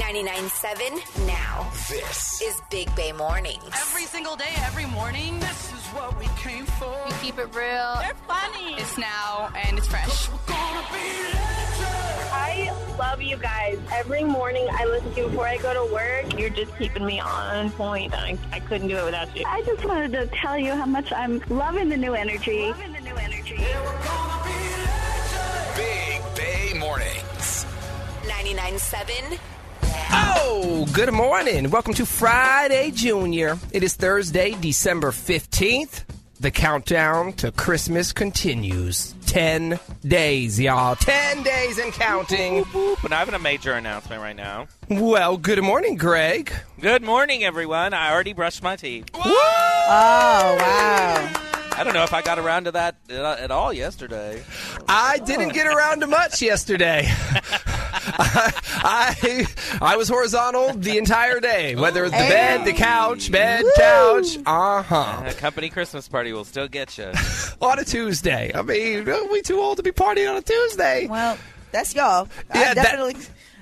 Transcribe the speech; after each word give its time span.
99.7 0.00 1.26
now 1.26 1.70
This 1.90 2.40
is 2.40 2.58
Big 2.70 2.92
Bay 2.96 3.12
Mornings. 3.12 3.62
Every 3.74 4.04
single 4.04 4.34
day, 4.34 4.50
every 4.64 4.86
morning. 4.86 5.38
This 5.40 5.72
is 5.74 5.86
what 5.88 6.18
we 6.18 6.24
came 6.38 6.64
for. 6.64 6.96
We 7.06 7.12
keep 7.20 7.38
it 7.38 7.54
real. 7.54 7.96
They're 8.00 8.14
funny. 8.26 8.74
It's 8.80 8.96
now 8.96 9.52
and 9.54 9.76
it's 9.76 9.86
fresh. 9.86 10.30
We're 10.30 10.38
gonna 10.46 10.86
be 10.90 11.04
legends. 11.34 12.30
I 12.32 12.72
love 12.98 13.20
you 13.20 13.36
guys. 13.36 13.78
Every 13.92 14.24
morning 14.24 14.66
I 14.72 14.86
listen 14.86 15.12
to 15.12 15.20
you 15.20 15.28
before 15.28 15.46
I 15.46 15.58
go 15.58 15.74
to 15.86 15.92
work. 15.92 16.38
You're 16.38 16.48
just 16.48 16.74
keeping 16.78 17.04
me 17.04 17.20
on 17.20 17.70
point. 17.72 18.14
I, 18.14 18.38
I 18.52 18.60
couldn't 18.60 18.88
do 18.88 18.96
it 18.96 19.04
without 19.04 19.36
you. 19.36 19.44
I 19.46 19.60
just 19.62 19.84
wanted 19.84 20.12
to 20.12 20.26
tell 20.28 20.58
you 20.58 20.72
how 20.72 20.86
much 20.86 21.12
I'm 21.12 21.40
loving 21.50 21.90
the 21.90 21.98
new 21.98 22.14
energy. 22.14 22.62
Loving 22.70 22.94
the 22.94 23.00
new 23.00 23.16
energy. 23.16 23.56
Yeah, 23.58 23.84
we're 23.84 24.02
gonna 24.02 24.44
be. 24.46 24.60
Big 25.76 26.72
Bay 26.72 26.78
Mornings. 26.78 27.66
99.7 28.24 29.38
Oh, 30.12 30.86
good 30.92 31.12
morning. 31.12 31.70
Welcome 31.70 31.94
to 31.94 32.06
Friday 32.06 32.90
Junior. 32.90 33.58
It 33.72 33.82
is 33.82 33.94
Thursday, 33.94 34.54
December 34.60 35.10
15th. 35.10 36.04
The 36.40 36.50
countdown 36.50 37.34
to 37.34 37.52
Christmas 37.52 38.12
continues. 38.12 39.14
10 39.26 39.78
days, 40.02 40.58
y'all. 40.58 40.96
10 40.96 41.42
days 41.42 41.78
and 41.78 41.92
counting. 41.92 42.64
But 43.02 43.12
I 43.12 43.18
have 43.18 43.32
a 43.32 43.38
major 43.38 43.72
announcement 43.72 44.22
right 44.22 44.34
now. 44.34 44.66
Well, 44.88 45.36
good 45.36 45.62
morning, 45.62 45.96
Greg. 45.96 46.52
Good 46.80 47.02
morning, 47.02 47.44
everyone. 47.44 47.92
I 47.92 48.10
already 48.12 48.32
brushed 48.32 48.62
my 48.62 48.76
teeth. 48.76 49.10
Oh, 49.14 50.56
wow. 50.58 51.59
I 51.80 51.84
don't 51.84 51.94
know 51.94 52.02
if 52.04 52.12
I 52.12 52.20
got 52.20 52.38
around 52.38 52.64
to 52.64 52.72
that 52.72 52.96
uh, 53.10 53.36
at 53.38 53.50
all 53.50 53.72
yesterday. 53.72 54.42
I 54.86 55.16
didn't 55.16 55.54
get 55.54 55.66
around 55.66 56.00
to 56.00 56.06
much 56.06 56.42
yesterday. 56.42 57.04
I, 57.08 58.52
I 58.82 59.46
I 59.80 59.96
was 59.96 60.06
horizontal 60.10 60.74
the 60.74 60.98
entire 60.98 61.40
day, 61.40 61.76
whether 61.76 62.04
it's 62.04 62.12
the 62.12 62.18
bed, 62.18 62.66
the 62.66 62.74
couch, 62.74 63.32
bed, 63.32 63.64
couch. 63.78 64.36
Uh 64.44 64.82
huh. 64.82 65.22
A 65.24 65.32
company 65.32 65.70
Christmas 65.70 66.06
party 66.06 66.34
will 66.34 66.44
still 66.44 66.68
get 66.68 66.98
you. 66.98 67.12
On 67.62 67.78
a 67.78 67.84
Tuesday. 67.84 68.50
I 68.54 68.60
mean, 68.60 69.08
are 69.08 69.26
we 69.32 69.40
too 69.40 69.58
old 69.58 69.78
to 69.78 69.82
be 69.82 69.90
partying 69.90 70.30
on 70.30 70.36
a 70.36 70.42
Tuesday? 70.42 71.06
Well, 71.06 71.38
that's 71.72 71.94
y'all. 71.94 72.28
Yeah, 72.54 72.60
I 72.60 72.74
that- 72.74 72.74
definitely. 72.74 73.16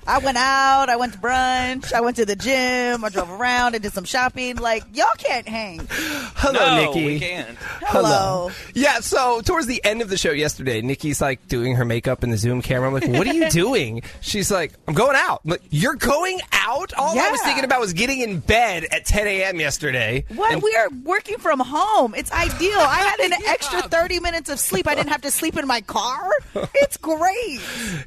I 0.07 0.17
went 0.19 0.37
out. 0.37 0.89
I 0.89 0.95
went 0.95 1.13
to 1.13 1.19
brunch. 1.19 1.93
I 1.93 2.01
went 2.01 2.15
to 2.17 2.25
the 2.25 2.35
gym. 2.35 3.03
I 3.03 3.09
drove 3.09 3.29
around 3.29 3.75
and 3.75 3.83
did 3.83 3.93
some 3.93 4.03
shopping. 4.05 4.57
Like 4.57 4.83
y'all 4.93 5.07
can't 5.17 5.47
hang. 5.47 5.87
Hello, 5.89 6.59
no, 6.59 6.85
Nikki. 6.93 7.05
we 7.05 7.19
can't. 7.19 7.57
Hello. 7.81 8.51
Yeah, 8.73 8.99
so 8.99 9.41
towards 9.41 9.67
the 9.67 9.83
end 9.83 10.01
of 10.01 10.09
the 10.09 10.17
show 10.17 10.31
yesterday, 10.31 10.81
Nikki's 10.81 11.21
like 11.21 11.47
doing 11.47 11.75
her 11.75 11.85
makeup 11.85 12.23
in 12.23 12.29
the 12.29 12.37
Zoom 12.37 12.61
camera. 12.61 12.87
I'm 12.87 12.93
like, 12.93 13.07
what 13.07 13.27
are 13.27 13.33
you 13.33 13.49
doing? 13.51 14.01
She's 14.21 14.49
like, 14.51 14.73
I'm 14.87 14.93
going 14.93 15.15
out. 15.15 15.41
I'm 15.45 15.51
like, 15.51 15.61
you're 15.69 15.95
going 15.95 16.39
out? 16.51 16.93
All 16.97 17.17
I 17.17 17.31
was 17.31 17.41
thinking 17.41 17.63
about 17.63 17.79
was 17.79 17.93
getting 17.93 18.21
in 18.21 18.39
bed 18.39 18.85
at 18.91 19.05
10 19.05 19.27
a.m. 19.27 19.59
yesterday. 19.59 20.25
What? 20.35 20.53
And- 20.53 20.61
we 20.63 20.75
are 20.75 20.89
working 21.03 21.37
from 21.37 21.59
home. 21.59 22.13
It's 22.15 22.31
ideal. 22.31 22.79
I 22.79 23.15
had 23.17 23.19
an 23.31 23.33
extra 23.47 23.81
30 23.83 24.19
minutes 24.19 24.49
of 24.49 24.59
sleep. 24.59 24.87
I 24.87 24.95
didn't 24.95 25.09
have 25.09 25.21
to 25.21 25.31
sleep 25.31 25.57
in 25.57 25.67
my 25.67 25.81
car. 25.81 26.29
It's 26.81 26.97
great. 26.97 27.59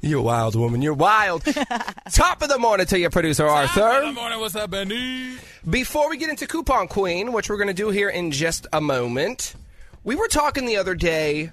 You're 0.03 0.21
a 0.21 0.23
wild 0.23 0.57
woman. 0.57 0.83
You're 0.83 0.95
wild. 0.95 1.43
Top 2.13 2.43
of 2.43 2.49
the 2.49 2.59
morning 2.59 2.87
to 2.87 2.99
your 2.99 3.11
producer, 3.11 3.47
Arthur. 3.47 3.75
Good 3.75 3.83
Arthur. 3.83 4.13
morning. 4.13 4.41
What's 4.41 4.57
up, 4.57 4.71
Benny? 4.71 5.37
Before 5.69 6.11
we 6.11 6.17
get 6.17 6.31
into 6.31 6.47
Coupon 6.47 6.89
Queen, 6.89 7.33
which 7.33 7.49
we're 7.49 7.57
going 7.57 7.69
to 7.69 7.75
do 7.75 7.91
here 7.91 8.09
in 8.09 8.31
just 8.31 8.67
a 8.73 8.81
moment, 8.81 9.55
we 10.05 10.15
were 10.17 10.29
talking 10.29 10.67
the 10.67 10.77
other 10.77 10.95
day 10.95 11.51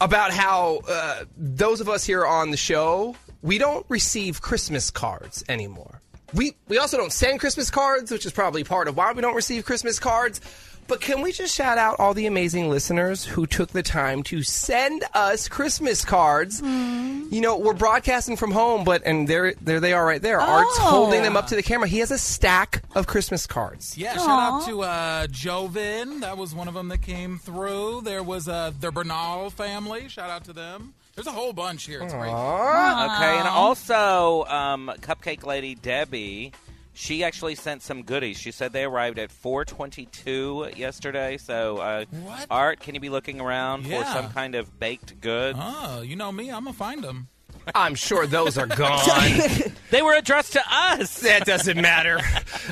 about 0.00 0.30
how 0.32 0.80
uh, 0.88 1.24
those 1.36 1.80
of 1.80 1.88
us 1.88 2.04
here 2.04 2.24
on 2.24 2.50
the 2.50 2.56
show, 2.56 3.16
we 3.42 3.58
don't 3.58 3.84
receive 3.88 4.40
Christmas 4.40 4.90
cards 4.90 5.44
anymore. 5.48 6.00
We 6.34 6.52
we 6.68 6.76
also 6.76 6.98
don't 6.98 7.12
send 7.12 7.40
Christmas 7.40 7.70
cards, 7.70 8.10
which 8.10 8.26
is 8.26 8.32
probably 8.32 8.62
part 8.62 8.86
of 8.86 8.96
why 8.96 9.12
we 9.12 9.22
don't 9.22 9.34
receive 9.34 9.64
Christmas 9.64 9.98
cards. 9.98 10.40
But 10.88 11.00
can 11.02 11.20
we 11.20 11.32
just 11.32 11.54
shout 11.54 11.76
out 11.76 12.00
all 12.00 12.14
the 12.14 12.26
amazing 12.26 12.70
listeners 12.70 13.22
who 13.24 13.46
took 13.46 13.68
the 13.70 13.82
time 13.82 14.22
to 14.24 14.42
send 14.42 15.04
us 15.14 15.46
Christmas 15.46 16.02
cards? 16.04 16.62
You 16.62 17.40
know, 17.42 17.58
we're 17.58 17.74
broadcasting 17.74 18.36
from 18.36 18.50
home, 18.52 18.84
but 18.84 19.02
and 19.04 19.28
there 19.28 19.52
there 19.60 19.80
they 19.80 19.92
are 19.92 20.04
right 20.04 20.22
there. 20.22 20.40
Art's 20.40 20.76
Oh. 20.80 20.90
holding 20.90 21.22
them 21.22 21.36
up 21.36 21.48
to 21.48 21.56
the 21.56 21.62
camera. 21.62 21.86
He 21.88 21.98
has 21.98 22.10
a 22.10 22.16
stack 22.16 22.82
of 22.94 23.06
Christmas 23.06 23.46
cards. 23.46 23.98
Yeah, 23.98 24.14
shout 24.16 24.28
out 24.28 24.66
to 24.66 24.82
uh, 24.82 25.26
Jovin. 25.26 26.20
That 26.22 26.38
was 26.38 26.54
one 26.54 26.68
of 26.68 26.74
them 26.74 26.88
that 26.88 27.02
came 27.02 27.38
through. 27.38 28.00
There 28.02 28.22
was 28.22 28.48
uh, 28.48 28.72
the 28.80 28.90
Bernal 28.90 29.50
family. 29.50 30.08
Shout 30.08 30.30
out 30.30 30.44
to 30.44 30.54
them. 30.54 30.94
There's 31.14 31.26
a 31.26 31.32
whole 31.32 31.52
bunch 31.52 31.84
here. 31.84 32.00
It's 32.00 32.14
great. 32.14 32.30
Okay, 32.30 33.38
and 33.38 33.48
also, 33.48 34.44
um, 34.44 34.90
Cupcake 35.00 35.44
Lady 35.44 35.74
Debbie, 35.74 36.52
she 37.00 37.22
actually 37.22 37.54
sent 37.54 37.80
some 37.82 38.02
goodies. 38.02 38.38
She 38.38 38.50
said 38.50 38.72
they 38.72 38.82
arrived 38.82 39.20
at 39.20 39.30
422 39.30 40.70
yesterday. 40.76 41.36
So, 41.36 41.78
uh, 41.78 42.04
What? 42.10 42.46
Art, 42.50 42.80
can 42.80 42.94
you 42.96 43.00
be 43.00 43.08
looking 43.08 43.40
around 43.40 43.86
Yeah. 43.86 44.02
for 44.02 44.10
some 44.10 44.32
kind 44.32 44.56
of 44.56 44.80
baked 44.80 45.20
good? 45.20 45.54
Oh, 45.58 46.00
you 46.02 46.16
know 46.16 46.32
me. 46.32 46.50
I'm 46.50 46.64
gonna 46.64 46.72
find 46.72 47.04
them. 47.04 47.28
I'm 47.74 47.94
sure 47.94 48.26
those 48.26 48.58
are 48.58 48.66
gone. 48.82 49.00
They 49.90 50.02
were 50.02 50.12
addressed 50.14 50.52
to 50.52 50.62
us. 50.70 51.20
that 51.20 51.46
doesn't 51.46 51.80
matter. 51.80 52.18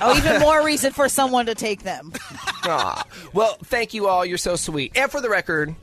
Oh, 0.02 0.14
even 0.18 0.38
more 0.40 0.62
reason 0.62 0.92
for 0.92 1.08
someone 1.08 1.46
to 1.46 1.54
take 1.54 1.82
them. 1.82 2.12
Aw. 2.64 3.04
Well, 3.32 3.56
thank 3.64 3.94
you 3.94 4.06
all. 4.08 4.22
You're 4.26 4.36
so 4.36 4.56
sweet. 4.56 4.92
And 4.96 5.10
for 5.10 5.22
the 5.22 5.30
record, 5.30 5.74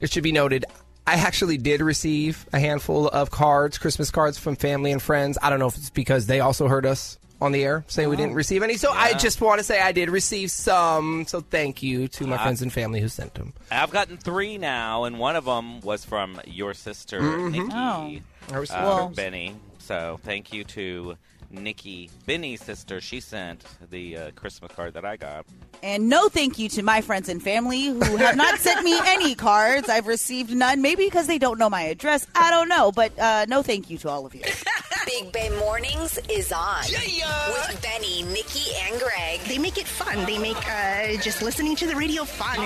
it 0.00 0.10
should 0.10 0.22
be 0.22 0.32
noted, 0.32 0.64
I 1.06 1.16
actually 1.16 1.58
did 1.58 1.82
receive 1.82 2.46
a 2.54 2.58
handful 2.58 3.06
of 3.08 3.30
cards, 3.30 3.76
Christmas 3.76 4.10
cards 4.10 4.38
from 4.38 4.56
family 4.56 4.92
and 4.92 5.02
friends. 5.02 5.36
I 5.42 5.50
don't 5.50 5.58
know 5.58 5.66
if 5.66 5.76
it's 5.76 5.90
because 5.90 6.26
they 6.26 6.40
also 6.40 6.68
heard 6.68 6.86
us 6.86 7.18
on 7.42 7.52
the 7.52 7.64
air 7.64 7.84
saying 7.88 8.08
we 8.08 8.16
didn't 8.16 8.34
receive 8.34 8.62
any. 8.62 8.76
So 8.76 8.90
I 8.92 9.14
just 9.14 9.40
want 9.40 9.58
to 9.58 9.64
say 9.64 9.80
I 9.80 9.92
did 9.92 10.08
receive 10.08 10.50
some. 10.50 11.26
So 11.26 11.40
thank 11.40 11.82
you 11.82 12.08
to 12.08 12.26
my 12.26 12.38
friends 12.38 12.62
and 12.62 12.72
family 12.72 13.00
who 13.00 13.08
sent 13.08 13.34
them. 13.34 13.52
I've 13.70 13.90
gotten 13.90 14.16
three 14.16 14.58
now, 14.58 15.04
and 15.04 15.18
one 15.18 15.36
of 15.36 15.44
them 15.44 15.80
was 15.80 16.04
from 16.04 16.40
your 16.46 16.72
sister, 16.74 17.20
Nikki. 17.50 17.68
Oh. 17.72 18.18
Uh, 18.52 18.64
Well- 18.70 19.08
Benny. 19.14 19.56
So 19.78 20.20
thank 20.22 20.52
you 20.52 20.62
to 20.64 21.16
Nikki, 21.52 22.10
Benny's 22.26 22.62
sister. 22.62 23.00
She 23.00 23.20
sent 23.20 23.64
the 23.90 24.16
uh, 24.16 24.30
Christmas 24.32 24.72
card 24.72 24.94
that 24.94 25.04
I 25.04 25.16
got. 25.16 25.46
And 25.82 26.08
no 26.08 26.28
thank 26.28 26.58
you 26.58 26.68
to 26.70 26.82
my 26.82 27.00
friends 27.00 27.28
and 27.28 27.42
family 27.42 27.86
who 27.86 28.16
have 28.16 28.36
not 28.36 28.58
sent 28.58 28.84
me 28.84 28.98
any 29.06 29.34
cards. 29.34 29.88
I've 29.88 30.06
received 30.06 30.54
none, 30.54 30.80
maybe 30.80 31.04
because 31.04 31.26
they 31.26 31.38
don't 31.38 31.58
know 31.58 31.68
my 31.68 31.82
address. 31.82 32.26
I 32.34 32.50
don't 32.50 32.68
know, 32.68 32.92
but 32.92 33.18
uh, 33.18 33.46
no 33.48 33.62
thank 33.62 33.90
you 33.90 33.98
to 33.98 34.08
all 34.08 34.26
of 34.26 34.34
you. 34.34 34.42
Big 35.06 35.32
Bay 35.32 35.50
Mornings 35.58 36.18
is 36.30 36.52
on 36.52 36.84
with 36.84 37.82
Benny, 37.82 38.22
Nikki, 38.22 38.72
and 38.86 39.00
Greg. 39.00 39.40
They 39.40 39.58
make 39.58 39.76
it 39.76 39.88
fun. 39.88 40.24
They 40.26 40.38
make 40.38 40.56
uh, 40.56 41.20
just 41.20 41.42
listening 41.42 41.74
to 41.76 41.86
the 41.86 41.96
radio 41.96 42.24
fun. 42.24 42.56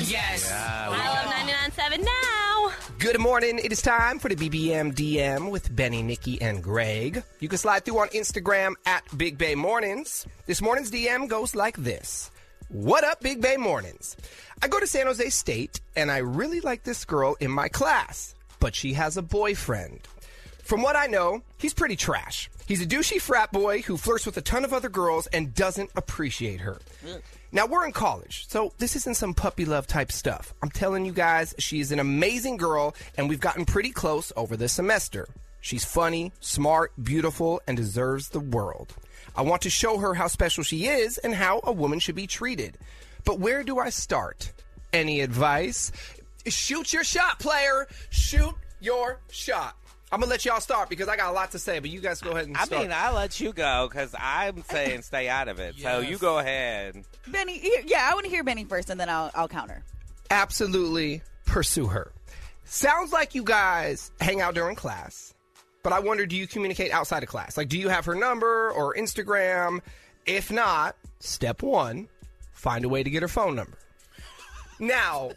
Yes. 0.00 0.50
I 0.52 0.88
love 0.88 1.74
99.7 1.74 2.04
now. 2.04 2.72
Good 3.00 3.18
morning. 3.18 3.58
It 3.58 3.72
is 3.72 3.82
time 3.82 4.20
for 4.20 4.28
the 4.28 4.36
BBM 4.36 4.94
DM 4.94 5.50
with 5.50 5.74
Benny, 5.74 6.04
Nikki, 6.04 6.40
and 6.40 6.62
Greg. 6.62 7.24
You 7.40 7.48
can 7.48 7.58
slide 7.58 7.84
through 7.84 7.98
on 7.98 8.08
Instagram 8.10 8.21
at 8.86 9.02
Big 9.18 9.36
Bay 9.36 9.56
Mornings. 9.56 10.26
This 10.46 10.62
morning's 10.62 10.92
DM 10.92 11.28
goes 11.28 11.56
like 11.56 11.76
this 11.76 12.30
What 12.68 13.02
up, 13.02 13.20
Big 13.20 13.40
Bay 13.40 13.56
Mornings? 13.56 14.16
I 14.62 14.68
go 14.68 14.78
to 14.78 14.86
San 14.86 15.06
Jose 15.06 15.28
State, 15.30 15.80
and 15.96 16.08
I 16.08 16.18
really 16.18 16.60
like 16.60 16.84
this 16.84 17.04
girl 17.04 17.36
in 17.40 17.50
my 17.50 17.68
class, 17.68 18.36
but 18.60 18.76
she 18.76 18.92
has 18.92 19.16
a 19.16 19.22
boyfriend. 19.22 20.06
From 20.62 20.82
what 20.82 20.94
I 20.94 21.06
know, 21.06 21.42
he's 21.58 21.74
pretty 21.74 21.96
trash. 21.96 22.48
He's 22.66 22.80
a 22.80 22.86
douchey 22.86 23.20
frat 23.20 23.50
boy 23.50 23.82
who 23.82 23.96
flirts 23.96 24.24
with 24.24 24.36
a 24.36 24.40
ton 24.40 24.64
of 24.64 24.72
other 24.72 24.88
girls 24.88 25.26
and 25.26 25.52
doesn't 25.52 25.90
appreciate 25.96 26.60
her. 26.60 26.80
Now, 27.50 27.66
we're 27.66 27.84
in 27.84 27.92
college, 27.92 28.46
so 28.48 28.72
this 28.78 28.94
isn't 28.94 29.16
some 29.16 29.34
puppy 29.34 29.64
love 29.64 29.88
type 29.88 30.12
stuff. 30.12 30.54
I'm 30.62 30.70
telling 30.70 31.04
you 31.04 31.12
guys, 31.12 31.54
she 31.58 31.80
is 31.80 31.90
an 31.90 31.98
amazing 31.98 32.56
girl, 32.56 32.94
and 33.18 33.28
we've 33.28 33.40
gotten 33.40 33.64
pretty 33.64 33.90
close 33.90 34.32
over 34.36 34.56
the 34.56 34.68
semester. 34.68 35.26
She's 35.62 35.84
funny, 35.84 36.32
smart, 36.40 36.92
beautiful, 37.02 37.62
and 37.66 37.76
deserves 37.76 38.28
the 38.30 38.40
world. 38.40 38.94
I 39.34 39.42
want 39.42 39.62
to 39.62 39.70
show 39.70 39.96
her 39.98 40.12
how 40.12 40.26
special 40.26 40.62
she 40.64 40.86
is 40.88 41.16
and 41.18 41.34
how 41.34 41.60
a 41.64 41.72
woman 41.72 42.00
should 42.00 42.16
be 42.16 42.26
treated. 42.26 42.76
But 43.24 43.38
where 43.38 43.62
do 43.62 43.78
I 43.78 43.88
start? 43.90 44.52
Any 44.92 45.20
advice? 45.22 45.90
Shoot 46.46 46.92
your 46.92 47.04
shot, 47.04 47.38
player! 47.38 47.86
Shoot 48.10 48.54
your 48.80 49.20
shot. 49.30 49.76
I'm 50.10 50.20
gonna 50.20 50.28
let 50.30 50.44
y'all 50.44 50.60
start 50.60 50.90
because 50.90 51.08
I 51.08 51.16
got 51.16 51.30
a 51.30 51.32
lot 51.32 51.52
to 51.52 51.58
say, 51.58 51.78
but 51.78 51.88
you 51.88 52.00
guys 52.00 52.20
go 52.20 52.32
ahead 52.32 52.46
and 52.46 52.56
I 52.56 52.64
start. 52.64 52.82
mean, 52.82 52.92
I'll 52.92 53.14
let 53.14 53.40
you 53.40 53.52
go 53.54 53.88
because 53.88 54.14
I'm 54.18 54.62
saying 54.64 55.00
stay 55.02 55.28
out 55.28 55.48
of 55.48 55.58
it. 55.60 55.76
So 55.78 56.00
you 56.00 56.18
go 56.18 56.38
ahead. 56.38 57.02
Benny, 57.28 57.62
yeah, 57.86 58.06
I 58.10 58.14
want 58.14 58.24
to 58.26 58.30
hear 58.30 58.44
Benny 58.44 58.64
first, 58.64 58.90
and 58.90 59.00
then 59.00 59.08
I'll, 59.08 59.30
I'll 59.34 59.48
counter. 59.48 59.82
absolutely 60.30 61.22
pursue 61.46 61.86
her. 61.86 62.12
Sounds 62.64 63.12
like 63.12 63.34
you 63.34 63.42
guys 63.44 64.10
hang 64.20 64.40
out 64.42 64.54
during 64.54 64.76
class, 64.76 65.31
but 65.82 65.92
I 65.92 66.00
wonder 66.00 66.26
do 66.26 66.36
you 66.36 66.46
communicate 66.46 66.90
outside 66.92 67.22
of 67.22 67.28
class? 67.28 67.56
Like, 67.56 67.68
do 67.68 67.78
you 67.78 67.88
have 67.88 68.04
her 68.06 68.14
number 68.14 68.70
or 68.70 68.94
Instagram? 68.94 69.80
If 70.26 70.50
not, 70.50 70.96
step 71.20 71.62
one, 71.62 72.08
find 72.52 72.84
a 72.84 72.88
way 72.88 73.02
to 73.02 73.10
get 73.10 73.22
her 73.22 73.28
phone 73.28 73.56
number. 73.56 73.76
Now, 74.78 75.30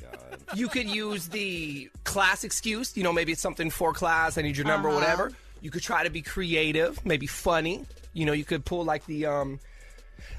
you 0.56 0.68
could 0.68 0.88
use 0.89 1.27
the 1.27 1.89
class 2.03 2.44
excuse. 2.44 2.95
You 2.97 3.03
know, 3.03 3.13
maybe 3.13 3.31
it's 3.31 3.42
something 3.42 3.69
for 3.69 3.94
class. 3.94 4.38
I 4.38 4.42
need 4.42 4.57
your 4.57 4.65
number, 4.65 4.89
Uh-huh. 4.89 5.00
whatever. 5.00 5.31
You 5.62 5.71
could 5.71 5.81
try 5.83 6.03
to 6.03 6.09
be 6.09 6.21
creative, 6.21 7.03
maybe 7.06 7.27
funny. 7.27 7.86
You 8.13 8.25
know, 8.25 8.33
you 8.33 8.45
could 8.45 8.65
pull 8.65 8.86
like 8.86 9.06
the 9.07 9.25
um, 9.25 9.59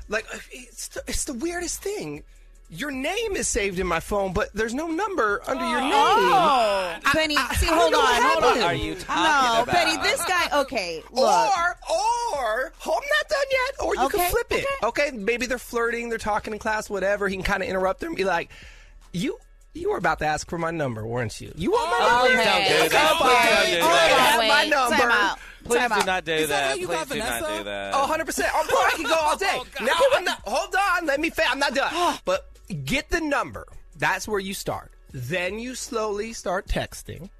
like 0.08 0.24
it's 0.50 0.88
the, 0.88 1.02
it's 1.06 1.24
the 1.24 1.34
weirdest 1.34 1.82
thing. 1.82 2.22
Your 2.68 2.90
name 2.90 3.36
is 3.36 3.46
saved 3.46 3.78
in 3.78 3.86
my 3.86 4.00
phone, 4.00 4.32
but 4.32 4.52
there's 4.52 4.74
no 4.74 4.88
number 4.88 5.40
under 5.46 5.64
your 5.64 5.78
oh. 5.78 5.82
name. 5.82 5.92
Oh, 5.94 7.10
Benny, 7.14 7.36
see, 7.54 7.66
hold 7.66 7.94
on, 7.94 8.02
hold 8.22 8.44
on. 8.44 8.62
Are 8.62 8.74
you 8.74 8.96
talking 8.96 9.22
no, 9.22 9.62
about? 9.62 9.66
Benny, 9.72 9.96
this 9.98 10.24
guy. 10.24 10.60
Okay, 10.62 11.00
look. 11.12 11.24
Or, 11.24 11.76
or, 11.90 12.72
oh, 12.86 13.00
I'm 13.00 13.08
not 13.08 13.28
done 13.28 13.46
yet. 13.50 13.84
Or 13.84 13.94
you 13.94 14.02
Okay, 14.06 14.18
can 14.18 14.30
flip 14.32 14.46
it. 14.50 14.66
Okay. 14.82 15.10
maybe 15.12 15.46
they're 15.46 15.58
flirting, 15.58 16.08
they're 16.08 16.18
talking 16.18 16.52
in 16.52 16.58
class, 16.58 16.90
whatever. 16.90 17.28
He 17.28 17.36
can 17.36 17.44
kind 17.44 17.62
of 17.62 17.68
interrupt 17.68 18.00
them, 18.00 18.08
and 18.08 18.16
be 18.16 18.24
like, 18.24 18.50
"You, 19.12 19.38
you 19.74 19.90
were 19.90 19.98
about 19.98 20.18
to 20.18 20.26
ask 20.26 20.48
for 20.50 20.58
my 20.58 20.72
number, 20.72 21.06
weren't 21.06 21.40
you? 21.40 21.52
You 21.54 21.70
want 21.70 21.90
my 21.90 21.98
Oh, 22.00 22.26
number? 22.26 22.34
please 22.34 22.44
don't 22.44 22.64
do 22.82 22.88
that. 22.88 23.08
Come 23.08 23.16
Please 23.18 23.30
on. 23.30 23.54
don't 23.54 23.70
do 23.70 23.80
that. 23.80 24.30
have 24.32 24.48
my 24.48 24.64
number. 24.68 24.96
time 24.96 25.10
out. 25.12 25.38
Please 25.64 25.78
Time 25.78 25.88
do 25.90 25.94
out. 25.96 26.06
not 26.06 26.24
do 26.24 26.32
Is 26.32 26.48
that 26.48 26.64
how 26.70 26.74
you 26.74 26.86
Please 26.86 26.94
got 26.96 27.08
do 27.10 27.18
not 27.18 27.58
do 27.58 27.64
that. 27.64 27.94
Oh, 27.94 28.06
100%. 28.08 28.50
I'm 28.54 28.66
bro, 28.66 28.76
I 28.76 28.90
can 28.94 29.02
go 29.04 29.14
all 29.14 29.36
day. 29.36 29.60
Oh, 29.80 29.84
now, 29.84 29.92
I'm 30.14 30.24
not, 30.24 30.40
hold 30.44 30.74
on. 30.74 31.06
Let 31.06 31.20
me 31.20 31.30
fa- 31.30 31.48
I'm 31.50 31.58
not 31.58 31.74
done. 31.74 32.18
but 32.24 32.48
get 32.74 33.10
the 33.10 33.20
number. 33.20 33.66
That's 33.98 34.28
where 34.28 34.40
you 34.40 34.54
start. 34.54 34.92
Then 35.12 35.58
you 35.58 35.74
slowly 35.74 36.32
start 36.32 36.66
texting. 36.66 37.30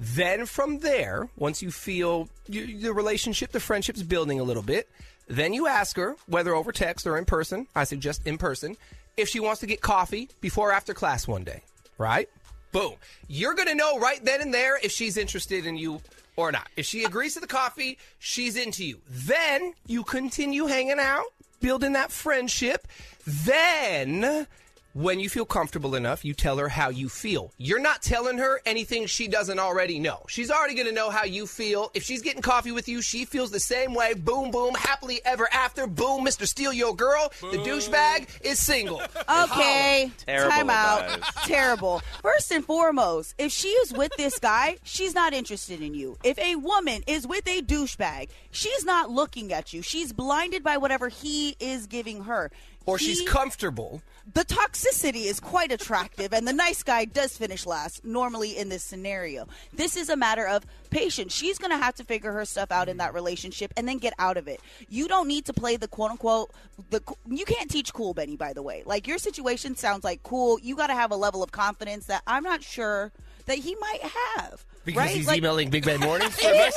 Then 0.00 0.46
from 0.46 0.80
there, 0.80 1.28
once 1.36 1.62
you 1.62 1.70
feel 1.70 2.28
you, 2.48 2.78
the 2.78 2.92
relationship, 2.92 3.52
the 3.52 3.60
friendship's 3.60 4.02
building 4.02 4.40
a 4.40 4.42
little 4.42 4.62
bit, 4.62 4.88
then 5.28 5.52
you 5.52 5.68
ask 5.68 5.96
her, 5.96 6.16
whether 6.26 6.54
over 6.54 6.72
text 6.72 7.06
or 7.06 7.16
in 7.16 7.24
person, 7.24 7.68
I 7.76 7.84
suggest 7.84 8.26
in 8.26 8.38
person, 8.38 8.76
if 9.16 9.28
she 9.28 9.38
wants 9.38 9.60
to 9.60 9.66
get 9.66 9.80
coffee 9.80 10.28
before 10.40 10.70
or 10.70 10.72
after 10.72 10.94
class 10.94 11.28
one 11.28 11.44
day, 11.44 11.62
right? 11.98 12.28
Boom. 12.72 12.94
You're 13.28 13.54
going 13.54 13.68
to 13.68 13.74
know 13.74 13.98
right 13.98 14.24
then 14.24 14.40
and 14.40 14.52
there 14.52 14.78
if 14.82 14.90
she's 14.90 15.16
interested 15.16 15.66
in 15.66 15.76
you 15.76 16.00
or 16.36 16.50
not. 16.50 16.68
If 16.76 16.86
she 16.86 17.04
agrees 17.04 17.34
to 17.34 17.40
the 17.40 17.46
coffee, 17.46 17.98
she's 18.18 18.56
into 18.56 18.84
you. 18.84 18.98
Then 19.08 19.74
you 19.86 20.02
continue 20.02 20.66
hanging 20.66 20.98
out, 20.98 21.26
building 21.60 21.92
that 21.92 22.10
friendship. 22.10 22.88
Then 23.26 24.46
when 24.94 25.20
you 25.20 25.28
feel 25.28 25.44
comfortable 25.44 25.94
enough, 25.94 26.24
you 26.24 26.34
tell 26.34 26.58
her 26.58 26.68
how 26.68 26.90
you 26.90 27.08
feel. 27.08 27.52
You're 27.56 27.80
not 27.80 28.02
telling 28.02 28.38
her 28.38 28.60
anything 28.66 29.06
she 29.06 29.26
doesn't 29.26 29.58
already 29.58 29.98
know. 29.98 30.24
She's 30.28 30.50
already 30.50 30.74
going 30.74 30.86
to 30.86 30.92
know 30.92 31.08
how 31.10 31.24
you 31.24 31.46
feel. 31.46 31.90
If 31.94 32.02
she's 32.02 32.20
getting 32.20 32.42
coffee 32.42 32.72
with 32.72 32.88
you, 32.88 33.00
she 33.00 33.24
feels 33.24 33.50
the 33.50 33.60
same 33.60 33.94
way. 33.94 34.14
Boom, 34.14 34.50
boom, 34.50 34.74
happily 34.74 35.20
ever 35.24 35.48
after. 35.52 35.86
Boom, 35.86 36.24
Mr. 36.24 36.46
Steal 36.46 36.72
Your 36.72 36.94
Girl. 36.94 37.32
The 37.40 37.58
douchebag 37.58 38.28
is 38.42 38.58
single. 38.58 39.02
Okay, 39.42 40.10
Terrible 40.26 40.50
time 40.50 40.70
out. 40.70 41.22
Terrible. 41.44 42.02
First 42.22 42.50
and 42.50 42.64
foremost, 42.64 43.34
if 43.38 43.50
she 43.50 43.68
is 43.68 43.92
with 43.92 44.12
this 44.16 44.38
guy, 44.38 44.76
she's 44.82 45.14
not 45.14 45.32
interested 45.32 45.80
in 45.80 45.94
you. 45.94 46.18
If 46.22 46.38
a 46.38 46.56
woman 46.56 47.02
is 47.06 47.26
with 47.26 47.46
a 47.46 47.62
douchebag, 47.62 48.28
she's 48.50 48.84
not 48.84 49.10
looking 49.10 49.52
at 49.52 49.72
you. 49.72 49.80
She's 49.80 50.12
blinded 50.12 50.62
by 50.62 50.76
whatever 50.76 51.08
he 51.08 51.56
is 51.60 51.86
giving 51.86 52.24
her. 52.24 52.50
Or 52.86 52.98
she's 52.98 53.22
comfortable. 53.28 54.02
the 54.34 54.44
toxicity 54.44 55.26
is 55.26 55.40
quite 55.40 55.70
attractive, 55.72 56.32
and 56.32 56.46
the 56.46 56.52
nice 56.52 56.82
guy 56.82 57.04
does 57.04 57.36
finish 57.36 57.66
last, 57.66 58.04
normally 58.04 58.56
in 58.56 58.68
this 58.68 58.82
scenario. 58.82 59.46
This 59.72 59.96
is 59.96 60.08
a 60.08 60.16
matter 60.16 60.46
of 60.46 60.64
patience. 60.90 61.34
She's 61.34 61.58
going 61.58 61.70
to 61.70 61.76
have 61.76 61.94
to 61.96 62.04
figure 62.04 62.32
her 62.32 62.44
stuff 62.44 62.70
out 62.72 62.88
in 62.88 62.96
that 62.98 63.14
relationship 63.14 63.72
and 63.76 63.86
then 63.88 63.98
get 63.98 64.14
out 64.18 64.36
of 64.36 64.48
it. 64.48 64.60
You 64.88 65.08
don't 65.08 65.28
need 65.28 65.44
to 65.46 65.52
play 65.52 65.76
the 65.76 65.88
quote 65.88 66.10
unquote, 66.12 66.50
the 66.90 67.00
you 67.28 67.44
can't 67.44 67.70
teach 67.70 67.92
cool, 67.92 68.14
Benny, 68.14 68.36
by 68.36 68.52
the 68.52 68.62
way. 68.62 68.82
Like, 68.84 69.06
your 69.06 69.18
situation 69.18 69.76
sounds 69.76 70.04
like 70.04 70.22
cool. 70.22 70.58
You 70.60 70.76
got 70.76 70.88
to 70.88 70.94
have 70.94 71.10
a 71.10 71.16
level 71.16 71.42
of 71.42 71.52
confidence 71.52 72.06
that 72.06 72.22
I'm 72.26 72.42
not 72.42 72.62
sure 72.62 73.12
that 73.46 73.58
he 73.58 73.74
might 73.80 74.02
have. 74.02 74.64
Because 74.84 74.98
right? 74.98 75.10
he's 75.16 75.26
Like- 75.26 75.38
emailing 75.38 75.70
Big 75.70 75.84
Bad 75.84 76.00
Mornings? 76.00 76.36
you 76.42 76.48
know 76.48 76.54
what 76.58 76.74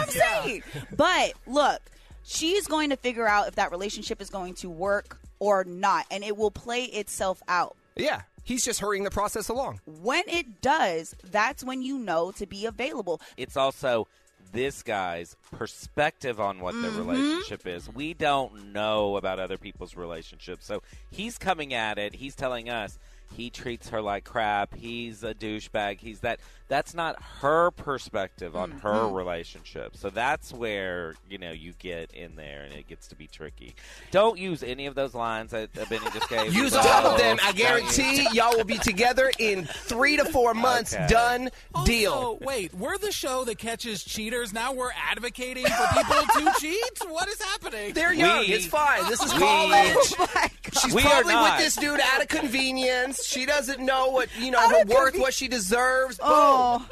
I'm 0.00 0.08
saying? 0.08 0.62
But 0.96 1.32
look, 1.46 1.80
she's 2.24 2.66
going 2.66 2.90
to 2.90 2.96
figure 2.96 3.26
out 3.26 3.48
if 3.48 3.54
that 3.56 3.70
relationship 3.70 4.20
is 4.20 4.30
going 4.30 4.54
to 4.54 4.68
work 4.70 5.18
or 5.38 5.64
not, 5.64 6.06
and 6.10 6.22
it 6.24 6.36
will 6.36 6.50
play 6.50 6.84
itself 6.84 7.42
out. 7.48 7.76
Yeah. 7.96 8.22
He's 8.44 8.64
just 8.64 8.78
hurrying 8.80 9.02
the 9.04 9.10
process 9.10 9.48
along. 9.48 9.80
When 9.86 10.22
it 10.28 10.60
does, 10.60 11.16
that's 11.24 11.64
when 11.64 11.82
you 11.82 11.98
know 11.98 12.30
to 12.32 12.46
be 12.46 12.64
available. 12.66 13.20
it's 13.36 13.56
also 13.56 14.06
this 14.52 14.82
guy's 14.84 15.34
perspective 15.50 16.38
on 16.40 16.60
what 16.60 16.74
the 16.74 16.88
Mm-hmm. 16.88 16.98
relationship 17.08 17.66
is. 17.66 17.92
We 17.92 18.14
don't 18.14 18.72
know 18.72 19.16
about 19.16 19.40
other 19.40 19.58
people's 19.58 19.96
relationships. 19.96 20.64
So 20.64 20.82
he's 21.10 21.36
coming 21.38 21.74
at 21.74 21.98
it. 21.98 22.14
He's 22.14 22.36
telling 22.36 22.70
us 22.70 22.98
he 23.34 23.50
treats 23.50 23.88
her 23.90 24.00
like 24.00 24.24
crap. 24.24 24.74
He's 24.74 25.22
a 25.22 25.34
douchebag. 25.34 25.98
He's 26.00 26.20
that. 26.20 26.40
That's 26.68 26.94
not 26.94 27.22
her 27.40 27.70
perspective 27.70 28.56
on 28.56 28.72
her 28.72 28.90
Mm-hmm. 28.92 29.14
relationship. 29.14 29.96
So 29.96 30.10
that's 30.10 30.52
where 30.52 31.14
you 31.30 31.38
know 31.38 31.52
you 31.52 31.74
get 31.78 32.10
in 32.12 32.34
there 32.34 32.62
and 32.62 32.74
it 32.74 32.88
gets 32.88 33.06
to 33.08 33.14
be 33.16 33.28
tricky. 33.28 33.76
Don't 34.10 34.36
use 34.36 34.64
any 34.64 34.86
of 34.86 34.96
those 34.96 35.14
lines 35.14 35.52
that 35.52 35.72
that 35.74 35.88
Benny 35.88 36.06
just 36.12 36.28
gave. 36.28 36.52
Use 36.52 36.72
So- 36.72 36.80
all 36.80 37.06
of 37.12 37.18
them. 37.18 37.38
I 37.44 37.52
guarantee 37.52 38.26
y'all 38.32 38.56
will 38.56 38.64
be 38.64 38.78
together 38.78 39.30
in 39.38 39.64
three 39.66 40.16
to 40.16 40.24
four 40.24 40.54
months. 40.54 40.92
Okay. 40.94 41.06
Done. 41.08 41.50
Deal. 41.84 42.12
Also, 42.12 42.38
wait, 42.44 42.74
we're 42.74 42.98
the 42.98 43.12
show 43.12 43.44
that 43.44 43.58
catches 43.58 44.02
cheaters. 44.02 44.52
Now 44.52 44.72
we're 44.72 44.90
advocating 45.10 45.66
for 45.66 45.86
people 45.94 46.16
to 46.16 46.52
cheat? 46.60 46.98
What 47.08 47.28
is 47.28 47.40
happening? 47.40 47.92
They're 47.94 48.12
young. 48.12 48.40
We- 48.40 48.46
it's 48.54 48.66
fine. 48.66 49.06
This 49.08 49.22
is 49.22 49.32
we- 49.34 49.38
college. 49.38 50.50
She's 50.80 50.94
We 50.94 51.02
are 51.02 51.22
probably 51.22 51.34
with 51.34 51.58
this 51.58 51.76
dude 51.76 52.00
out 52.00 52.22
of 52.22 52.28
convenience. 52.28 53.24
She 53.24 53.46
doesn't 53.46 53.80
know 53.80 54.08
what 54.10 54.28
you 54.38 54.50
know 54.50 54.58
Out 54.58 54.70
her 54.72 54.84
worth, 54.86 55.14
conven- 55.14 55.20
what 55.20 55.34
she 55.34 55.48
deserves. 55.48 56.18
Oh, 56.22 56.86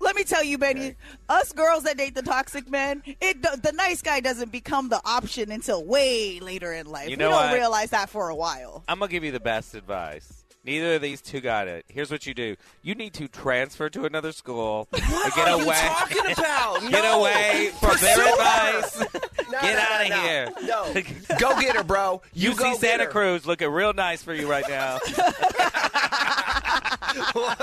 let 0.00 0.16
me 0.16 0.24
tell 0.24 0.42
you, 0.44 0.58
Benny. 0.58 0.94
Us 1.28 1.52
girls 1.52 1.84
that 1.84 1.96
date 1.98 2.14
the 2.14 2.22
toxic 2.22 2.68
men, 2.70 3.02
it 3.20 3.42
the 3.42 3.72
nice 3.72 4.02
guy 4.02 4.20
doesn't 4.20 4.50
become 4.52 4.88
the 4.88 5.00
option 5.04 5.50
until 5.50 5.84
way 5.84 6.40
later 6.40 6.72
in 6.72 6.86
life. 6.86 7.08
You 7.10 7.16
know 7.16 7.28
we 7.28 7.34
don't 7.34 7.46
what? 7.50 7.54
realize 7.54 7.90
that 7.90 8.08
for 8.10 8.28
a 8.28 8.34
while. 8.34 8.84
I'm 8.88 8.98
gonna 8.98 9.10
give 9.10 9.24
you 9.24 9.32
the 9.32 9.40
best 9.40 9.74
advice. 9.74 10.37
Neither 10.64 10.94
of 10.96 11.02
these 11.02 11.22
two 11.22 11.40
got 11.40 11.66
it. 11.68 11.84
Here's 11.88 12.10
what 12.10 12.26
you 12.26 12.34
do: 12.34 12.56
you 12.82 12.94
need 12.94 13.14
to 13.14 13.28
transfer 13.28 13.88
to 13.90 14.04
another 14.04 14.32
school 14.32 14.88
and 14.92 15.02
get 15.34 15.48
are 15.48 15.56
you 15.58 15.64
away. 15.64 15.74
talking 15.76 16.32
about? 16.32 16.80
get 16.90 17.16
away 17.16 17.70
from 17.80 17.96
their 18.00 18.16
Pursue 18.16 18.20
her. 18.20 18.78
advice. 18.78 19.04
No, 19.50 19.58
Get 19.62 19.76
no, 19.76 20.08
no, 20.10 20.14
no. 20.14 20.22
here. 20.28 20.50
No, 20.64 21.38
go 21.38 21.58
get 21.58 21.74
her, 21.74 21.82
bro. 21.82 22.20
You, 22.34 22.50
You 22.50 22.56
go 22.56 22.74
see 22.74 22.80
Santa 22.80 23.04
her. 23.04 23.10
Cruz 23.10 23.46
looking 23.46 23.70
real 23.70 23.94
nice 23.94 24.22
for 24.22 24.34
you 24.34 24.46
right 24.50 24.68
now. 24.68 24.98
well, 27.34 27.56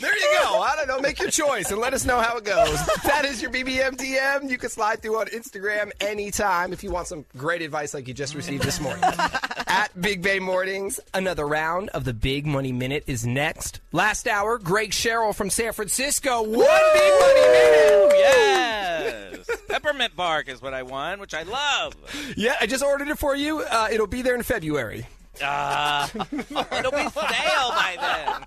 there 0.00 0.16
you 0.18 0.38
go. 0.40 0.60
I 0.60 0.74
don't 0.76 0.88
know. 0.88 1.00
Make 1.00 1.18
your 1.20 1.30
choice 1.30 1.70
and 1.70 1.80
let 1.80 1.94
us 1.94 2.04
know 2.04 2.20
how 2.20 2.36
it 2.36 2.44
goes. 2.44 2.78
That 3.04 3.24
is 3.26 3.40
your 3.40 3.50
BBM 3.50 3.96
DM. 3.96 4.50
You 4.50 4.58
can 4.58 4.70
slide 4.70 5.00
through 5.02 5.18
on 5.18 5.26
Instagram 5.26 5.92
anytime 6.00 6.72
if 6.72 6.82
you 6.82 6.90
want 6.90 7.06
some 7.06 7.24
great 7.36 7.62
advice 7.62 7.94
like 7.94 8.08
you 8.08 8.14
just 8.14 8.34
received 8.34 8.64
this 8.64 8.80
morning. 8.80 9.02
At 9.66 9.90
Big 10.00 10.20
Bay 10.22 10.38
Mornings, 10.40 10.98
another 11.12 11.46
round 11.46 11.90
of 11.90 12.04
the 12.04 12.12
Big 12.14 12.46
Money 12.46 12.72
Minute 12.72 13.04
is 13.06 13.26
next. 13.26 13.80
Last 13.92 14.26
hour, 14.26 14.58
Greg 14.58 14.92
Sherrill 14.92 15.32
from 15.32 15.50
San 15.50 15.72
Francisco. 15.72 16.42
One 16.42 16.50
Big 16.94 17.12
Money 17.20 17.40
Minute. 17.40 18.12
yes, 18.18 19.50
peppermint 19.68 20.16
bark 20.16 20.48
is 20.48 20.60
what 20.62 20.74
I 20.74 20.82
want, 20.82 21.20
which 21.20 21.34
I 21.34 21.42
love. 21.42 21.94
Yeah, 22.36 22.56
I 22.60 22.66
just 22.66 22.82
ordered 22.84 23.08
it 23.08 23.18
for 23.18 23.36
you. 23.36 23.60
Uh, 23.60 23.88
it'll 23.92 24.06
be 24.06 24.22
there 24.22 24.34
in 24.34 24.42
February. 24.42 25.06
Ah, 25.42 26.10
it'll 26.14 26.92
be 26.92 27.08
stale 27.08 27.70
by 27.70 27.96
then. 28.00 28.44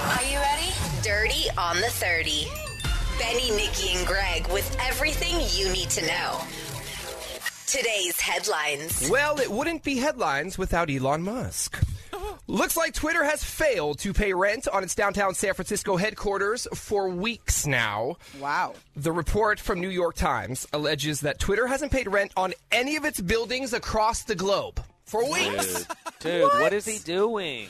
Are 0.00 0.24
you 0.24 0.38
ready? 0.38 0.72
Dirty 1.02 1.50
on 1.56 1.76
the 1.76 1.88
30. 1.88 2.46
Benny, 3.18 3.50
Nikki, 3.52 3.96
and 3.96 4.06
Greg 4.06 4.46
with 4.48 4.76
everything 4.80 5.36
you 5.52 5.72
need 5.72 5.90
to 5.90 6.06
know. 6.06 6.40
Today's 7.66 8.20
headlines. 8.20 9.08
Well, 9.10 9.38
it 9.38 9.50
wouldn't 9.50 9.82
be 9.82 9.96
headlines 9.96 10.58
without 10.58 10.90
Elon 10.90 11.22
Musk. 11.22 11.82
Looks 12.46 12.76
like 12.76 12.92
Twitter 12.94 13.24
has 13.24 13.42
failed 13.44 13.98
to 14.00 14.12
pay 14.12 14.34
rent 14.34 14.68
on 14.68 14.82
its 14.82 14.94
downtown 14.94 15.34
San 15.34 15.54
Francisco 15.54 15.96
headquarters 15.96 16.66
for 16.74 17.08
weeks 17.08 17.66
now. 17.66 18.16
Wow. 18.40 18.74
The 18.96 19.12
report 19.12 19.60
from 19.60 19.80
New 19.80 19.88
York 19.88 20.16
Times 20.16 20.66
alleges 20.72 21.20
that 21.20 21.38
Twitter 21.38 21.66
hasn't 21.66 21.92
paid 21.92 22.08
rent 22.08 22.32
on 22.36 22.52
any 22.70 22.96
of 22.96 23.04
its 23.04 23.20
buildings 23.20 23.72
across 23.72 24.24
the 24.24 24.34
globe 24.34 24.82
for 25.12 25.30
weeks. 25.30 25.74
Dude, 25.84 25.86
dude 26.20 26.42
what 26.60 26.72
is 26.72 26.86
he 26.86 26.98
doing? 26.98 27.68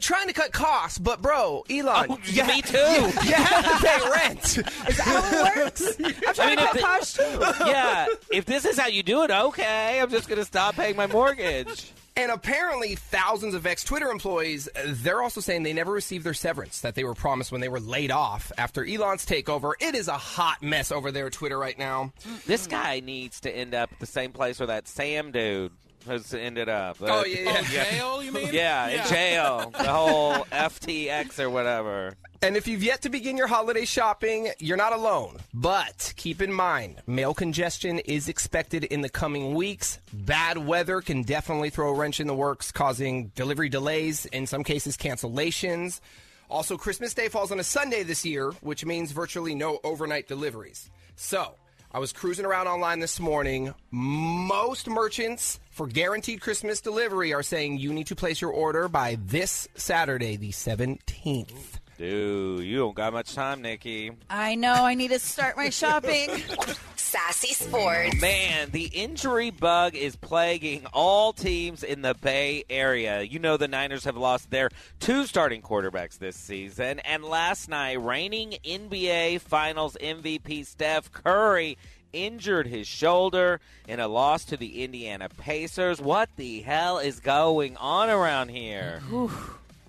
Trying 0.00 0.26
to 0.28 0.34
cut 0.34 0.52
costs, 0.52 0.98
but 0.98 1.22
bro, 1.22 1.64
Elon, 1.70 2.06
Oh, 2.10 2.18
you 2.24 2.44
me 2.44 2.60
ha- 2.60 2.66
too. 2.66 2.76
You, 2.76 3.28
you 3.28 3.34
have 3.34 3.64
to 3.80 3.86
pay 3.86 4.10
rent. 4.28 4.44
Is 4.88 4.96
that 4.98 5.02
how 5.02 5.54
it 5.54 5.56
works? 5.64 5.96
I'm 6.28 6.34
trying 6.34 6.56
mean, 6.56 6.58
to 6.58 6.72
cut 6.72 6.80
costs 6.80 7.16
too. 7.16 7.64
Yeah, 7.66 8.06
if 8.30 8.44
this 8.44 8.64
is 8.66 8.78
how 8.78 8.88
you 8.88 9.02
do 9.02 9.22
it, 9.22 9.30
okay. 9.30 9.98
I'm 9.98 10.10
just 10.10 10.28
gonna 10.28 10.44
stop 10.44 10.74
paying 10.76 10.94
my 10.94 11.06
mortgage. 11.06 11.90
And 12.16 12.30
apparently, 12.32 12.96
thousands 12.96 13.54
of 13.54 13.64
ex 13.64 13.82
Twitter 13.82 14.10
employees, 14.10 14.68
they're 14.84 15.22
also 15.22 15.40
saying 15.40 15.62
they 15.62 15.72
never 15.72 15.92
received 15.92 16.24
their 16.24 16.34
severance 16.34 16.80
that 16.82 16.94
they 16.94 17.04
were 17.04 17.14
promised 17.14 17.50
when 17.50 17.60
they 17.62 17.68
were 17.68 17.80
laid 17.80 18.10
off 18.10 18.52
after 18.58 18.84
Elon's 18.84 19.24
takeover. 19.24 19.72
It 19.80 19.94
is 19.94 20.08
a 20.08 20.18
hot 20.18 20.62
mess 20.62 20.92
over 20.92 21.10
there 21.12 21.26
at 21.28 21.32
Twitter 21.32 21.56
right 21.56 21.78
now. 21.78 22.12
This 22.44 22.66
guy 22.66 23.00
needs 23.00 23.40
to 23.40 23.50
end 23.50 23.72
up 23.74 23.88
the 24.00 24.06
same 24.06 24.32
place 24.32 24.58
where 24.60 24.66
that 24.66 24.86
Sam 24.88 25.30
dude 25.32 25.72
has 26.06 26.32
ended 26.34 26.68
up. 26.68 26.98
Oh, 27.00 27.24
yeah, 27.24 27.62
yeah. 27.70 27.84
Oh, 28.00 28.22
jail, 28.22 28.22
you 28.22 28.32
mean? 28.32 28.50
Yeah, 28.52 28.88
in 28.88 29.08
jail. 29.08 29.72
The 29.78 29.92
whole 29.92 30.32
FTX 30.52 31.38
or 31.40 31.50
whatever. 31.50 32.14
And 32.40 32.56
if 32.56 32.68
you've 32.68 32.82
yet 32.82 33.02
to 33.02 33.08
begin 33.08 33.36
your 33.36 33.48
holiday 33.48 33.84
shopping, 33.84 34.50
you're 34.58 34.76
not 34.76 34.92
alone. 34.92 35.38
But 35.52 36.12
keep 36.16 36.40
in 36.40 36.52
mind, 36.52 37.02
mail 37.06 37.34
congestion 37.34 37.98
is 38.00 38.28
expected 38.28 38.84
in 38.84 39.00
the 39.00 39.08
coming 39.08 39.54
weeks. 39.54 39.98
Bad 40.12 40.58
weather 40.58 41.00
can 41.00 41.22
definitely 41.22 41.70
throw 41.70 41.90
a 41.90 41.94
wrench 41.94 42.20
in 42.20 42.26
the 42.28 42.34
works, 42.34 42.70
causing 42.70 43.28
delivery 43.34 43.68
delays, 43.68 44.24
in 44.26 44.46
some 44.46 44.62
cases, 44.62 44.96
cancellations. 44.96 46.00
Also, 46.48 46.76
Christmas 46.76 47.12
Day 47.12 47.28
falls 47.28 47.52
on 47.52 47.60
a 47.60 47.64
Sunday 47.64 48.02
this 48.04 48.24
year, 48.24 48.52
which 48.60 48.84
means 48.84 49.12
virtually 49.12 49.54
no 49.54 49.80
overnight 49.84 50.28
deliveries. 50.28 50.90
So, 51.16 51.56
I 51.90 52.00
was 52.00 52.12
cruising 52.12 52.44
around 52.44 52.66
online 52.66 53.00
this 53.00 53.18
morning. 53.18 53.72
Most 53.90 54.88
merchants 54.88 55.58
for 55.70 55.86
guaranteed 55.86 56.42
Christmas 56.42 56.82
delivery 56.82 57.32
are 57.32 57.42
saying 57.42 57.78
you 57.78 57.94
need 57.94 58.08
to 58.08 58.14
place 58.14 58.42
your 58.42 58.50
order 58.50 58.88
by 58.88 59.16
this 59.24 59.68
Saturday, 59.74 60.36
the 60.36 60.50
17th. 60.50 61.78
Dude, 61.98 62.64
you 62.64 62.78
don't 62.78 62.94
got 62.94 63.12
much 63.12 63.34
time, 63.34 63.60
Nikki. 63.60 64.12
I 64.30 64.54
know. 64.54 64.72
I 64.72 64.94
need 64.94 65.08
to 65.08 65.18
start 65.18 65.56
my 65.56 65.68
shopping. 65.70 66.30
Sassy 66.96 67.54
Sports. 67.54 68.20
Man, 68.20 68.70
the 68.70 68.84
injury 68.84 69.50
bug 69.50 69.96
is 69.96 70.14
plaguing 70.14 70.86
all 70.92 71.32
teams 71.32 71.82
in 71.82 72.02
the 72.02 72.14
Bay 72.14 72.62
Area. 72.70 73.22
You 73.22 73.40
know 73.40 73.56
the 73.56 73.66
Niners 73.66 74.04
have 74.04 74.16
lost 74.16 74.48
their 74.50 74.70
two 75.00 75.26
starting 75.26 75.60
quarterbacks 75.60 76.18
this 76.18 76.36
season, 76.36 77.00
and 77.00 77.24
last 77.24 77.68
night, 77.68 78.00
reigning 78.00 78.54
NBA 78.64 79.40
Finals 79.40 79.96
MVP 80.00 80.66
Steph 80.66 81.10
Curry 81.10 81.78
injured 82.12 82.68
his 82.68 82.86
shoulder 82.86 83.60
in 83.88 83.98
a 83.98 84.06
loss 84.06 84.44
to 84.44 84.56
the 84.56 84.84
Indiana 84.84 85.28
Pacers. 85.28 86.00
What 86.00 86.28
the 86.36 86.60
hell 86.60 86.98
is 86.98 87.18
going 87.18 87.76
on 87.78 88.08
around 88.08 88.50
here? 88.50 89.02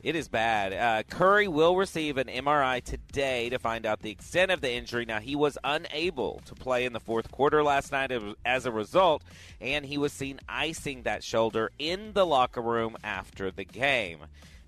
It 0.01 0.15
is 0.15 0.29
bad. 0.29 0.71
Uh, 0.71 1.03
Curry 1.03 1.49
will 1.49 1.75
receive 1.75 2.17
an 2.17 2.27
MRI 2.27 2.81
today 2.81 3.49
to 3.49 3.59
find 3.59 3.85
out 3.85 3.99
the 3.99 4.11
extent 4.11 4.49
of 4.49 4.61
the 4.61 4.71
injury. 4.71 5.03
Now, 5.03 5.19
he 5.19 5.35
was 5.35 5.57
unable 5.61 6.41
to 6.45 6.55
play 6.55 6.85
in 6.85 6.93
the 6.93 7.01
fourth 7.01 7.29
quarter 7.31 7.61
last 7.63 7.91
night 7.91 8.13
as 8.45 8.65
a 8.65 8.71
result, 8.71 9.23
and 9.59 9.85
he 9.85 9.97
was 9.97 10.13
seen 10.13 10.39
icing 10.47 11.03
that 11.03 11.21
shoulder 11.21 11.71
in 11.77 12.13
the 12.13 12.25
locker 12.25 12.61
room 12.61 12.95
after 13.03 13.51
the 13.51 13.65
game. 13.65 14.19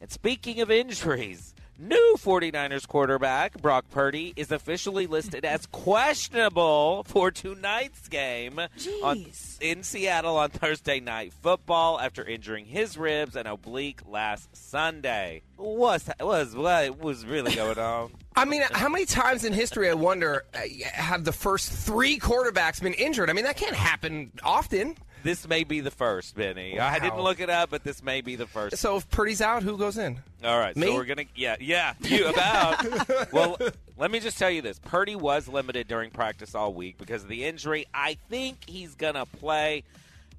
And 0.01 0.11
speaking 0.11 0.59
of 0.59 0.69
injuries, 0.69 1.53
new 1.81 2.15
49ers 2.19 2.87
quarterback 2.87 3.59
Brock 3.61 3.85
Purdy 3.89 4.33
is 4.35 4.51
officially 4.51 5.07
listed 5.07 5.43
as 5.43 5.65
questionable 5.65 7.03
for 7.07 7.31
tonight's 7.31 8.07
game 8.07 8.59
on, 9.03 9.25
in 9.59 9.83
Seattle 9.83 10.37
on 10.37 10.51
Thursday 10.51 10.99
night 10.99 11.33
football 11.33 11.99
after 11.99 12.23
injuring 12.23 12.65
his 12.65 12.97
ribs 12.97 13.35
and 13.35 13.47
oblique 13.47 14.01
last 14.07 14.55
Sunday. 14.55 15.41
What's 15.57 16.09
was 16.19 16.55
what 16.55 16.99
was 16.99 17.25
really 17.25 17.55
going 17.55 17.79
on? 17.79 18.11
I 18.35 18.45
mean, 18.45 18.61
how 18.71 18.87
many 18.87 19.05
times 19.05 19.43
in 19.43 19.51
history, 19.51 19.89
I 19.89 19.93
wonder, 19.93 20.45
uh, 20.53 20.59
have 20.93 21.25
the 21.25 21.33
first 21.33 21.71
three 21.71 22.17
quarterbacks 22.17 22.81
been 22.81 22.93
injured? 22.93 23.29
I 23.29 23.33
mean, 23.33 23.43
that 23.43 23.57
can't 23.57 23.75
happen 23.75 24.31
often. 24.43 24.95
This 25.23 25.47
may 25.47 25.63
be 25.63 25.79
the 25.79 25.91
first, 25.91 26.35
Benny. 26.35 26.79
I 26.79 26.99
didn't 26.99 27.21
look 27.21 27.39
it 27.39 27.49
up, 27.49 27.69
but 27.69 27.83
this 27.83 28.03
may 28.03 28.21
be 28.21 28.35
the 28.35 28.47
first. 28.47 28.77
So 28.77 28.97
if 28.97 29.09
Purdy's 29.09 29.41
out, 29.41 29.63
who 29.63 29.77
goes 29.77 29.97
in? 29.97 30.19
All 30.43 30.57
right, 30.59 30.75
Me? 30.75 30.87
so 30.87 30.95
we're 30.95 31.05
gonna 31.05 31.25
yeah 31.35 31.55
yeah 31.59 31.93
you 32.01 32.27
about. 32.27 33.31
well, 33.33 33.57
let 33.97 34.09
me 34.11 34.19
just 34.19 34.37
tell 34.39 34.49
you 34.49 34.61
this: 34.61 34.79
Purdy 34.79 35.15
was 35.15 35.47
limited 35.47 35.87
during 35.87 36.09
practice 36.09 36.55
all 36.55 36.73
week 36.73 36.97
because 36.97 37.23
of 37.23 37.29
the 37.29 37.45
injury. 37.45 37.85
I 37.93 38.17
think 38.29 38.57
he's 38.67 38.95
gonna 38.95 39.25
play, 39.25 39.83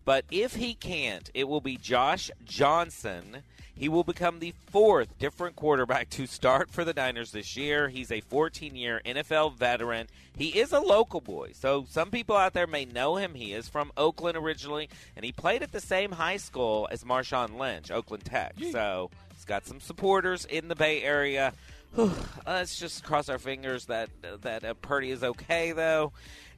but 0.04 0.24
if 0.30 0.54
he 0.54 0.74
can't, 0.74 1.30
it 1.34 1.48
will 1.48 1.60
be 1.60 1.76
Josh 1.76 2.30
Johnson. 2.44 3.42
He 3.74 3.88
will 3.88 4.04
become 4.04 4.38
the 4.38 4.54
fourth 4.70 5.18
different 5.18 5.56
quarterback 5.56 6.10
to 6.10 6.26
start 6.26 6.70
for 6.70 6.84
the 6.84 6.92
Niners 6.92 7.32
this 7.32 7.56
year. 7.56 7.88
He's 7.88 8.12
a 8.12 8.20
14 8.20 8.76
year 8.76 9.00
NFL 9.04 9.54
veteran. 9.56 10.08
He 10.36 10.58
is 10.58 10.72
a 10.72 10.80
local 10.80 11.20
boy, 11.20 11.50
so 11.54 11.86
some 11.88 12.10
people 12.10 12.36
out 12.36 12.52
there 12.52 12.66
may 12.66 12.84
know 12.84 13.16
him. 13.16 13.34
He 13.34 13.52
is 13.52 13.68
from 13.68 13.92
Oakland 13.96 14.36
originally, 14.36 14.88
and 15.16 15.24
he 15.24 15.32
played 15.32 15.62
at 15.62 15.72
the 15.72 15.80
same 15.80 16.12
high 16.12 16.36
school 16.36 16.88
as 16.90 17.04
Marshawn 17.04 17.58
Lynch, 17.58 17.90
Oakland 17.90 18.24
Tech. 18.24 18.54
So 18.72 19.10
he's 19.34 19.44
got 19.44 19.66
some 19.66 19.80
supporters 19.80 20.44
in 20.44 20.68
the 20.68 20.76
Bay 20.76 21.02
Area. 21.02 21.52
Let's 22.46 22.78
just 22.78 23.04
cross 23.04 23.28
our 23.28 23.38
fingers 23.38 23.86
that 23.86 24.08
that 24.42 24.64
uh, 24.64 24.74
Purdy 24.74 25.10
is 25.10 25.22
okay, 25.22 25.72
though. 25.72 26.12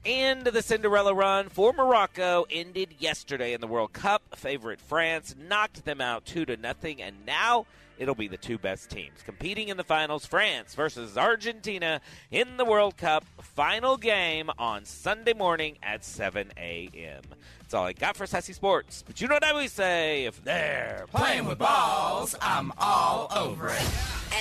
And 0.06 0.44
the 0.44 0.60
Cinderella 0.60 1.14
run 1.14 1.48
for 1.48 1.72
Morocco 1.72 2.44
ended 2.50 2.96
yesterday 2.98 3.54
in 3.54 3.62
the 3.62 3.66
World 3.66 3.94
Cup. 3.94 4.22
Favorite 4.36 4.78
France 4.78 5.34
knocked 5.38 5.86
them 5.86 6.02
out 6.02 6.26
two 6.26 6.44
to 6.44 6.58
nothing, 6.58 7.00
and 7.00 7.24
now 7.24 7.64
it'll 7.98 8.14
be 8.14 8.28
the 8.28 8.36
two 8.36 8.58
best 8.58 8.90
teams 8.90 9.22
competing 9.24 9.68
in 9.68 9.76
the 9.76 9.84
finals. 9.84 10.26
France 10.26 10.74
versus 10.74 11.16
Argentina 11.16 12.00
in 12.30 12.56
the 12.56 12.64
World 12.64 12.96
Cup 12.96 13.24
final 13.40 13.96
game 13.96 14.50
on 14.58 14.84
Sunday 14.84 15.32
morning 15.34 15.76
at 15.82 16.04
7 16.04 16.52
a.m. 16.56 17.22
That's 17.60 17.74
all 17.74 17.84
I 17.84 17.92
got 17.92 18.16
for 18.16 18.26
Sassy 18.26 18.52
Sports. 18.52 19.02
But 19.06 19.20
you 19.20 19.28
know 19.28 19.34
what 19.34 19.44
I 19.44 19.50
always 19.50 19.72
say: 19.72 20.26
if 20.26 20.42
they're 20.44 21.06
Playing 21.10 21.46
with 21.46 21.58
balls, 21.58 22.34
I'm 22.40 22.72
all 22.78 23.28
over 23.34 23.68
it. 23.68 23.90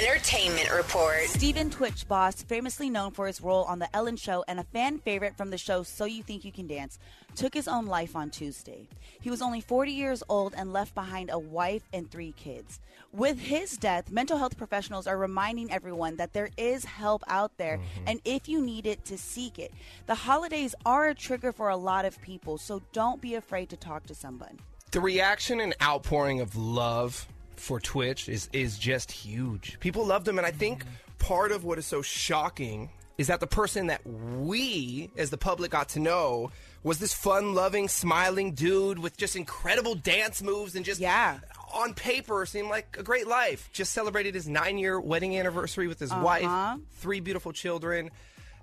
Entertainment 0.02 0.72
Report. 0.76 1.22
Stephen 1.26 1.70
Twitch 1.70 2.08
Boss, 2.08 2.42
famously 2.44 2.90
known 2.90 3.12
for 3.12 3.28
his 3.28 3.40
role 3.42 3.64
on 3.66 3.80
The 3.80 3.96
Ellen 3.96 4.18
Show 4.18 4.44
and 4.48 4.60
a 4.60 4.64
fan 4.64 4.98
favorite 4.98 5.38
from 5.38 5.52
the 5.52 5.58
show 5.58 5.84
So 5.84 6.06
You 6.06 6.24
Think 6.24 6.44
You 6.44 6.52
Can 6.52 6.68
Dance, 6.68 6.98
took 7.36 7.54
his 7.54 7.68
own 7.68 7.86
life 7.86 8.16
on 8.16 8.30
Tuesday. 8.30 8.88
He 9.22 9.30
was 9.30 9.42
only 9.42 9.62
40 9.62 9.92
years 9.92 10.24
old 10.30 10.54
and 10.56 10.74
left 10.74 10.94
behind 10.96 11.30
a 11.30 11.40
wife 11.40 11.84
and 11.94 12.10
three 12.10 12.34
kids. 12.34 12.80
With 13.12 13.40
his 13.40 13.78
death, 13.78 14.12
mental 14.12 14.38
health 14.38 14.58
professionals 14.58 15.06
are 15.06 15.18
reminding 15.18 15.72
everyone 15.72 16.16
that 16.18 16.34
there 16.34 16.50
is 16.58 16.84
help 16.84 17.24
out 17.28 17.58
there, 17.58 17.78
mm-hmm. 17.78 18.04
and 18.08 18.22
if 18.26 18.50
you 18.50 18.62
need 18.62 18.88
it, 18.88 19.06
to 19.06 19.18
seek 19.18 19.60
it. 19.60 19.72
The 20.08 20.16
holidays 20.16 20.74
are 20.86 21.10
a 21.10 21.16
trigger 21.16 21.52
for 21.52 21.70
a 21.70 21.78
lot 21.78 22.06
of 22.06 22.20
people, 22.22 22.58
so 22.58 22.82
don't 22.92 23.22
be 23.22 23.36
afraid 23.36 23.70
to 23.70 23.78
talk 23.78 24.06
to 24.08 24.16
someone. 24.16 24.60
The 24.92 25.00
reaction 25.00 25.60
and 25.60 25.76
outpouring 25.82 26.42
of 26.42 26.56
love 26.56 27.28
for 27.56 27.80
Twitch 27.80 28.30
is 28.30 28.50
is 28.52 28.78
just 28.78 29.12
huge. 29.12 29.80
People 29.80 30.06
loved 30.06 30.28
him, 30.28 30.38
and 30.38 30.48
I 30.48 30.52
think 30.52 30.84
mm-hmm. 30.84 31.18
part 31.20 31.52
of 31.52 31.64
what 31.64 31.78
is 31.78 31.86
so 31.86 32.02
shocking 32.02 32.90
is 33.18 33.28
that 33.28 33.40
the 33.40 33.48
person 33.48 33.88
that 33.88 34.06
we, 34.06 35.10
as 35.18 35.30
the 35.30 35.38
public, 35.38 35.72
got 35.72 35.90
to 35.90 36.00
know 36.00 36.52
was 36.84 37.00
this 37.00 37.14
fun-loving, 37.14 37.88
smiling 37.88 38.54
dude 38.54 39.00
with 39.00 39.16
just 39.18 39.36
incredible 39.36 39.96
dance 39.96 40.42
moves 40.42 40.76
and 40.76 40.84
just 40.86 41.00
yeah. 41.00 41.40
on 41.74 41.94
paper 41.94 42.46
seemed 42.46 42.70
like 42.70 42.98
a 43.00 43.04
great 43.04 43.28
life. 43.28 43.70
Just 43.72 43.94
celebrated 43.94 44.36
his 44.36 44.48
nine-year 44.48 45.00
wedding 45.00 45.38
anniversary 45.38 45.88
with 45.88 46.00
his 46.00 46.12
Uh-huh. 46.12 46.22
wife, 46.22 46.80
three 47.00 47.20
beautiful 47.22 47.54
children. 47.54 48.12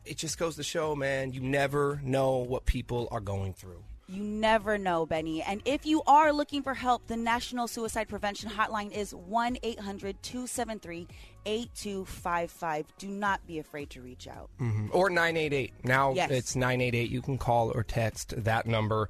It 0.05 0.17
just 0.17 0.39
goes 0.39 0.57
to 0.57 0.63
show, 0.63 0.95
man, 0.95 1.33
you 1.33 1.41
never 1.41 2.01
know 2.05 2.37
what 2.39 2.65
people 2.67 3.09
are 3.11 3.21
going 3.21 3.53
through. 3.55 3.83
You 4.11 4.23
never 4.25 4.77
know, 4.77 5.07
Benny. 5.07 5.41
And 5.43 5.63
if 5.65 5.87
you 5.87 6.03
are 6.07 6.33
looking 6.33 6.63
for 6.63 6.75
help, 6.75 7.07
the 7.07 7.17
National 7.17 7.69
Suicide 7.69 8.09
Prevention 8.09 8.51
Hotline 8.51 8.91
is 8.91 9.15
1 9.15 9.59
800 9.63 10.21
273 10.23 11.07
8255. 11.47 12.87
Do 12.99 13.09
not 13.09 13.47
be 13.47 13.59
afraid 13.59 13.91
to 13.91 14.01
reach 14.03 14.27
out. 14.27 14.51
Mhm. 14.61 14.91
Or 14.93 15.11
988. 15.11 15.73
Now 15.85 16.13
Yes. 16.13 16.31
it's 16.31 16.57
988. 16.57 17.11
You 17.11 17.23
can 17.23 17.39
call 17.39 17.71
or 17.71 17.83
text 17.85 18.35
that 18.45 18.67
number. 18.67 19.09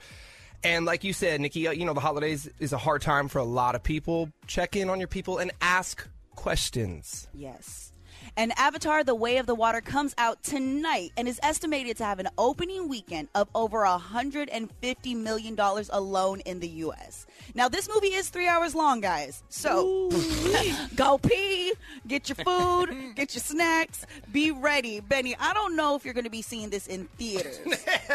And 0.62 0.84
like 0.84 1.04
you 1.04 1.12
said, 1.14 1.40
Nikki, 1.40 1.66
uh, 1.66 1.70
you 1.72 1.86
know, 1.86 1.94
the 1.94 2.00
holidays 2.00 2.48
is 2.58 2.72
a 2.74 2.78
hard 2.78 3.00
time 3.00 3.28
for 3.28 3.38
a 3.38 3.44
lot 3.44 3.74
of 3.74 3.82
people. 3.82 4.30
Check 4.46 4.76
in 4.76 4.90
on 4.90 4.98
your 4.98 5.08
people 5.08 5.38
and 5.38 5.50
ask 5.62 6.06
questions. 6.36 7.28
Yes. 7.32 7.89
And 8.36 8.52
Avatar 8.58 9.04
The 9.04 9.14
Way 9.14 9.36
of 9.38 9.46
the 9.46 9.54
Water 9.54 9.80
comes 9.80 10.14
out 10.18 10.42
tonight 10.42 11.12
and 11.16 11.28
is 11.28 11.38
estimated 11.42 11.96
to 11.98 12.04
have 12.04 12.18
an 12.18 12.28
opening 12.38 12.88
weekend 12.88 13.28
of 13.34 13.48
over 13.54 13.78
$150 13.80 15.16
million 15.16 15.56
alone 15.90 16.40
in 16.40 16.60
the 16.60 16.68
U.S. 16.68 17.26
Now, 17.54 17.68
this 17.68 17.88
movie 17.92 18.14
is 18.14 18.28
three 18.30 18.46
hours 18.48 18.74
long, 18.74 19.00
guys. 19.00 19.42
So 19.48 20.10
go 20.96 21.18
pee, 21.18 21.72
get 22.06 22.28
your 22.28 22.36
food, 22.36 22.90
get 23.16 23.34
your 23.34 23.42
snacks, 23.42 24.06
be 24.32 24.50
ready. 24.52 25.00
Benny, 25.00 25.36
I 25.38 25.52
don't 25.52 25.76
know 25.76 25.96
if 25.96 26.04
you're 26.04 26.14
going 26.14 26.24
to 26.24 26.30
be 26.30 26.42
seeing 26.42 26.70
this 26.70 26.86
in 26.86 27.06
theaters. 27.18 27.58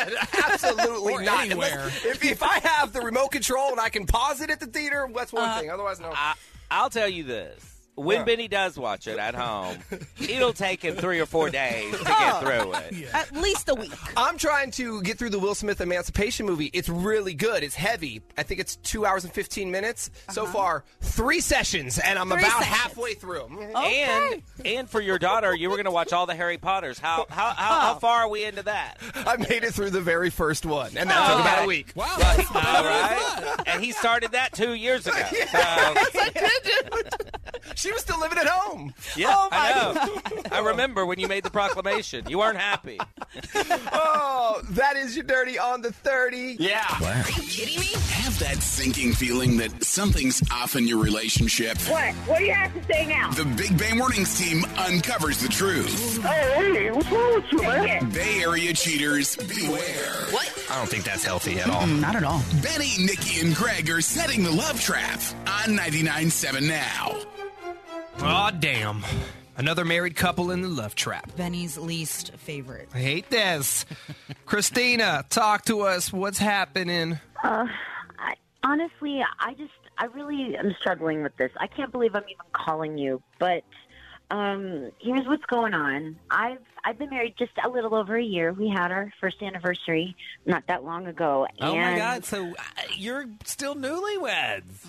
Absolutely 0.48 1.14
Or 1.14 1.22
not. 1.22 1.46
anywhere. 1.46 1.80
Unless- 1.80 2.06
If, 2.06 2.24
if 2.26 2.44
I 2.44 2.60
have 2.60 2.94
the 2.94 3.02
remote 3.02 3.30
control 3.32 3.72
and 3.72 3.80
I 3.80 3.90
can 3.90 4.06
pause 4.06 4.42
it 4.42 4.50
at 4.50 4.60
the 4.60 4.68
theater, 4.68 5.08
that's 5.14 5.34
one 5.34 5.50
uh, 5.50 5.60
thing. 5.60 5.70
Otherwise, 5.70 6.00
no. 6.00 6.12
I, 6.14 6.34
I'll 6.72 6.90
tell 6.90 7.10
you 7.10 7.24
this. 7.24 7.75
When 7.96 8.18
Yeah. 8.18 8.24
Benny 8.26 8.48
does 8.48 8.78
watch 8.78 9.08
it 9.08 9.18
at 9.18 9.36
home, 9.36 9.78
it'll 10.20 10.52
take 10.54 10.84
him 10.84 10.96
three 10.96 11.20
or 11.20 11.26
four 11.26 11.50
days 11.50 11.98
to 11.98 12.04
get 12.04 12.40
through 12.42 12.74
it. 12.74 13.14
At 13.14 13.32
least 13.34 13.70
a 13.70 13.76
week. 13.76 13.94
I'm 14.18 14.38
trying 14.38 14.72
to 14.72 15.02
get 15.02 15.18
through 15.18 15.30
the 15.30 15.40
Will 15.40 15.56
Smith 15.56 15.80
Emancipation 15.80 16.46
movie. 16.46 16.70
It's 16.74 16.90
really 16.90 17.34
good. 17.34 17.64
It's 17.64 17.76
heavy. 17.76 18.22
I 18.38 18.44
think 18.44 18.60
it's 18.60 18.76
two 18.78 19.06
hours 19.06 19.24
and 19.24 19.32
15 19.34 19.72
minutes. 19.72 20.12
So 20.30 20.46
far, 20.46 20.84
three 21.02 21.40
sessions, 21.40 21.98
and 22.00 22.20
I'm 22.20 22.32
Uh-huh. 22.32 22.42
Three 22.42 22.50
about 22.50 22.60
sessions. 22.64 22.78
halfway 22.82 23.14
through. 23.14 23.48
And 23.76 24.42
and 24.66 24.90
for 24.90 25.00
your 25.00 25.18
daughter, 25.20 25.56
you 25.56 25.70
were 25.70 25.76
going 25.78 25.86
to 25.86 25.92
watch 25.92 26.12
all 26.12 26.26
the 26.26 26.36
Harry 26.36 26.58
Potters. 26.58 27.00
How 27.00 27.26
how, 27.30 27.50
how, 27.52 27.80
how 27.80 27.96
far 28.00 28.24
are 28.24 28.30
we 28.30 28.44
into 28.44 28.64
that? 28.64 28.98
I 29.16 29.38
made 29.38 29.64
it 29.64 29.74
through 29.74 29.92
the 29.92 30.02
very 30.02 30.30
first 30.30 30.66
one, 30.66 30.98
and 30.98 31.10
that 31.10 31.28
took 31.32 31.40
about 31.42 31.64
a 31.64 31.68
week. 31.68 31.94
Wow. 31.96 32.06
All 32.18 32.84
right, 32.84 33.56
and 33.68 33.82
he 33.84 33.92
started 33.94 34.32
that 34.34 34.52
two 34.54 34.74
years 34.74 35.08
ago. 35.08 35.16
So, 35.56 35.96
She 37.76 37.92
was 37.92 38.02
still 38.02 38.20
living 38.20 38.38
at 38.38 38.48
home. 38.48 38.94
Yeah, 39.16 39.28
Oh, 39.36 39.48
my 39.52 39.58
I 39.58 40.32
know. 40.34 40.42
I 40.52 40.60
remember 40.70 41.06
when 41.06 41.20
you 41.20 41.28
made 41.28 41.44
the 41.44 41.50
proclamation. 41.52 42.26
You 42.30 42.40
weren't 42.40 42.58
happy. 42.58 43.00
Oh, 43.92 44.62
that 44.72 44.96
is 44.96 45.16
your 45.16 45.26
dirty 45.26 45.58
on 45.60 45.82
the 45.82 45.92
30. 45.92 46.58
Yeah. 46.60 46.84
Are 47.04 47.18
you 47.42 47.48
kidding 47.50 47.80
me? 47.80 47.88
Have 48.10 48.38
that 48.40 48.62
sinking 48.62 49.14
feeling 49.14 49.58
that 49.58 49.84
something's 49.84 50.42
off 50.52 50.76
in 50.76 50.88
your 50.88 51.02
relationship. 51.04 51.78
What? 51.90 52.14
What 52.28 52.40
do 52.40 52.46
you 52.46 52.54
have 52.54 52.74
to 52.74 52.84
say 52.94 53.06
now? 53.06 53.32
The 53.32 53.44
Big 53.46 53.78
Bay 53.78 53.94
Mornings 53.94 54.38
team 54.40 54.64
uncovers 54.78 55.40
the 55.42 55.48
truth. 55.50 56.20
Oh, 56.24 56.28
hey, 56.28 56.92
what's 56.92 57.12
wrong 57.12 57.34
with 57.36 57.52
you, 57.52 57.62
man? 57.62 58.10
Bay 58.12 58.42
Area 58.44 58.74
cheaters, 58.74 59.36
beware. 59.36 60.14
What? 60.32 60.66
I 60.70 60.78
don't 60.78 60.90
think 60.90 61.04
that's 61.04 61.24
healthy 61.26 61.60
at 61.60 61.70
all. 61.70 61.86
Not 61.88 62.16
at 62.16 62.24
all. 62.24 62.42
Benny, 62.62 62.92
Nikki, 63.00 63.42
and 63.46 63.56
Greg 63.56 63.90
are 63.90 64.02
setting 64.02 64.44
the 64.44 64.52
love 64.52 64.80
trap 64.80 65.20
on 65.48 65.76
99.7 65.78 66.68
now. 66.68 67.20
Oh, 68.20 68.50
damn. 68.60 69.04
Another 69.58 69.86
married 69.86 70.16
couple 70.16 70.52
in 70.52 70.62
the 70.62 70.68
love 70.68 70.96
trap. 70.96 71.36
Benny's 71.36 71.78
least 71.78 72.32
favorite. 72.38 72.90
I 72.94 73.00
hate 73.00 73.30
this. 73.30 73.86
Christina, 74.46 75.26
talk 75.30 75.66
to 75.66 75.82
us. 75.82 76.12
What's 76.12 76.38
happening? 76.38 77.20
Uh, 77.44 77.66
I, 78.20 78.34
honestly, 78.64 79.22
I 79.40 79.54
just, 79.54 79.72
I 79.98 80.06
really 80.06 80.56
am 80.58 80.76
struggling 80.80 81.24
with 81.24 81.36
this. 81.38 81.52
I 81.58 81.68
can't 81.68 81.92
believe 81.92 82.16
I'm 82.16 82.24
even 82.24 82.46
calling 82.52 82.98
you, 82.98 83.22
but 83.40 83.64
um, 84.30 84.92
here's 85.00 85.26
what's 85.28 85.46
going 85.46 85.74
on. 85.74 86.18
I've, 86.30 86.58
I've 86.86 87.00
been 87.00 87.10
married 87.10 87.36
just 87.38 87.52
a 87.64 87.68
little 87.70 87.96
over 87.96 88.16
a 88.16 88.24
year. 88.24 88.54
We 88.54 88.70
had 88.70 88.92
our 88.92 89.12
first 89.20 89.42
anniversary 89.42 90.16
not 90.46 90.68
that 90.68 90.84
long 90.84 91.08
ago. 91.08 91.48
Oh 91.60 91.76
my 91.76 91.98
God! 91.98 92.24
So 92.26 92.50
uh, 92.52 92.54
you're 92.96 93.26
still 93.44 93.76
newlyweds. 93.76 94.86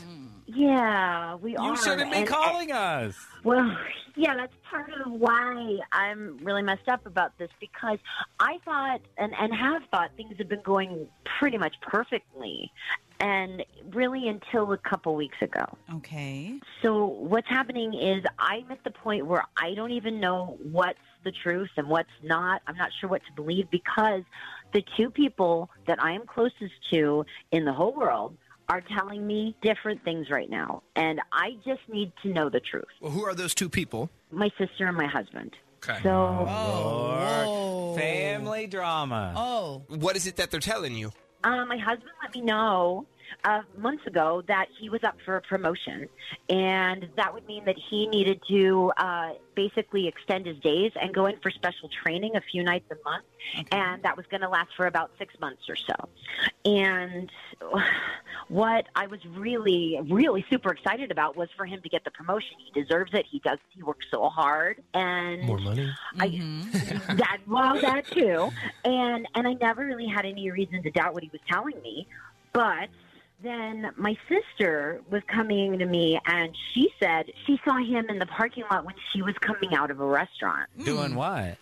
Yeah, 0.46 1.34
we 1.36 1.56
are. 1.56 1.70
You 1.70 1.76
shouldn't 1.76 2.10
be 2.12 2.18
And- 2.18 2.28
calling 2.28 2.70
us. 2.70 3.16
Well, 3.42 3.76
yeah, 4.14 4.36
that's 4.36 4.54
part 4.70 4.90
of 5.04 5.10
why 5.12 5.78
I'm 5.90 6.38
really 6.42 6.62
messed 6.62 6.88
up 6.88 7.06
about 7.06 7.36
this 7.38 7.50
because 7.60 7.98
I 8.38 8.58
thought 8.64 9.00
and, 9.18 9.32
and 9.38 9.54
have 9.54 9.82
thought 9.90 10.10
things 10.16 10.34
have 10.38 10.48
been 10.48 10.62
going 10.62 11.08
pretty 11.38 11.58
much 11.58 11.74
perfectly. 11.82 12.70
And 13.18 13.64
really 13.94 14.28
until 14.28 14.72
a 14.72 14.76
couple 14.76 15.14
weeks 15.14 15.38
ago. 15.40 15.64
Okay. 15.94 16.60
So 16.82 17.06
what's 17.06 17.48
happening 17.48 17.94
is 17.94 18.22
I'm 18.38 18.70
at 18.70 18.84
the 18.84 18.90
point 18.90 19.24
where 19.26 19.42
I 19.56 19.72
don't 19.72 19.92
even 19.92 20.20
know 20.20 20.58
what's 20.70 20.98
the 21.26 21.32
truth 21.42 21.68
and 21.76 21.88
what's 21.88 22.08
not. 22.22 22.62
I'm 22.66 22.76
not 22.76 22.90
sure 22.98 23.10
what 23.10 23.20
to 23.26 23.32
believe 23.34 23.68
because 23.70 24.22
the 24.72 24.82
two 24.96 25.10
people 25.10 25.68
that 25.86 26.02
I 26.02 26.12
am 26.12 26.22
closest 26.26 26.72
to 26.92 27.26
in 27.50 27.64
the 27.66 27.72
whole 27.72 27.92
world 27.94 28.38
are 28.68 28.80
telling 28.80 29.26
me 29.26 29.54
different 29.62 30.02
things 30.04 30.30
right 30.30 30.48
now. 30.48 30.82
And 30.94 31.20
I 31.32 31.56
just 31.66 31.82
need 31.88 32.12
to 32.22 32.28
know 32.32 32.48
the 32.48 32.60
truth. 32.60 32.84
Well, 33.00 33.12
who 33.12 33.24
are 33.24 33.34
those 33.34 33.54
two 33.54 33.68
people? 33.68 34.08
My 34.30 34.50
sister 34.58 34.86
and 34.86 34.96
my 34.96 35.06
husband. 35.06 35.54
Okay. 35.84 35.98
So 36.02 36.46
Oh. 36.48 37.94
Family 37.96 38.66
drama. 38.66 39.34
Oh. 39.36 39.82
What 39.88 40.16
is 40.16 40.26
it 40.26 40.36
that 40.36 40.50
they're 40.50 40.60
telling 40.60 40.94
you? 40.94 41.12
Uh, 41.44 41.64
my 41.66 41.76
husband 41.76 42.10
let 42.22 42.34
me 42.34 42.40
know 42.40 43.06
uh, 43.44 43.62
months 43.76 44.06
ago 44.06 44.42
that 44.48 44.68
he 44.78 44.88
was 44.88 45.02
up 45.04 45.16
for 45.24 45.36
a 45.36 45.42
promotion, 45.42 46.08
and 46.48 47.08
that 47.16 47.32
would 47.32 47.46
mean 47.46 47.64
that 47.64 47.76
he 47.90 48.06
needed 48.08 48.40
to 48.48 48.92
uh, 48.96 49.30
basically 49.54 50.06
extend 50.06 50.46
his 50.46 50.58
days 50.58 50.92
and 51.00 51.14
go 51.14 51.26
in 51.26 51.38
for 51.40 51.50
special 51.50 51.88
training 52.02 52.36
a 52.36 52.40
few 52.40 52.62
nights 52.62 52.90
a 52.90 53.08
month, 53.08 53.24
and 53.72 54.02
that 54.02 54.16
was 54.16 54.26
going 54.26 54.40
to 54.40 54.48
last 54.48 54.70
for 54.76 54.86
about 54.86 55.10
six 55.18 55.34
months 55.40 55.62
or 55.68 55.76
so. 55.76 55.94
And 56.64 57.30
what 58.48 58.86
I 58.94 59.06
was 59.06 59.20
really, 59.26 59.98
really 60.08 60.44
super 60.50 60.70
excited 60.72 61.10
about 61.10 61.36
was 61.36 61.48
for 61.56 61.66
him 61.66 61.80
to 61.82 61.88
get 61.88 62.04
the 62.04 62.10
promotion. 62.10 62.56
He 62.72 62.80
deserves 62.80 63.12
it. 63.14 63.26
He 63.30 63.40
does. 63.40 63.58
He 63.70 63.82
works 63.82 64.06
so 64.10 64.28
hard, 64.28 64.82
and 64.94 65.42
More 65.42 65.58
money. 65.58 65.92
I, 66.18 66.28
that 67.16 67.38
well, 67.46 67.80
that 67.80 68.06
too, 68.06 68.50
and 68.84 69.26
and 69.34 69.46
I 69.46 69.54
never 69.54 69.84
really 69.84 70.06
had 70.06 70.24
any 70.24 70.50
reason 70.50 70.82
to 70.82 70.90
doubt 70.90 71.14
what 71.14 71.22
he 71.22 71.30
was 71.30 71.40
telling 71.48 71.80
me, 71.82 72.06
but 72.52 72.88
then 73.42 73.90
my 73.96 74.16
sister 74.28 75.00
was 75.10 75.22
coming 75.26 75.78
to 75.78 75.86
me 75.86 76.18
and 76.26 76.56
she 76.72 76.90
said 76.98 77.30
she 77.46 77.60
saw 77.64 77.76
him 77.76 78.06
in 78.08 78.18
the 78.18 78.26
parking 78.26 78.64
lot 78.70 78.84
when 78.84 78.94
she 79.12 79.22
was 79.22 79.34
coming 79.40 79.74
out 79.74 79.90
of 79.90 80.00
a 80.00 80.06
restaurant. 80.06 80.68
Hmm. 80.76 80.84
Doing 80.84 81.14
what? 81.14 81.58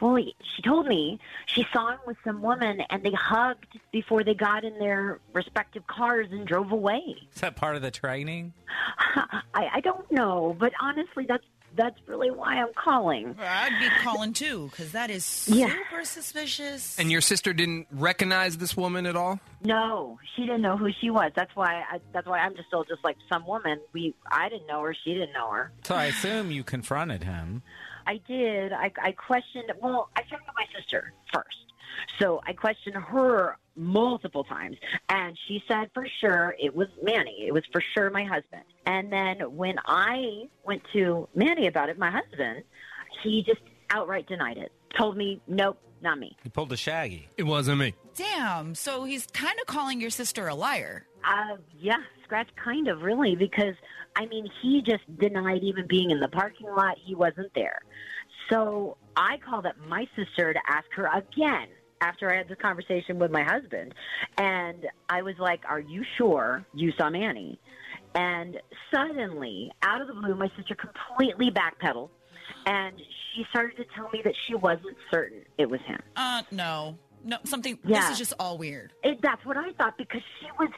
Well, 0.00 0.16
she 0.16 0.62
told 0.62 0.88
me 0.88 1.20
she 1.46 1.64
saw 1.72 1.92
him 1.92 2.00
with 2.08 2.16
some 2.24 2.42
woman 2.42 2.80
and 2.90 3.04
they 3.04 3.12
hugged 3.12 3.78
before 3.92 4.24
they 4.24 4.34
got 4.34 4.64
in 4.64 4.76
their 4.80 5.20
respective 5.32 5.86
cars 5.86 6.26
and 6.32 6.44
drove 6.44 6.72
away. 6.72 7.02
Is 7.32 7.40
that 7.40 7.54
part 7.54 7.76
of 7.76 7.82
the 7.82 7.92
training? 7.92 8.52
I, 9.54 9.68
I 9.74 9.80
don't 9.80 10.10
know, 10.10 10.56
but 10.58 10.72
honestly, 10.80 11.24
that's 11.28 11.44
that's 11.76 11.96
really 12.06 12.30
why 12.30 12.56
I'm 12.56 12.72
calling. 12.74 13.34
I'd 13.38 13.78
be 13.80 13.88
calling 14.02 14.32
too, 14.32 14.68
because 14.70 14.92
that 14.92 15.10
is 15.10 15.24
super 15.24 15.58
Yeah. 15.58 16.02
suspicious. 16.02 16.98
And 16.98 17.10
your 17.10 17.20
sister 17.20 17.52
didn't 17.52 17.86
recognize 17.90 18.58
this 18.58 18.76
woman 18.76 19.06
at 19.06 19.16
all? 19.16 19.40
No, 19.64 20.18
she 20.36 20.42
didn't 20.42 20.62
know 20.62 20.76
who 20.76 20.90
she 21.00 21.10
was. 21.10 21.32
That's 21.36 21.54
why. 21.54 21.82
I, 21.90 22.00
that's 22.12 22.26
why 22.26 22.38
I'm 22.40 22.54
just 22.54 22.68
still 22.68 22.84
just 22.84 23.02
like 23.04 23.16
some 23.30 23.46
woman. 23.46 23.80
We, 23.92 24.14
I 24.30 24.48
didn't 24.48 24.66
know 24.66 24.82
her. 24.82 24.94
She 25.04 25.14
didn't 25.14 25.32
know 25.32 25.50
her. 25.50 25.72
So 25.84 25.94
I 25.94 26.06
assume 26.06 26.50
you 26.50 26.64
confronted 26.64 27.24
him. 27.24 27.62
I 28.06 28.20
did. 28.26 28.72
I, 28.72 28.90
I 29.02 29.12
questioned. 29.12 29.72
Well, 29.80 30.08
I 30.16 30.22
checked 30.22 30.42
with 30.46 30.56
my 30.56 30.66
sister 30.76 31.12
first, 31.32 31.56
so 32.18 32.40
I 32.46 32.52
questioned 32.52 32.96
her 32.96 33.56
multiple 33.76 34.44
times, 34.44 34.76
and 35.08 35.38
she 35.48 35.62
said 35.66 35.90
for 35.94 36.06
sure 36.20 36.54
it 36.58 36.74
was 36.74 36.88
Manny. 37.02 37.44
It 37.46 37.52
was 37.52 37.64
for 37.72 37.82
sure 37.94 38.10
my 38.10 38.24
husband. 38.24 38.62
And 38.86 39.12
then 39.12 39.40
when 39.56 39.76
I 39.86 40.48
went 40.64 40.82
to 40.92 41.28
Manny 41.34 41.66
about 41.66 41.88
it, 41.88 41.98
my 41.98 42.10
husband, 42.10 42.64
he 43.22 43.42
just 43.42 43.60
outright 43.90 44.26
denied 44.26 44.58
it. 44.58 44.72
Told 44.96 45.16
me, 45.16 45.40
nope, 45.46 45.78
not 46.02 46.18
me. 46.18 46.36
He 46.42 46.48
pulled 46.48 46.72
a 46.72 46.76
shaggy. 46.76 47.28
It 47.36 47.44
wasn't 47.44 47.78
me. 47.78 47.94
Damn. 48.14 48.74
So 48.74 49.04
he's 49.04 49.26
kind 49.32 49.58
of 49.60 49.66
calling 49.66 50.00
your 50.00 50.10
sister 50.10 50.48
a 50.48 50.54
liar. 50.54 51.06
Uh, 51.24 51.56
yeah, 51.78 51.98
scratch 52.24 52.48
kind 52.62 52.88
of 52.88 53.02
really 53.02 53.36
because 53.36 53.74
I 54.16 54.26
mean 54.26 54.48
he 54.60 54.82
just 54.82 55.04
denied 55.18 55.62
even 55.62 55.86
being 55.86 56.10
in 56.10 56.20
the 56.20 56.28
parking 56.28 56.66
lot. 56.66 56.96
He 57.02 57.14
wasn't 57.14 57.52
there. 57.54 57.80
So 58.50 58.96
I 59.16 59.38
called 59.38 59.66
up 59.66 59.76
my 59.86 60.06
sister 60.16 60.52
to 60.52 60.60
ask 60.68 60.86
her 60.96 61.06
again 61.06 61.68
after 62.02 62.30
I 62.30 62.36
had 62.36 62.48
this 62.48 62.58
conversation 62.60 63.18
with 63.18 63.30
my 63.30 63.42
husband, 63.42 63.94
and 64.36 64.86
I 65.08 65.22
was 65.22 65.38
like, 65.38 65.62
"Are 65.68 65.80
you 65.80 66.04
sure 66.18 66.64
you 66.74 66.92
saw 66.98 67.08
Manny?" 67.08 67.58
And 68.14 68.60
suddenly, 68.92 69.70
out 69.82 70.02
of 70.02 70.08
the 70.08 70.14
blue, 70.14 70.34
my 70.34 70.50
sister 70.56 70.74
completely 70.74 71.50
backpedaled, 71.50 72.10
and 72.66 73.00
she 73.32 73.44
started 73.50 73.76
to 73.76 73.84
tell 73.94 74.10
me 74.12 74.20
that 74.24 74.34
she 74.46 74.54
wasn't 74.54 74.96
certain 75.10 75.44
it 75.56 75.70
was 75.70 75.80
him. 75.82 76.00
Uh, 76.16 76.42
no. 76.50 76.98
No, 77.24 77.38
something. 77.44 77.78
Yeah. 77.84 78.00
This 78.00 78.10
is 78.10 78.18
just 78.18 78.32
all 78.40 78.58
weird. 78.58 78.92
It, 79.04 79.20
that's 79.22 79.44
what 79.46 79.56
I 79.56 79.72
thought 79.74 79.96
because 79.96 80.22
she 80.40 80.46
was 80.58 80.70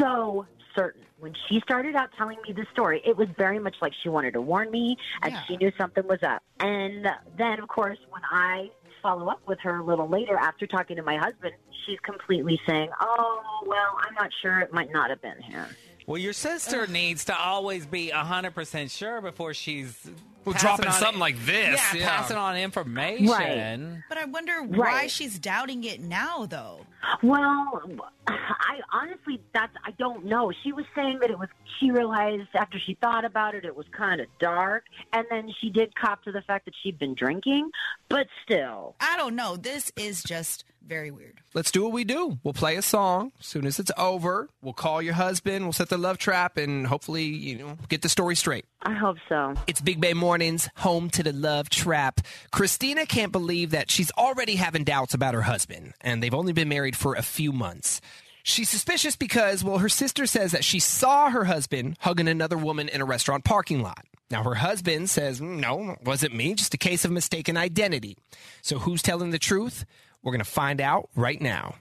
so 0.00 0.46
certain. 0.76 1.02
When 1.18 1.34
she 1.48 1.60
started 1.60 1.96
out 1.96 2.10
telling 2.16 2.38
me 2.46 2.52
the 2.52 2.64
story, 2.72 3.02
it 3.04 3.16
was 3.16 3.28
very 3.36 3.58
much 3.58 3.74
like 3.82 3.92
she 4.02 4.08
wanted 4.08 4.32
to 4.34 4.40
warn 4.40 4.70
me 4.70 4.96
and 5.22 5.32
Yeah. 5.32 5.42
she 5.46 5.56
knew 5.56 5.72
something 5.76 6.06
was 6.06 6.22
up. 6.22 6.42
And 6.60 7.08
then, 7.36 7.58
of 7.60 7.68
course, 7.68 7.98
when 8.10 8.22
I 8.30 8.70
follow 9.02 9.28
up 9.28 9.40
with 9.46 9.58
her 9.60 9.78
a 9.78 9.84
little 9.84 10.08
later 10.08 10.36
after 10.36 10.66
talking 10.66 10.96
to 10.96 11.02
my 11.02 11.16
husband, 11.16 11.52
she's 11.86 11.98
completely 12.00 12.60
saying, 12.66 12.88
Oh, 13.00 13.64
well, 13.66 13.98
I'm 14.06 14.14
not 14.14 14.30
sure. 14.40 14.60
It 14.60 14.72
might 14.72 14.92
not 14.92 15.10
have 15.10 15.20
been 15.20 15.40
him. 15.42 15.66
Well, 16.06 16.18
your 16.18 16.32
sister 16.32 16.86
needs 16.86 17.26
to 17.26 17.36
always 17.38 17.86
be 17.86 18.10
100% 18.12 18.90
sure 18.90 19.20
before 19.20 19.54
she's 19.54 20.10
Well, 20.44 20.54
passing 20.54 20.66
dropping 20.68 20.86
on- 20.86 20.92
something 20.92 21.20
like 21.20 21.38
this, 21.44 21.80
Yeah, 21.94 22.00
yeah. 22.00 22.08
passing 22.08 22.36
on 22.36 22.56
information. 22.56 23.26
Right. 23.28 24.02
But 24.08 24.18
I 24.18 24.24
wonder 24.24 24.62
why 24.62 24.78
Right. 24.86 25.10
she's 25.10 25.38
doubting 25.38 25.84
it 25.84 26.00
now, 26.00 26.46
though. 26.46 26.86
Well, 27.22 27.82
I 28.28 28.80
honestly, 28.92 29.40
that's 29.52 29.72
I 29.84 29.90
don't 29.92 30.24
know. 30.24 30.52
She 30.62 30.72
was 30.72 30.84
saying 30.94 31.18
that 31.20 31.30
it 31.30 31.38
was. 31.38 31.48
She 31.80 31.90
realized 31.90 32.48
after 32.54 32.78
she 32.78 32.94
thought 32.94 33.24
about 33.24 33.54
it, 33.54 33.64
it 33.64 33.74
was 33.74 33.86
kind 33.96 34.20
of 34.20 34.26
dark, 34.38 34.84
and 35.12 35.26
then 35.30 35.52
she 35.60 35.70
did 35.70 35.94
cop 35.96 36.22
to 36.24 36.32
the 36.32 36.42
fact 36.42 36.64
that 36.66 36.74
she'd 36.82 36.98
been 36.98 37.14
drinking. 37.14 37.70
But 38.08 38.28
still, 38.44 38.94
I 39.00 39.16
don't 39.16 39.34
know. 39.34 39.56
This 39.56 39.90
is 39.96 40.22
just 40.22 40.64
very 40.86 41.10
weird. 41.10 41.40
Let's 41.54 41.70
do 41.70 41.82
what 41.82 41.92
we 41.92 42.04
do. 42.04 42.38
We'll 42.42 42.54
play 42.54 42.76
a 42.76 42.82
song. 42.82 43.32
As 43.40 43.46
soon 43.46 43.66
as 43.66 43.78
it's 43.78 43.90
over, 43.96 44.48
we'll 44.60 44.72
call 44.72 45.00
your 45.02 45.14
husband. 45.14 45.64
We'll 45.64 45.72
set 45.72 45.88
the 45.88 45.98
love 45.98 46.18
trap 46.18 46.56
and 46.56 46.86
hopefully, 46.86 47.24
you 47.24 47.58
know, 47.58 47.76
get 47.88 48.02
the 48.02 48.08
story 48.08 48.36
straight. 48.36 48.64
I 48.82 48.94
hope 48.94 49.16
so. 49.28 49.54
It's 49.66 49.80
Big 49.80 50.00
Bay 50.00 50.14
Mornings, 50.14 50.68
home 50.76 51.10
to 51.10 51.22
the 51.22 51.32
love 51.32 51.70
trap. 51.70 52.20
Christina 52.50 53.06
can't 53.06 53.32
believe 53.32 53.70
that 53.70 53.90
she's 53.90 54.10
already 54.12 54.56
having 54.56 54.84
doubts 54.84 55.14
about 55.14 55.34
her 55.34 55.42
husband, 55.42 55.94
and 56.00 56.22
they've 56.22 56.34
only 56.34 56.52
been 56.52 56.68
married 56.68 56.96
for 56.96 57.14
a 57.14 57.22
few 57.22 57.52
months. 57.52 58.00
She's 58.42 58.68
suspicious 58.68 59.14
because, 59.14 59.62
well, 59.62 59.78
her 59.78 59.88
sister 59.88 60.26
says 60.26 60.50
that 60.50 60.64
she 60.64 60.80
saw 60.80 61.30
her 61.30 61.44
husband 61.44 61.96
hugging 62.00 62.26
another 62.26 62.56
woman 62.58 62.88
in 62.88 63.00
a 63.00 63.04
restaurant 63.04 63.44
parking 63.44 63.82
lot. 63.82 64.04
Now, 64.32 64.42
her 64.42 64.54
husband 64.56 65.10
says, 65.10 65.40
"Mm, 65.40 65.60
no, 65.60 65.90
it 65.90 66.04
wasn't 66.04 66.34
me, 66.34 66.54
just 66.54 66.74
a 66.74 66.78
case 66.78 67.04
of 67.04 67.10
mistaken 67.12 67.56
identity. 67.56 68.16
So, 68.62 68.78
who's 68.80 69.02
telling 69.02 69.30
the 69.30 69.38
truth? 69.38 69.84
We're 70.22 70.32
going 70.32 70.44
to 70.44 70.44
find 70.44 70.80
out 70.80 71.08
right 71.16 71.40
now. 71.40 71.74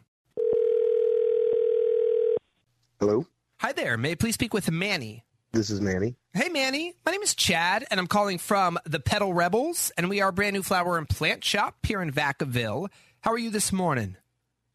Hello? 2.99 3.25
Hi 3.59 3.71
there. 3.73 3.97
May 3.97 4.11
I 4.11 4.15
please 4.15 4.33
speak 4.33 4.53
with 4.53 4.69
Manny? 4.71 5.23
This 5.51 5.69
is 5.69 5.81
Manny. 5.81 6.15
Hey, 6.33 6.49
Manny. 6.49 6.93
My 7.05 7.11
name 7.11 7.21
is 7.21 7.35
Chad, 7.35 7.85
and 7.91 7.99
I'm 7.99 8.07
calling 8.07 8.37
from 8.37 8.79
the 8.85 8.99
Petal 8.99 9.33
Rebels, 9.33 9.91
and 9.97 10.09
we 10.09 10.21
are 10.21 10.29
a 10.29 10.33
brand 10.33 10.53
new 10.53 10.63
flower 10.63 10.97
and 10.97 11.07
plant 11.07 11.43
shop 11.43 11.75
here 11.83 12.01
in 12.01 12.11
Vacaville. 12.11 12.87
How 13.19 13.31
are 13.33 13.37
you 13.37 13.49
this 13.49 13.71
morning? 13.71 14.15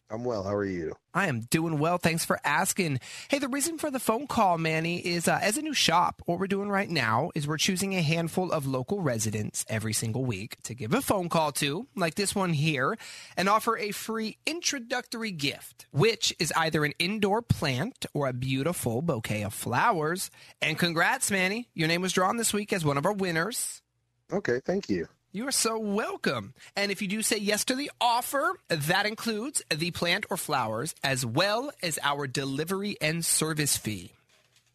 I'm 0.09 0.25
well. 0.25 0.45
How 0.45 0.55
are 0.55 0.65
you? 0.65 0.95
I 1.15 1.27
am 1.27 1.41
doing 1.51 1.79
well. 1.79 1.99
Thanks 1.99 2.25
for 2.25 2.39
asking. 2.45 3.01
Hey, 3.29 3.39
the 3.39 3.49
reason 3.49 3.77
for 3.77 3.91
the 3.91 3.99
phone 3.99 4.27
call, 4.27 4.57
Manny, 4.57 4.99
is 4.99 5.27
uh, 5.27 5.39
as 5.43 5.57
a 5.57 5.63
new 5.63 5.75
shop, 5.75 6.23
what 6.27 6.39
we're 6.39 6.47
doing 6.47 6.69
right 6.69 6.89
now 6.89 7.31
is 7.35 7.49
we're 7.49 7.57
choosing 7.57 7.95
a 7.95 8.03
handful 8.03 8.53
of 8.53 8.67
local 8.67 9.01
residents 9.01 9.65
every 9.69 9.93
single 9.93 10.25
week 10.25 10.63
to 10.63 10.75
give 10.75 10.95
a 10.95 11.03
phone 11.03 11.29
call 11.29 11.51
to, 11.53 11.89
like 11.97 12.15
this 12.15 12.35
one 12.35 12.53
here, 12.53 12.97
and 13.37 13.49
offer 13.49 13.77
a 13.79 13.91
free 13.91 14.39
introductory 14.47 15.33
gift, 15.33 15.87
which 15.91 16.35
is 16.39 16.53
either 16.57 16.85
an 16.85 16.93
indoor 16.99 17.43
plant 17.43 18.07
or 18.15 18.29
a 18.29 18.33
beautiful 18.33 19.03
bouquet 19.03 19.43
of 19.43 19.55
flowers. 19.55 20.31
And 20.63 20.79
congrats, 20.79 21.31
Manny. 21.33 21.69
Your 21.75 21.89
name 21.89 22.03
was 22.03 22.13
drawn 22.13 22.37
this 22.37 22.55
week 22.55 22.73
as 22.73 22.85
one 22.85 22.99
of 22.99 23.07
our 23.07 23.13
winners. 23.13 23.83
Okay, 24.33 24.61
thank 24.65 24.89
you. 24.89 25.09
You 25.37 25.47
are 25.47 25.53
so 25.53 25.79
welcome. 25.79 26.55
And 26.77 26.91
if 26.91 27.03
you 27.03 27.09
do 27.09 27.21
say 27.21 27.37
yes 27.37 27.67
to 27.67 27.75
the 27.75 27.91
offer, 28.01 28.55
that 28.71 29.05
includes 29.05 29.63
the 29.69 29.91
plant 29.91 30.25
or 30.31 30.39
flowers 30.39 30.95
as 31.05 31.27
well 31.27 31.73
as 31.83 31.99
our 32.03 32.27
delivery 32.27 32.97
and 33.03 33.23
service 33.23 33.77
fee. 33.77 34.13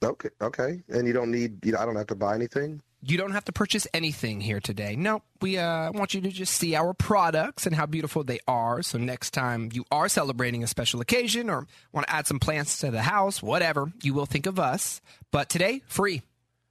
Okay, 0.03 0.29
okay. 0.39 0.83
And 0.87 1.07
you 1.07 1.13
don't 1.13 1.31
need, 1.31 1.65
you 1.65 1.71
know, 1.71 1.79
I 1.79 1.85
don't 1.87 1.95
have 1.95 2.05
to 2.07 2.15
buy 2.15 2.35
anything? 2.35 2.79
You 3.01 3.17
don't 3.17 3.31
have 3.31 3.45
to 3.45 3.51
purchase 3.51 3.87
anything 3.91 4.39
here 4.39 4.59
today. 4.59 4.95
No, 4.95 5.23
we 5.41 5.57
uh, 5.57 5.93
want 5.93 6.13
you 6.13 6.21
to 6.21 6.29
just 6.29 6.53
see 6.53 6.75
our 6.75 6.93
products 6.93 7.65
and 7.65 7.75
how 7.75 7.87
beautiful 7.87 8.23
they 8.23 8.37
are. 8.47 8.83
So 8.83 8.99
next 8.99 9.31
time 9.31 9.71
you 9.73 9.85
are 9.91 10.07
celebrating 10.09 10.63
a 10.63 10.67
special 10.67 11.01
occasion 11.01 11.49
or 11.49 11.65
want 11.91 12.05
to 12.05 12.13
add 12.13 12.27
some 12.27 12.37
plants 12.37 12.77
to 12.81 12.91
the 12.91 13.01
house, 13.01 13.41
whatever, 13.41 13.91
you 14.03 14.13
will 14.13 14.27
think 14.27 14.45
of 14.45 14.59
us. 14.59 15.01
But 15.31 15.49
today, 15.49 15.81
free. 15.87 16.21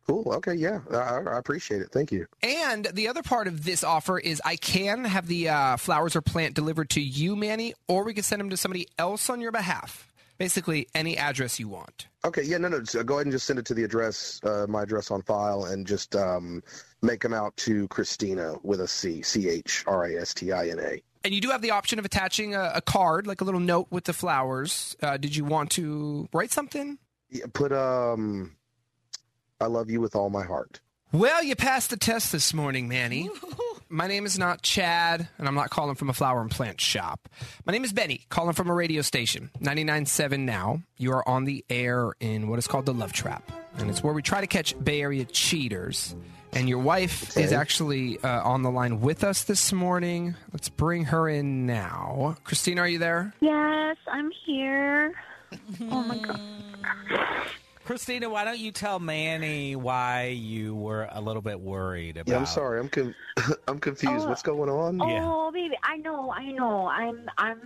Cool. 0.07 0.33
Okay. 0.35 0.55
Yeah. 0.55 0.81
I, 0.91 1.21
I 1.27 1.39
appreciate 1.39 1.83
it. 1.83 1.91
Thank 1.93 2.11
you. 2.13 2.27
And 2.43 2.87
the 2.93 3.09
other 3.09 3.23
part 3.23 3.47
of 3.47 3.65
this 3.65 3.85
offer 3.85 4.19
is 4.19 4.43
I 4.45 4.57
can 4.57 5.05
have 5.05 5.27
the 5.27 5.49
uh, 5.49 5.77
flowers 5.77 6.17
or 6.17 6.21
plant 6.21 6.55
delivered 6.55 6.91
to 6.91 7.01
you, 7.01 7.37
Manny, 7.37 7.75
or 7.87 8.05
we 8.05 8.15
can 8.15 8.23
send 8.23 8.41
them 8.41 8.51
to 8.51 8.57
somebody 8.57 8.89
else 8.99 9.31
on 9.31 9.41
your 9.41 9.53
behalf. 9.53 10.07
Basically, 10.39 10.89
any 10.95 11.19
address 11.19 11.61
you 11.61 11.69
want. 11.69 12.09
Okay. 12.25 12.43
Yeah. 12.43 12.59
No, 12.59 12.69
no. 12.69 12.83
So 12.85 13.05
go 13.05 13.17
ahead 13.17 13.27
and 13.27 13.33
just 13.33 13.47
send 13.47 13.59
it 13.59 13.67
to 13.67 13.75
the 13.75 13.85
address, 13.85 14.41
uh, 14.43 14.67
my 14.69 14.83
address 14.83 15.11
on 15.11 15.23
file, 15.23 15.67
and 15.67 15.87
just 15.87 16.17
um, 16.17 16.63
make 17.03 17.21
them 17.21 17.35
out 17.35 17.57
to 17.59 17.87
Christina 17.89 18.55
with 18.63 18.81
a 18.81 18.89
C, 18.89 19.21
C 19.23 19.49
H 19.49 19.85
R 19.87 20.07
I 20.07 20.15
S 20.15 20.33
T 20.33 20.51
I 20.51 20.69
N 20.69 20.79
A. 20.81 21.03
And 21.23 21.35
you 21.35 21.43
do 21.43 21.51
have 21.51 21.61
the 21.61 21.73
option 21.73 21.99
of 21.99 22.07
attaching 22.07 22.55
a, 22.55 22.73
a 22.77 22.81
card, 22.81 23.27
like 23.27 23.43
a 23.43 23.45
little 23.45 23.61
note 23.61 23.89
with 23.91 24.05
the 24.05 24.15
flowers. 24.15 24.97
Uh, 25.03 25.19
did 25.19 25.37
you 25.37 25.45
want 25.45 25.71
to 25.73 26.27
write 26.33 26.51
something? 26.51 26.97
Yeah, 27.29 27.45
put 27.53 27.73
um, 27.73 28.57
I 29.61 29.67
love 29.67 29.91
you 29.91 30.01
with 30.01 30.15
all 30.17 30.31
my 30.31 30.45
heart. 30.45 30.81
Well, 31.13 31.43
you 31.43 31.57
passed 31.57 31.91
the 31.91 31.97
test 31.97 32.33
this 32.33 32.55
morning, 32.55 32.89
Manny. 32.89 33.29
My 33.93 34.07
name 34.07 34.25
is 34.25 34.39
not 34.39 34.63
Chad, 34.63 35.29
and 35.37 35.49
I'm 35.49 35.57
not 35.57 35.71
calling 35.71 35.97
from 35.97 36.09
a 36.09 36.13
flower 36.13 36.41
and 36.41 36.49
plant 36.49 36.81
shop. 36.81 37.29
My 37.67 37.73
name 37.73 37.83
is 37.83 37.93
Benny, 37.93 38.25
calling 38.29 38.55
from 38.55 38.71
a 38.71 38.75
radio 38.75 39.03
station, 39.03 39.51
99.7 39.61 40.39
now. 40.41 40.83
You 40.97 41.11
are 41.11 41.29
on 41.29 41.45
the 41.45 41.65
air 41.69 42.13
in 42.21 42.49
what 42.49 42.61
is 42.61 42.69
called 42.69 42.87
the 42.87 42.95
Love 42.95 43.13
Trap, 43.13 43.51
and 43.79 43.91
it's 43.91 44.01
where 44.01 44.15
we 44.15 44.23
try 44.23 44.41
to 44.41 44.47
catch 44.47 44.79
Bay 44.83 45.03
Area 45.03 45.25
cheaters. 45.25 46.15
And 46.53 46.69
your 46.69 46.79
wife 46.79 47.37
is 47.37 47.53
actually 47.53 48.19
uh, 48.21 48.43
on 48.49 48.63
the 48.63 48.71
line 48.71 49.01
with 49.01 49.25
us 49.25 49.43
this 49.43 49.73
morning. 49.73 50.37
Let's 50.53 50.69
bring 50.69 51.07
her 51.07 51.29
in 51.29 51.67
now. 51.67 52.37
Christina, 52.45 52.83
are 52.83 52.89
you 52.89 52.99
there? 52.99 53.35
Yes, 53.41 53.97
I'm 54.07 54.31
here. 54.47 55.15
Oh 55.91 56.05
my 56.05 56.17
god. 56.17 56.41
Christina, 57.91 58.31
why 58.31 58.45
don't 58.45 58.61
you 58.61 58.71
tell 58.71 59.01
Manny 59.01 59.75
why 59.75 60.27
you 60.27 60.77
were 60.77 61.09
a 61.11 61.21
little 61.21 61.43
bit 61.43 61.59
worried 61.59 62.19
about? 62.19 62.31
Yeah, 62.31 62.39
I'm 62.39 62.47
sorry. 62.47 62.79
I'm 62.79 62.89
con- 62.89 63.17
I'm 63.67 63.81
confused. 63.81 64.27
Oh. 64.27 64.29
What's 64.29 64.43
going 64.43 64.71
on? 64.71 65.01
Oh, 65.03 65.51
baby, 65.51 65.75
I 65.83 65.97
know, 65.97 66.31
I 66.31 66.53
know. 66.53 66.87
I'm, 66.87 67.29
I'm, 67.37 67.61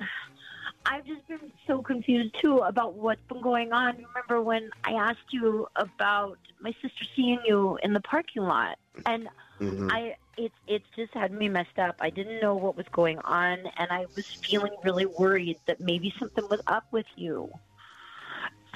I've 0.87 1.05
just 1.05 1.29
been 1.29 1.53
so 1.67 1.83
confused 1.83 2.37
too 2.41 2.61
about 2.61 2.95
what's 2.95 3.21
been 3.29 3.43
going 3.43 3.75
on. 3.75 3.97
Remember 3.97 4.41
when 4.41 4.71
I 4.85 4.93
asked 4.93 5.31
you 5.31 5.69
about 5.77 6.39
my 6.59 6.73
sister 6.81 7.05
seeing 7.15 7.41
you 7.45 7.79
in 7.83 7.93
the 7.93 8.01
parking 8.01 8.45
lot, 8.45 8.79
and 9.05 9.29
Mhm. 9.61 9.93
I, 9.93 10.17
it's, 10.39 10.55
it's 10.67 10.87
just 10.97 11.13
had 11.13 11.33
me 11.33 11.51
messed 11.51 11.79
up. 11.79 11.97
I 12.01 12.09
didn't 12.09 12.41
know 12.41 12.55
what 12.55 12.79
was 12.79 12.87
going 12.93 13.19
on, 13.19 13.59
and 13.77 13.91
I 13.91 14.07
was 14.17 14.25
feeling 14.25 14.73
really 14.85 15.05
worried 15.05 15.59
that 15.67 15.81
maybe 15.81 16.15
something 16.19 16.49
was 16.49 16.63
up 16.67 16.87
with 16.93 17.07
you. 17.15 17.53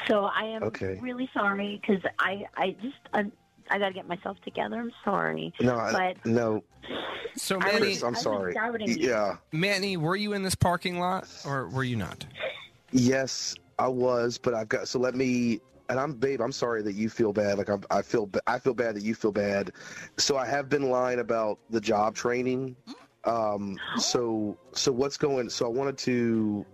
So 0.09 0.25
I 0.25 0.45
am 0.45 0.63
Okay. 0.65 0.99
really 1.03 1.29
sorry 1.35 1.81
because 1.81 2.03
I, 2.19 2.47
I 2.57 2.71
just, 2.83 2.97
I, 3.13 3.31
I 3.71 3.79
got 3.79 3.89
to 3.89 3.95
get 3.95 4.09
myself 4.09 4.39
together. 4.45 4.77
I'm 4.77 4.93
sorry. 5.05 5.53
No, 5.61 5.77
I, 5.77 6.15
but 6.15 6.27
no. 6.27 6.65
So, 7.37 7.57
I 7.61 7.73
Manny, 7.73 7.89
was- 7.89 8.03
I 8.03 8.09
was 8.11 8.55
doubting 8.55 8.89
you. 8.89 9.09
Yeah. 9.11 9.37
Manny, 9.53 9.97
were 9.97 10.17
you 10.17 10.33
in 10.33 10.43
this 10.43 10.55
parking 10.55 10.99
lot 10.99 11.29
or 11.45 11.69
were 11.69 11.85
you 11.85 11.97
not? 11.97 12.25
Yes, 12.91 13.55
I 13.79 13.89
was, 13.89 14.39
but 14.39 14.55
I've 14.55 14.69
got. 14.69 14.89
So 14.89 14.99
let 14.99 15.15
me. 15.15 15.61
And 15.91 15.99
I'm, 15.99 16.15
babe. 16.15 16.41
I'm 16.43 16.53
sorry 16.53 16.83
that 16.83 16.95
you 16.95 17.09
feel 17.09 17.33
bad. 17.33 17.57
Like 17.59 17.69
I'm, 17.71 17.83
I 17.91 18.03
feel, 18.03 18.27
ba- 18.27 18.43
I 18.47 18.59
feel 18.59 18.75
bad 18.75 18.95
that 18.97 19.03
you 19.03 19.15
feel 19.15 19.33
bad. 19.33 19.73
So 20.19 20.37
I 20.37 20.47
have 20.47 20.69
been 20.69 20.91
lying 20.91 21.19
about 21.19 21.59
the 21.71 21.81
job 21.81 22.15
training. 22.15 22.77
Um. 23.25 23.79
So, 23.99 24.57
so 24.73 24.91
what's 24.93 25.17
going? 25.19 25.49
So 25.51 25.67
I 25.67 25.69
wanted 25.69 25.99
to. 25.99 26.65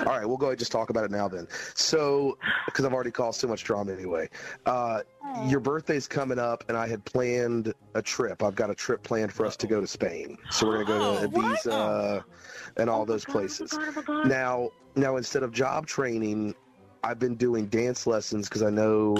All 0.00 0.06
right, 0.06 0.26
we'll 0.26 0.36
go 0.36 0.46
ahead 0.46 0.52
and 0.52 0.58
just 0.58 0.72
talk 0.72 0.90
about 0.90 1.04
it 1.04 1.10
now 1.10 1.28
then. 1.28 1.46
So, 1.74 2.38
because 2.66 2.84
I've 2.84 2.92
already 2.92 3.10
caused 3.10 3.40
so 3.40 3.48
much 3.48 3.64
drama 3.64 3.92
anyway. 3.92 4.28
Uh, 4.66 5.02
your 5.46 5.60
birthday's 5.60 6.08
coming 6.08 6.38
up, 6.38 6.64
and 6.68 6.76
I 6.76 6.86
had 6.86 7.04
planned 7.04 7.74
a 7.94 8.02
trip. 8.02 8.42
I've 8.42 8.54
got 8.54 8.70
a 8.70 8.74
trip 8.74 9.02
planned 9.02 9.32
for 9.32 9.44
us 9.44 9.56
to 9.58 9.66
go 9.66 9.80
to 9.80 9.86
Spain. 9.86 10.38
So 10.50 10.66
we're 10.66 10.84
gonna 10.84 10.98
go 10.98 11.20
to 11.20 11.28
Ibiza 11.28 12.24
and 12.76 12.88
all 12.90 13.04
those 13.04 13.24
places. 13.24 13.78
Now, 14.24 14.70
now 14.96 15.16
instead 15.16 15.42
of 15.42 15.52
job 15.52 15.86
training, 15.86 16.54
I've 17.04 17.18
been 17.18 17.36
doing 17.36 17.66
dance 17.66 18.06
lessons 18.06 18.48
because 18.48 18.62
I 18.62 18.70
know. 18.70 19.16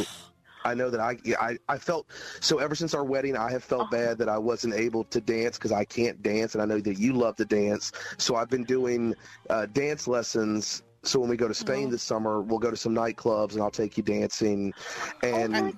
I 0.69 0.75
know 0.75 0.91
that 0.91 1.01
I, 1.01 1.17
I 1.41 1.59
I 1.69 1.79
felt 1.79 2.07
so 2.41 2.59
ever 2.59 2.75
since 2.75 2.95
our 2.95 3.05
wedding 3.05 3.37
I 3.37 3.51
have 3.51 3.65
felt 3.65 3.91
bad 3.91 4.19
that 4.19 4.29
I 4.29 4.37
wasn't 4.39 4.75
able 4.75 5.05
to 5.05 5.21
dance 5.21 5.57
because 5.57 5.73
I 5.73 5.85
can't 5.85 6.23
dance 6.23 6.55
and 6.55 6.63
I 6.63 6.67
know 6.67 6.79
that 6.81 6.99
you 6.99 7.15
love 7.15 7.37
to 7.37 7.45
dance. 7.45 7.93
So 8.19 8.37
I've 8.37 8.51
been 8.51 8.65
doing 8.65 9.15
uh, 9.49 9.67
dance 9.67 10.07
lessons. 10.07 10.83
So 11.05 11.21
when 11.21 11.31
we 11.31 11.37
go 11.37 11.49
to 11.49 11.55
Spain 11.55 11.91
this 11.91 12.03
summer 12.03 12.43
we'll 12.43 12.59
go 12.59 12.71
to 12.71 12.77
some 12.77 12.95
nightclubs 12.95 13.53
and 13.55 13.63
I'll 13.63 13.71
take 13.71 13.97
you 13.97 14.03
dancing. 14.03 14.75
And 15.23 15.75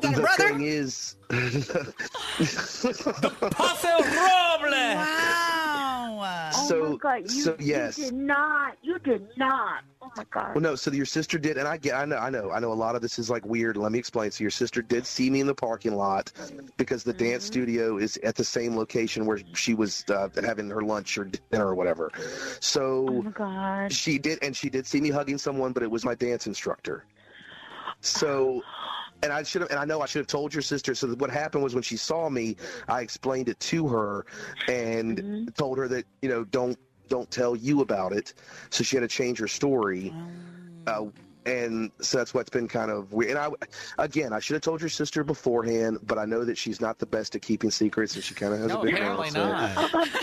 the 0.00 0.28
thing 0.36 0.62
is 0.62 1.16
paso 3.50 3.98
doble. 3.98 4.70
Wow. 4.70 5.59
So- 6.52 6.84
oh 6.84 6.90
my 6.92 6.96
God, 6.96 7.16
you, 7.22 7.42
so 7.42 7.56
yes. 7.58 7.98
you 7.98 8.04
did 8.06 8.14
not. 8.14 8.76
You 8.82 8.98
did 8.98 9.26
not. 9.36 9.82
Oh 10.02 10.10
my 10.16 10.24
God. 10.30 10.54
Well, 10.54 10.62
no. 10.62 10.74
So 10.74 10.90
your 10.92 11.04
sister 11.06 11.38
did, 11.38 11.58
and 11.58 11.68
I 11.68 11.76
get, 11.76 11.94
I 11.94 12.04
know, 12.04 12.16
I 12.16 12.30
know, 12.30 12.50
I 12.50 12.58
know. 12.60 12.72
A 12.72 12.74
lot 12.74 12.94
of 12.94 13.02
this 13.02 13.18
is 13.18 13.28
like 13.30 13.44
weird. 13.44 13.76
Let 13.76 13.92
me 13.92 13.98
explain. 13.98 14.30
So 14.30 14.42
your 14.42 14.50
sister 14.50 14.82
did 14.82 15.06
see 15.06 15.28
me 15.30 15.40
in 15.40 15.46
the 15.46 15.54
parking 15.54 15.94
lot 15.94 16.32
because 16.76 17.04
the 17.04 17.12
dance 17.12 17.44
studio 17.44 17.98
is 17.98 18.16
at 18.18 18.34
the 18.34 18.44
same 18.44 18.76
location 18.76 19.26
where 19.26 19.38
she 19.54 19.74
was 19.74 20.04
uh, 20.08 20.28
having 20.42 20.70
her 20.70 20.82
lunch 20.82 21.18
or 21.18 21.24
dinner 21.24 21.66
or 21.68 21.74
whatever. 21.74 22.10
So 22.60 22.80
Oh 22.80 23.06
So 23.06 23.22
my 23.22 23.30
God. 23.30 23.92
she 23.92 24.18
did, 24.18 24.38
and 24.42 24.56
she 24.56 24.70
did 24.70 24.86
see 24.86 25.00
me 25.00 25.10
hugging 25.10 25.38
someone, 25.38 25.72
but 25.72 25.82
it 25.82 25.90
was 25.90 26.04
my 26.04 26.14
dance 26.14 26.46
instructor. 26.46 27.04
So. 28.00 28.62
And 29.22 29.32
I 29.32 29.42
should 29.42 29.62
have, 29.62 29.70
and 29.70 29.78
I 29.78 29.84
know 29.84 30.00
I 30.00 30.06
should 30.06 30.20
have 30.20 30.26
told 30.26 30.54
your 30.54 30.62
sister. 30.62 30.94
So 30.94 31.08
what 31.14 31.30
happened 31.30 31.62
was 31.62 31.74
when 31.74 31.82
she 31.82 31.96
saw 31.96 32.28
me, 32.30 32.56
I 32.88 33.02
explained 33.02 33.48
it 33.48 33.60
to 33.60 33.86
her 33.88 34.24
and 34.68 35.52
told 35.56 35.78
her 35.78 35.88
that 35.88 36.06
you 36.22 36.28
know 36.28 36.44
don't 36.44 36.78
don't 37.08 37.30
tell 37.30 37.54
you 37.56 37.80
about 37.82 38.12
it. 38.12 38.34
So 38.70 38.82
she 38.84 38.96
had 38.96 39.02
to 39.02 39.08
change 39.08 39.38
her 39.38 39.48
story. 39.48 40.14
Uh, 40.86 41.06
and 41.46 41.90
so 42.00 42.18
that's 42.18 42.34
what's 42.34 42.50
been 42.50 42.68
kind 42.68 42.90
of 42.90 43.12
weird. 43.12 43.30
And 43.30 43.38
I, 43.38 43.48
again, 44.02 44.32
I 44.32 44.40
should 44.40 44.54
have 44.54 44.62
told 44.62 44.80
your 44.80 44.90
sister 44.90 45.24
beforehand, 45.24 45.98
but 46.02 46.18
I 46.18 46.24
know 46.26 46.44
that 46.44 46.58
she's 46.58 46.80
not 46.82 46.98
the 46.98 47.06
best 47.06 47.34
at 47.34 47.40
keeping 47.42 47.70
secrets, 47.70 48.14
and 48.14 48.22
she 48.22 48.34
kind 48.34 48.52
of 48.52 48.60
has 48.60 48.68
No, 48.68 48.80
a 48.80 48.84
big 48.84 48.94
apparently 48.94 49.30
mouth. 49.30 49.74
so- 49.90 49.98
not. 49.98 50.08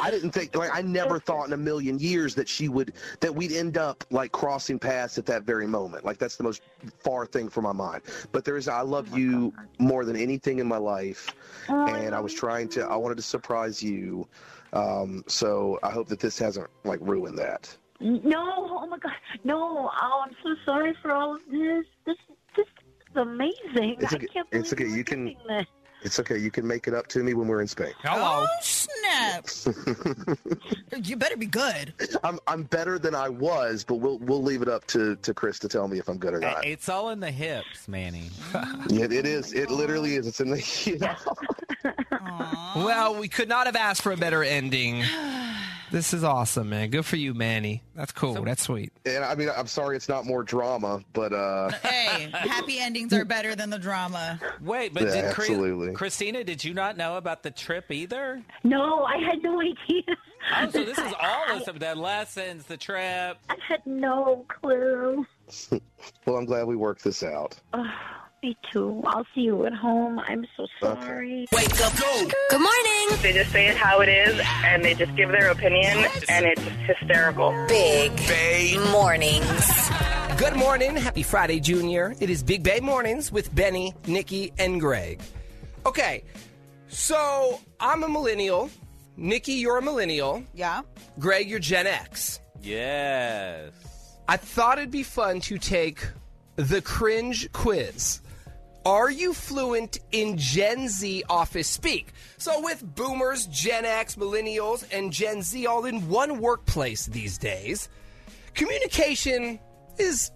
I 0.00 0.10
didn't 0.10 0.30
think, 0.32 0.56
like, 0.56 0.70
I 0.72 0.82
never 0.82 1.18
thought 1.18 1.46
in 1.46 1.52
a 1.52 1.56
million 1.56 1.98
years 1.98 2.34
that 2.34 2.48
she 2.48 2.68
would, 2.68 2.94
that 3.20 3.34
we'd 3.34 3.52
end 3.52 3.76
up 3.76 4.04
like 4.10 4.32
crossing 4.32 4.78
paths 4.78 5.18
at 5.18 5.26
that 5.26 5.42
very 5.42 5.66
moment. 5.66 6.04
Like 6.04 6.18
that's 6.18 6.36
the 6.36 6.44
most 6.44 6.62
far 6.98 7.26
thing 7.26 7.48
from 7.48 7.64
my 7.64 7.72
mind. 7.72 8.02
But 8.32 8.44
there 8.44 8.56
is, 8.56 8.68
I 8.68 8.80
love 8.80 9.16
you 9.16 9.52
more 9.78 10.04
than 10.04 10.16
anything 10.16 10.58
in 10.58 10.66
my 10.66 10.78
life, 10.78 11.34
and 11.68 12.14
I 12.14 12.20
was 12.20 12.32
trying 12.34 12.68
to, 12.70 12.82
I 12.86 12.96
wanted 12.96 13.16
to 13.16 13.22
surprise 13.22 13.82
you. 13.82 14.26
Um, 14.72 15.24
so 15.26 15.78
I 15.82 15.90
hope 15.90 16.08
that 16.08 16.20
this 16.20 16.38
hasn't 16.38 16.68
like 16.84 17.00
ruined 17.02 17.36
that. 17.38 17.76
No. 18.00 18.78
Oh 18.80 18.86
my 18.86 18.98
God. 18.98 19.12
No. 19.44 19.90
Oh, 20.00 20.24
I'm 20.24 20.34
so 20.42 20.54
sorry 20.64 20.94
for 21.02 21.12
all 21.12 21.34
of 21.34 21.40
this. 21.50 21.84
This 22.06 22.16
this 22.56 22.66
is 22.66 23.16
amazing. 23.16 23.96
It's 24.00 24.12
I 24.12 24.16
okay. 24.16 24.26
can't 24.32 24.48
believe 24.50 24.64
It's 24.64 24.72
okay. 24.72 24.88
You 24.88 25.04
can- 25.04 25.36
this. 25.48 25.66
It's 26.02 26.18
okay. 26.18 26.38
You 26.38 26.50
can 26.50 26.66
make 26.66 26.88
it 26.88 26.94
up 26.94 27.06
to 27.08 27.22
me 27.22 27.34
when 27.34 27.46
we're 27.46 27.60
in 27.60 27.68
Spain. 27.68 27.92
Oh, 28.06 28.46
snap. 28.62 29.46
you 31.04 31.16
better 31.16 31.36
be 31.36 31.46
good. 31.46 31.92
I'm 32.24 32.38
I'm 32.46 32.62
better 32.64 32.98
than 32.98 33.14
I 33.14 33.28
was, 33.28 33.84
but 33.84 33.96
we'll 33.96 34.18
we'll 34.18 34.42
leave 34.42 34.62
it 34.62 34.68
up 34.68 34.86
to, 34.88 35.16
to 35.16 35.34
Chris 35.34 35.58
to 35.60 35.68
tell 35.68 35.88
me 35.88 35.98
if 35.98 36.08
I'm 36.08 36.18
good 36.18 36.34
or 36.34 36.40
not. 36.40 36.64
It's 36.64 36.88
all 36.88 37.10
in 37.10 37.20
the 37.20 37.30
hips, 37.30 37.88
Manny. 37.88 38.30
Yeah, 38.88 39.04
it 39.04 39.26
is. 39.26 39.52
It 39.52 39.70
literally 39.70 40.16
is. 40.16 40.26
It's 40.26 40.40
in 40.40 40.50
the. 40.50 40.60
You 40.90 40.98
know. 40.98 41.14
Well, 42.76 43.14
we 43.18 43.28
could 43.28 43.48
not 43.48 43.66
have 43.66 43.76
asked 43.76 44.02
for 44.02 44.12
a 44.12 44.16
better 44.16 44.42
ending. 44.42 45.04
This 45.90 46.14
is 46.14 46.22
awesome, 46.22 46.68
man. 46.70 46.90
Good 46.90 47.04
for 47.04 47.16
you, 47.16 47.34
Manny. 47.34 47.82
That's 47.96 48.12
cool. 48.12 48.44
That's 48.44 48.62
sweet. 48.62 48.92
And 49.04 49.24
I 49.24 49.34
mean, 49.34 49.48
I'm 49.54 49.66
sorry 49.66 49.96
it's 49.96 50.08
not 50.08 50.24
more 50.24 50.42
drama, 50.44 51.02
but 51.12 51.32
uh, 51.32 51.70
Hey, 51.82 52.30
happy 52.32 52.78
endings 52.78 53.12
are 53.12 53.24
better 53.24 53.56
than 53.56 53.70
the 53.70 53.78
drama. 53.78 54.38
Wait, 54.60 54.94
but 54.94 55.02
Yeah, 55.04 55.22
did 55.22 55.34
Chris- 55.34 55.50
absolutely. 55.50 55.92
Christina, 55.92 56.44
did 56.44 56.62
you 56.64 56.74
not 56.74 56.96
know 56.96 57.16
about 57.16 57.42
the 57.42 57.50
trip 57.50 57.90
either? 57.90 58.40
No, 58.62 59.04
I 59.04 59.16
had 59.18 59.42
no 59.42 59.60
idea. 59.60 60.02
Oh, 60.56 60.70
so 60.70 60.84
this 60.84 60.98
is 60.98 61.12
all 61.20 61.56
of 61.56 61.64
them, 61.64 61.78
the 61.78 61.94
lessons, 61.96 62.66
the 62.66 62.76
trip. 62.76 63.38
I 63.48 63.56
had 63.66 63.84
no 63.84 64.44
clue. 64.48 65.26
well, 66.24 66.36
I'm 66.36 66.44
glad 66.44 66.66
we 66.66 66.76
worked 66.76 67.02
this 67.02 67.22
out. 67.24 67.58
Me 68.42 68.56
too. 68.72 69.02
I'll 69.04 69.26
see 69.34 69.42
you 69.42 69.66
at 69.66 69.74
home. 69.74 70.18
I'm 70.18 70.46
so 70.56 70.66
sorry. 70.80 71.46
Wake 71.52 71.78
up. 71.82 71.94
Go. 71.98 72.26
Good 72.48 72.60
morning. 72.60 73.22
They 73.22 73.34
just 73.34 73.52
say 73.52 73.68
it 73.68 73.76
how 73.76 74.00
it 74.00 74.08
is, 74.08 74.40
and 74.64 74.82
they 74.82 74.94
just 74.94 75.14
give 75.14 75.28
their 75.28 75.50
opinion, 75.50 76.06
and 76.30 76.46
it's 76.46 76.62
hysterical. 76.86 77.50
Big 77.68 78.16
Bay 78.16 78.78
Mornings. 78.92 79.90
Good 80.38 80.56
morning. 80.56 80.96
Happy 80.96 81.22
Friday, 81.22 81.60
Junior. 81.60 82.14
It 82.18 82.30
is 82.30 82.42
Big 82.42 82.62
Bay 82.62 82.80
Mornings 82.80 83.30
with 83.30 83.54
Benny, 83.54 83.92
Nikki, 84.06 84.54
and 84.58 84.80
Greg. 84.80 85.20
Okay, 85.84 86.24
so 86.88 87.60
I'm 87.78 88.04
a 88.04 88.08
millennial. 88.08 88.70
Nikki, 89.18 89.52
you're 89.52 89.76
a 89.76 89.82
millennial. 89.82 90.42
Yeah. 90.54 90.80
Greg, 91.18 91.50
you're 91.50 91.58
Gen 91.58 91.86
X. 91.86 92.40
Yes. 92.62 93.70
I 94.26 94.38
thought 94.38 94.78
it'd 94.78 94.90
be 94.90 95.02
fun 95.02 95.40
to 95.42 95.58
take 95.58 96.08
the 96.56 96.80
cringe 96.80 97.52
quiz. 97.52 98.22
Are 98.86 99.10
you 99.10 99.34
fluent 99.34 99.98
in 100.10 100.38
Gen 100.38 100.88
Z 100.88 101.22
office 101.28 101.68
speak? 101.68 102.12
So, 102.38 102.62
with 102.62 102.82
boomers, 102.94 103.46
Gen 103.46 103.84
X, 103.84 104.16
millennials, 104.16 104.86
and 104.90 105.12
Gen 105.12 105.42
Z 105.42 105.66
all 105.66 105.84
in 105.84 106.08
one 106.08 106.40
workplace 106.40 107.06
these 107.06 107.36
days, 107.36 107.88
communication 108.54 109.58
is 109.98 110.30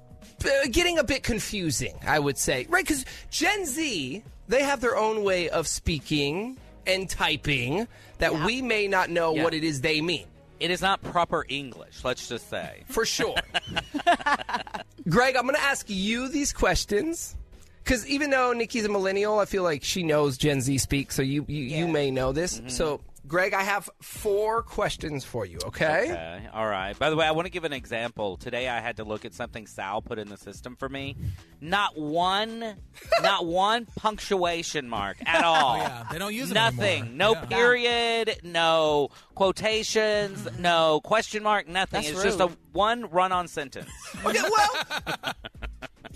uh, 0.45 0.49
getting 0.71 0.99
a 0.99 1.05
bit 1.05 1.23
confusing, 1.23 1.95
I 2.07 2.19
would 2.19 2.37
say. 2.37 2.67
Right? 2.69 2.85
Because 2.85 3.07
Gen 3.31 3.65
Z, 3.65 4.23
they 4.49 4.63
have 4.63 4.81
their 4.83 4.97
own 4.97 5.25
way 5.25 5.49
of 5.49 5.67
speaking 5.67 6.59
and 6.87 7.09
typing 7.09 7.89
that 8.19 8.35
we 8.45 8.61
may 8.61 8.87
not 8.89 9.09
know 9.09 9.35
Yeah. 9.35 9.45
what 9.45 9.55
it 9.55 9.65
is 9.65 9.81
they 9.81 10.03
mean. 10.03 10.27
It 10.61 10.71
is 10.71 10.83
not 10.83 11.03
proper 11.03 11.45
English, 11.49 12.05
let's 12.05 12.29
just 12.29 12.49
say. 12.51 12.85
For 12.89 13.05
sure. 13.07 13.35
Greg, 15.09 15.37
I'm 15.37 15.43
going 15.43 15.55
to 15.55 15.61
ask 15.61 15.87
you 15.89 16.29
these 16.29 16.53
questions 16.53 17.37
because 17.85 18.07
even 18.07 18.31
though 18.31 18.53
Nikki's 18.53 18.85
a 18.85 18.89
millennial, 18.89 19.39
I 19.39 19.45
feel 19.45 19.63
like 19.63 19.85
she 19.85 20.03
knows 20.03 20.39
Gen 20.39 20.61
Z 20.61 20.79
speak, 20.79 21.13
so 21.13 21.23
you 21.23 21.45
you, 21.49 21.63
you 21.65 21.89
may 21.89 22.11
know 22.11 22.33
this. 22.33 22.59
Mm-hmm. 22.59 22.69
So, 22.69 23.01
Greg, 23.27 23.53
I 23.55 23.63
have 23.63 23.89
four 24.01 24.63
questions 24.63 25.25
for 25.25 25.45
you. 25.45 25.59
Okay. 25.67 26.11
Okay. 26.11 26.49
All 26.53 26.67
right. 26.67 26.99
By 26.99 27.11
the 27.11 27.17
way, 27.17 27.27
I 27.27 27.33
want 27.33 27.47
to 27.47 27.51
give 27.51 27.65
an 27.65 27.73
example. 27.73 28.37
Today 28.37 28.69
I 28.69 28.81
had 28.81 28.97
to 28.97 29.05
look 29.05 29.25
at 29.25 29.35
something 29.35 29.67
Sal 29.67 30.01
put 30.03 30.19
in 30.19 30.29
the 30.29 30.37
system 30.37 30.77
for 30.77 30.89
me. 30.89 31.17
Not 31.61 31.99
one 31.99 32.61
not 33.23 33.47
one 33.47 33.87
punctuation 33.97 34.89
mark 34.89 35.19
at 35.27 35.45
oh, 35.45 35.49
all. 35.49 35.75
Oh, 35.75 35.79
yeah. 35.79 36.05
They 36.11 36.19
don't 36.19 36.35
use 36.35 36.53
Nothing. 36.53 37.17
No 37.17 37.33
Yeah. 37.33 37.45
period, 37.47 38.41
no 38.45 39.11
quotations, 39.35 40.49
no 40.59 41.01
question 41.03 41.43
mark, 41.43 41.69
nothing. 41.69 42.03
That's 42.03 42.15
it's 42.15 42.23
just 42.23 42.41
a 42.41 42.51
one 42.73 43.11
run-on 43.11 43.49
sentence. 43.49 43.91
Okay. 44.25 44.41
Well, 44.43 45.35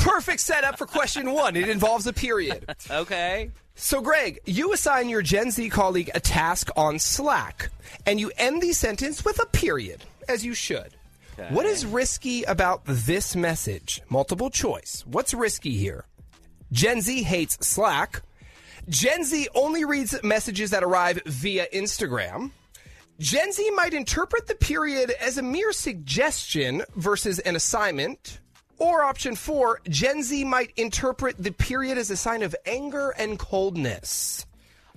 perfect 0.08 0.40
setup 0.40 0.78
for 0.78 0.86
question 0.86 1.32
one. 1.32 1.56
It 1.56 1.68
involves 1.68 2.06
a 2.06 2.12
period. 2.12 2.64
Okay. 2.90 3.50
So, 3.74 4.00
Greg, 4.00 4.40
you 4.44 4.72
assign 4.72 5.08
your 5.08 5.22
Gen 5.22 5.50
Z 5.50 5.68
colleague 5.70 6.10
a 6.14 6.20
task 6.20 6.68
on 6.76 6.98
Slack, 6.98 7.70
and 8.06 8.18
you 8.18 8.32
end 8.36 8.60
the 8.60 8.72
sentence 8.72 9.24
with 9.24 9.40
a 9.40 9.46
period, 9.46 10.04
as 10.28 10.44
you 10.44 10.52
should. 10.54 10.96
Okay. 11.38 11.54
What 11.54 11.64
is 11.66 11.86
risky 11.86 12.42
about 12.44 12.82
this 12.84 13.36
message? 13.36 14.00
Multiple 14.08 14.50
choice. 14.50 15.04
What's 15.06 15.32
risky 15.32 15.76
here? 15.76 16.06
Gen 16.72 17.00
Z 17.02 17.22
hates 17.22 17.56
Slack. 17.66 18.22
Gen 18.88 19.22
Z 19.22 19.48
only 19.54 19.84
reads 19.84 20.20
messages 20.24 20.70
that 20.70 20.82
arrive 20.82 21.22
via 21.26 21.66
Instagram. 21.72 22.50
Gen 23.20 23.52
Z 23.52 23.70
might 23.72 23.94
interpret 23.94 24.46
the 24.46 24.54
period 24.54 25.12
as 25.20 25.38
a 25.38 25.42
mere 25.42 25.72
suggestion 25.72 26.82
versus 26.96 27.38
an 27.40 27.54
assignment. 27.54 28.40
Or 28.78 29.02
option 29.02 29.34
four, 29.34 29.80
Gen 29.88 30.22
Z 30.22 30.44
might 30.44 30.72
interpret 30.76 31.36
the 31.38 31.50
period 31.50 31.98
as 31.98 32.10
a 32.10 32.16
sign 32.16 32.42
of 32.42 32.54
anger 32.64 33.10
and 33.10 33.38
coldness. 33.38 34.46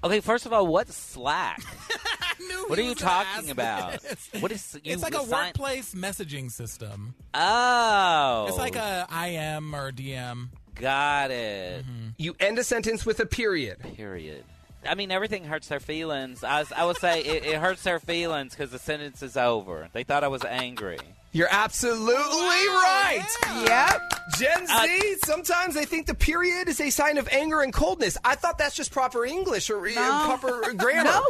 Okay, 0.03 0.19
first 0.19 0.45
of 0.45 0.53
all, 0.53 0.65
what's 0.67 0.95
Slack? 0.95 1.61
what 2.67 2.79
are 2.79 2.83
you 2.83 2.95
talking 2.95 3.49
about? 3.51 4.01
this. 4.01 4.29
What 4.39 4.51
is 4.51 4.79
you 4.83 4.93
it's 4.93 5.03
like 5.03 5.13
a 5.13 5.19
assign- 5.19 5.47
workplace 5.47 5.93
messaging 5.93 6.51
system. 6.51 7.13
Oh. 7.33 8.45
It's 8.49 8.57
like 8.57 8.75
a 8.75 9.07
IM 9.11 9.75
or 9.75 9.91
DM. 9.91 10.49
Got 10.75 11.31
it. 11.31 11.83
Mm-hmm. 11.85 12.07
You 12.17 12.35
end 12.39 12.57
a 12.57 12.63
sentence 12.63 13.05
with 13.05 13.19
a 13.19 13.25
period. 13.25 13.79
Period. 13.95 14.43
I 14.87 14.95
mean, 14.95 15.11
everything 15.11 15.43
hurts 15.43 15.67
their 15.67 15.79
feelings. 15.79 16.43
I, 16.43 16.59
was, 16.59 16.71
I 16.71 16.85
would 16.85 16.97
say 16.97 17.21
it, 17.21 17.45
it 17.45 17.55
hurts 17.57 17.83
their 17.83 17.99
feelings 17.99 18.55
because 18.55 18.71
the 18.71 18.79
sentence 18.79 19.21
is 19.21 19.37
over. 19.37 19.89
They 19.93 20.03
thought 20.03 20.23
I 20.23 20.27
was 20.27 20.43
angry. 20.43 20.97
You're 21.33 21.47
absolutely 21.49 22.09
right. 22.09 23.25
Yep. 23.65 24.13
Gen 24.37 24.67
Z, 24.67 24.73
Uh, 24.73 25.25
sometimes 25.25 25.73
they 25.75 25.85
think 25.85 26.07
the 26.07 26.13
period 26.15 26.67
is 26.67 26.79
a 26.81 26.89
sign 26.89 27.17
of 27.17 27.27
anger 27.31 27.61
and 27.61 27.71
coldness. 27.73 28.17
I 28.23 28.35
thought 28.35 28.57
that's 28.57 28.75
just 28.75 28.91
proper 28.91 29.23
English 29.25 29.69
or 29.69 29.85
uh, 29.87 29.91
proper 30.37 30.73
grammar. 30.77 31.03
No. 31.05 31.25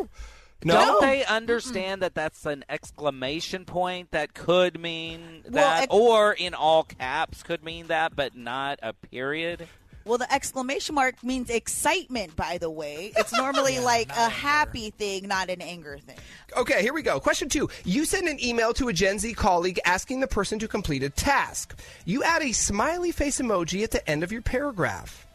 No? 0.64 0.74
Don't 0.76 1.02
they 1.02 1.26
understand 1.26 2.04
that 2.04 2.14
that's 2.14 2.46
an 2.46 2.64
exclamation 2.70 3.66
point 3.66 4.12
that 4.12 4.36
could 4.36 4.80
mean 4.80 5.44
Well, 5.50 5.54
that, 5.54 5.84
ex- 5.84 5.88
or 5.94 6.34
in 6.34 6.54
all 6.54 6.84
caps 6.84 7.42
could 7.42 7.64
mean 7.64 7.88
that, 7.88 8.16
but 8.16 8.36
not 8.36 8.78
a 8.84 8.94
period? 8.94 9.68
Well, 10.06 10.18
the 10.18 10.32
exclamation 10.34 10.96
mark 10.96 11.24
means 11.24 11.50
excitement, 11.50 12.36
by 12.36 12.58
the 12.58 12.70
way. 12.70 13.14
It's 13.16 13.34
normally 13.34 13.80
like 13.84 14.10
a 14.10 14.30
happy 14.30 14.90
thing, 14.90 15.28
not 15.28 15.50
an 15.50 15.62
anger 15.62 15.98
thing. 16.00 16.18
Okay, 16.58 16.82
here 16.82 16.94
we 16.94 17.02
go. 17.02 17.20
Question 17.20 17.50
two. 17.50 17.70
You 17.86 18.06
send 18.06 18.28
an 18.28 18.44
email 18.44 18.74
to 18.74 18.88
a 18.88 18.94
Gen 18.94 19.20
Z 19.20 19.34
colleague 19.34 19.80
asking 19.86 20.20
the 20.20 20.28
person 20.28 20.60
to 20.60 20.68
complete 20.68 21.04
a 21.04 21.10
task. 21.10 21.80
You 22.06 22.24
add 22.24 22.42
a 22.42 22.52
smiley 22.52 23.12
face 23.12 23.40
emoji 23.40 23.84
at 23.84 23.92
the 23.92 24.08
end 24.10 24.24
of 24.24 24.32
your 24.32 24.42
paragraph. 24.42 25.28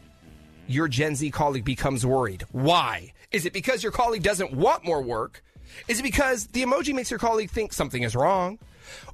Your 0.67 0.87
Gen 0.87 1.15
Z 1.15 1.31
colleague 1.31 1.65
becomes 1.65 2.05
worried. 2.05 2.43
Why? 2.51 3.13
Is 3.31 3.45
it 3.45 3.53
because 3.53 3.83
your 3.83 3.91
colleague 3.91 4.23
doesn't 4.23 4.53
want 4.53 4.85
more 4.85 5.01
work? 5.01 5.43
Is 5.87 5.99
it 5.99 6.03
because 6.03 6.47
the 6.47 6.63
emoji 6.63 6.93
makes 6.93 7.09
your 7.09 7.19
colleague 7.19 7.51
think 7.51 7.71
something 7.71 8.03
is 8.03 8.15
wrong? 8.15 8.59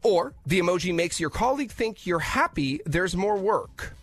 Or 0.01 0.33
the 0.45 0.59
emoji 0.59 0.93
makes 0.93 1.19
your 1.19 1.29
colleague 1.29 1.71
think 1.71 2.05
you're 2.05 2.19
happy 2.19 2.81
there's 2.85 3.15
more 3.15 3.37
work? 3.37 3.93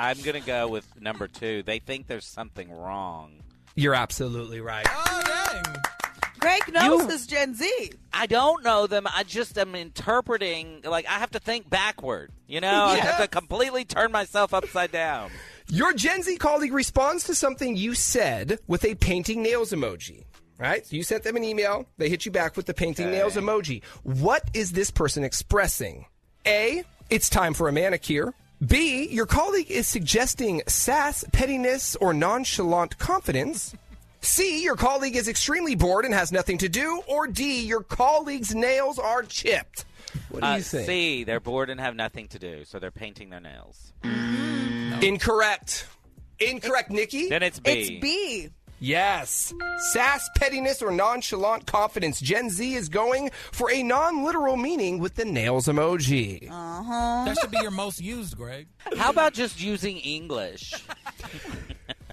I'm 0.00 0.20
going 0.22 0.40
to 0.40 0.46
go 0.46 0.66
with 0.68 0.86
number 1.00 1.28
two. 1.28 1.62
They 1.62 1.78
think 1.78 2.06
there's 2.06 2.24
something 2.26 2.72
wrong. 2.72 3.42
You're 3.74 3.94
absolutely 3.94 4.60
right. 4.60 4.86
Oh, 4.88 5.22
dang. 5.52 5.76
Greg 6.38 6.72
knows 6.72 7.02
You- 7.02 7.06
this 7.06 7.26
Gen 7.26 7.54
Z. 7.54 7.92
I 8.12 8.26
don't 8.26 8.64
know 8.64 8.86
them. 8.86 9.06
I 9.14 9.24
just 9.24 9.58
am 9.58 9.74
interpreting. 9.74 10.80
Like 10.84 11.06
I 11.06 11.18
have 11.18 11.30
to 11.32 11.38
think 11.38 11.68
backward. 11.68 12.30
You 12.48 12.60
know, 12.62 12.86
I 12.86 12.96
have 12.96 13.20
to 13.20 13.28
completely 13.28 13.84
turn 13.84 14.10
myself 14.10 14.54
upside 14.54 14.90
down. 14.90 15.30
Your 15.68 15.92
Gen 15.92 16.22
Z 16.22 16.36
colleague 16.38 16.72
responds 16.72 17.24
to 17.24 17.34
something 17.34 17.76
you 17.76 17.94
said 17.94 18.58
with 18.66 18.84
a 18.86 18.94
painting 18.94 19.42
nails 19.42 19.72
emoji. 19.72 20.24
Right? 20.58 20.86
So 20.86 20.96
you 20.96 21.02
sent 21.02 21.22
them 21.24 21.36
an 21.36 21.44
email. 21.44 21.86
They 21.98 22.08
hit 22.08 22.24
you 22.26 22.32
back 22.32 22.56
with 22.56 22.66
the 22.66 22.74
painting 22.74 23.10
nails 23.10 23.36
emoji. 23.36 23.82
What 24.02 24.42
is 24.54 24.72
this 24.72 24.90
person 24.90 25.24
expressing? 25.24 26.06
A, 26.46 26.84
it's 27.10 27.28
time 27.30 27.52
for 27.54 27.68
a 27.68 27.72
manicure. 27.72 28.32
B, 28.64 29.08
your 29.10 29.26
colleague 29.26 29.70
is 29.70 29.86
suggesting 29.86 30.62
sass, 30.66 31.24
pettiness, 31.32 31.96
or 31.96 32.12
nonchalant 32.12 32.98
confidence. 32.98 33.74
C, 34.20 34.62
your 34.62 34.76
colleague 34.76 35.16
is 35.16 35.28
extremely 35.28 35.74
bored 35.74 36.04
and 36.04 36.12
has 36.12 36.30
nothing 36.30 36.58
to 36.58 36.68
do. 36.68 37.00
Or 37.08 37.26
D, 37.26 37.62
your 37.62 37.82
colleague's 37.82 38.54
nails 38.54 38.98
are 38.98 39.22
chipped. 39.22 39.86
What 40.28 40.40
do 40.40 40.46
Uh, 40.46 40.56
you 40.56 40.62
think? 40.62 40.86
C, 40.86 41.24
they're 41.24 41.40
bored 41.40 41.70
and 41.70 41.80
have 41.80 41.94
nothing 41.96 42.28
to 42.28 42.38
do, 42.38 42.64
so 42.66 42.78
they're 42.78 42.90
painting 42.90 43.30
their 43.30 43.40
nails. 43.40 43.92
Incorrect. 45.02 45.86
Incorrect, 46.38 46.90
Nikki. 46.90 47.28
Then 47.30 47.42
it's 47.42 47.60
B. 47.60 47.70
It's 47.70 47.90
B. 48.02 48.48
Yes. 48.80 49.52
Sass, 49.92 50.28
pettiness, 50.36 50.82
or 50.82 50.90
nonchalant 50.90 51.66
confidence. 51.66 52.18
Gen 52.20 52.48
Z 52.48 52.74
is 52.74 52.88
going 52.88 53.30
for 53.52 53.70
a 53.70 53.82
non 53.82 54.24
literal 54.24 54.56
meaning 54.56 54.98
with 54.98 55.14
the 55.14 55.24
nails 55.24 55.66
emoji. 55.66 56.50
Uh-huh. 56.50 57.24
That 57.26 57.38
should 57.38 57.50
be 57.50 57.58
your 57.60 57.70
most 57.70 58.00
used, 58.00 58.36
Greg. 58.36 58.66
How 58.96 59.10
about 59.10 59.34
just 59.34 59.60
using 59.60 59.98
English? 59.98 60.74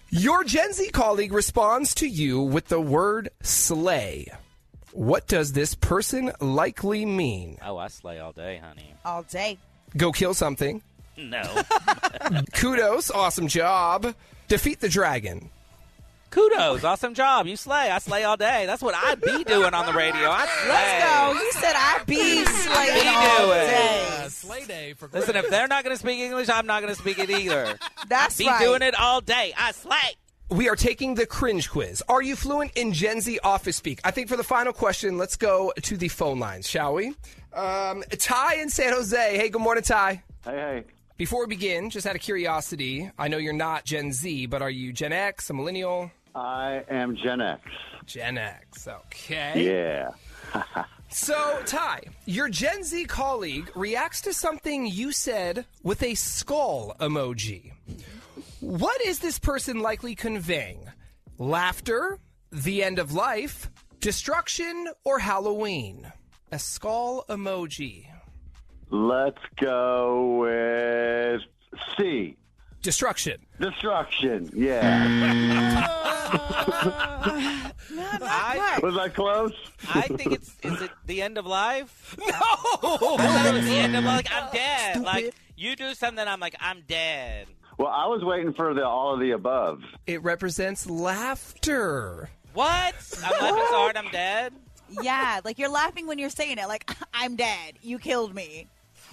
Your 0.10 0.44
Gen 0.44 0.74
Z 0.74 0.90
colleague 0.90 1.34
responds 1.34 1.94
to 1.96 2.08
you 2.08 2.42
with 2.42 2.68
the 2.68 2.82
word 2.82 3.30
slay. 3.42 4.28
What 4.92 5.28
does 5.28 5.54
this 5.54 5.76
person 5.76 6.32
likely 6.42 7.06
mean? 7.06 7.60
Oh, 7.64 7.78
I 7.78 7.88
slay 7.88 8.20
all 8.20 8.32
day, 8.32 8.58
honey. 8.64 8.94
All 9.06 9.24
day. 9.24 9.58
Go 9.96 10.12
kill 10.12 10.34
something. 10.34 10.82
No. 11.18 11.44
Kudos. 12.54 13.12
Awesome 13.12 13.48
job. 13.48 14.16
Defeat 14.48 14.80
the 14.80 14.90
dragon. 14.90 15.50
Kudos. 16.30 16.84
Awesome 16.84 17.14
job. 17.14 17.48
You 17.48 17.56
slay. 17.56 17.90
I 17.90 18.00
slay 18.00 18.24
all 18.24 18.38
day. 18.38 18.66
That's 18.66 18.82
what 18.82 18.94
I 18.96 19.16
be 19.16 19.44
doing 19.44 19.74
on 19.74 19.86
the 19.86 19.94
radio. 19.94 20.30
I 20.30 20.46
slay. 20.46 20.70
Let's 20.70 21.06
go. 21.06 21.34
You 21.44 21.52
said 21.54 21.74
I 21.76 22.02
be 22.06 22.46
slaying 22.46 23.02
Be 23.04 23.08
all 23.10 23.38
doing. 23.48 23.68
day. 23.68 24.08
Uh, 24.10 24.30
Slay 24.30 24.66
day 24.66 24.94
for 24.94 25.10
Listen, 25.12 25.36
if 25.36 25.50
they're 25.50 25.68
not 25.68 25.84
going 25.84 25.96
to 25.96 26.00
speak 26.00 26.20
English, 26.20 26.50
I'm 26.50 26.68
not 26.68 26.82
going 26.82 26.94
to 26.94 27.00
speak 27.00 27.18
it 27.20 27.30
either. 27.30 27.78
That's 28.08 28.40
I 28.40 28.44
be 28.44 28.48
right. 28.50 28.60
doing 28.62 28.82
it 28.82 28.94
all 29.00 29.22
day. 29.22 29.54
I 29.58 29.72
slay. 29.72 29.96
We 30.50 30.70
are 30.70 30.76
taking 30.76 31.16
the 31.16 31.26
cringe 31.26 31.70
quiz. 31.70 32.04
Are 32.08 32.22
you 32.22 32.36
fluent 32.36 32.72
in 32.76 32.94
Gen 32.94 33.20
Z 33.22 33.40
office 33.44 33.76
speak? 33.78 34.00
I 34.04 34.12
think 34.12 34.30
for 34.30 34.38
the 34.38 34.44
final 34.44 34.74
question, 34.74 35.18
let's 35.18 35.36
go 35.38 35.74
to 35.82 35.98
the 35.98 36.08
phone 36.10 36.40
lines, 36.40 36.68
shall 36.70 36.94
we? 36.94 37.16
Um, 37.54 38.04
Ty 38.18 38.56
in 38.56 38.70
San 38.70 38.94
Jose. 38.94 39.38
Hey, 39.38 39.50
good 39.50 39.62
morning, 39.62 39.84
Ty. 39.84 40.24
Hey, 40.46 40.52
hey. 40.52 40.84
Before 41.18 41.42
we 41.42 41.48
begin, 41.48 41.90
just 41.90 42.06
out 42.06 42.16
of 42.16 42.22
curiosity, 42.22 43.10
I 43.18 43.28
know 43.28 43.38
you're 43.38 43.52
not 43.52 43.86
Gen 43.86 44.12
Z, 44.12 44.46
but 44.46 44.62
are 44.62 44.70
you 44.70 44.94
Gen 44.94 45.12
X, 45.12 45.50
a 45.50 45.54
millennial? 45.54 46.12
I 46.36 46.84
am 46.90 47.16
Gen 47.16 47.42
X. 47.42 47.62
Gen 48.06 48.38
X, 48.38 48.88
okay. 48.88 50.12
Yeah. 50.54 50.84
So, 51.10 51.62
Ty, 51.66 52.02
your 52.26 52.50
Gen 52.50 52.84
Z 52.84 53.06
colleague 53.06 53.72
reacts 53.76 54.20
to 54.24 54.34
something 54.34 54.86
you 54.86 55.14
said 55.14 55.66
with 55.82 56.04
a 56.04 56.16
skull 56.16 56.98
emoji. 57.00 57.72
What 58.60 59.00
is 59.02 59.20
this 59.20 59.40
person 59.40 59.80
likely 59.80 60.16
conveying? 60.16 60.82
Laughter, 61.38 62.20
the 62.52 62.84
end 62.84 63.00
of 63.00 63.14
life, 63.14 63.70
destruction, 64.02 64.90
or 65.06 65.20
Halloween? 65.20 66.12
A 66.52 66.60
skull 66.60 67.24
emoji. 67.30 68.08
Let's 68.90 69.42
go 69.60 70.38
with 70.40 71.42
C. 71.98 72.38
Destruction. 72.82 73.38
Destruction. 73.60 74.50
Yeah. 74.54 75.88
I, 77.90 78.80
Was 78.82 78.98
I 78.98 79.10
close? 79.10 79.54
I 79.94 80.02
think 80.02 80.32
it's 80.34 80.56
is 80.64 80.82
it 80.82 80.92
the 81.06 81.22
end 81.22 81.38
of 81.38 81.46
life? 81.46 82.16
No. 82.28 83.16
I 83.20 83.48
it 83.50 83.54
was 83.54 83.66
the 83.66 83.72
end 83.76 83.96
of 83.96 84.04
like 84.04 84.28
I'm 84.32 84.52
dead. 84.52 85.02
Like 85.02 85.34
you 85.56 85.76
do 85.76 85.94
something, 85.94 86.26
I'm 86.28 86.40
like 86.40 86.56
I'm 86.60 86.82
dead. 86.88 87.48
Well, 87.78 87.88
I 87.88 88.08
was 88.08 88.24
waiting 88.24 88.54
for 88.54 88.74
the 88.74 88.86
all 88.86 89.14
of 89.14 89.20
the 89.20 89.32
above. 89.32 89.82
It 90.06 90.22
represents 90.24 90.90
laughter. 90.90 92.30
What? 92.54 92.96
I'm 93.24 93.32
laughing 93.42 93.64
so 93.70 93.76
hard 93.78 93.98
I'm 93.98 94.12
dead. 94.12 94.54
Yeah, 95.02 95.42
like 95.44 95.60
you're 95.60 95.70
laughing 95.70 96.08
when 96.08 96.20
you're 96.20 96.30
saying 96.30 96.58
it. 96.58 96.68
Like 96.68 96.90
I'm 97.14 97.36
dead. 97.36 97.76
You 97.82 98.00
killed 98.00 98.34
me. 98.36 98.68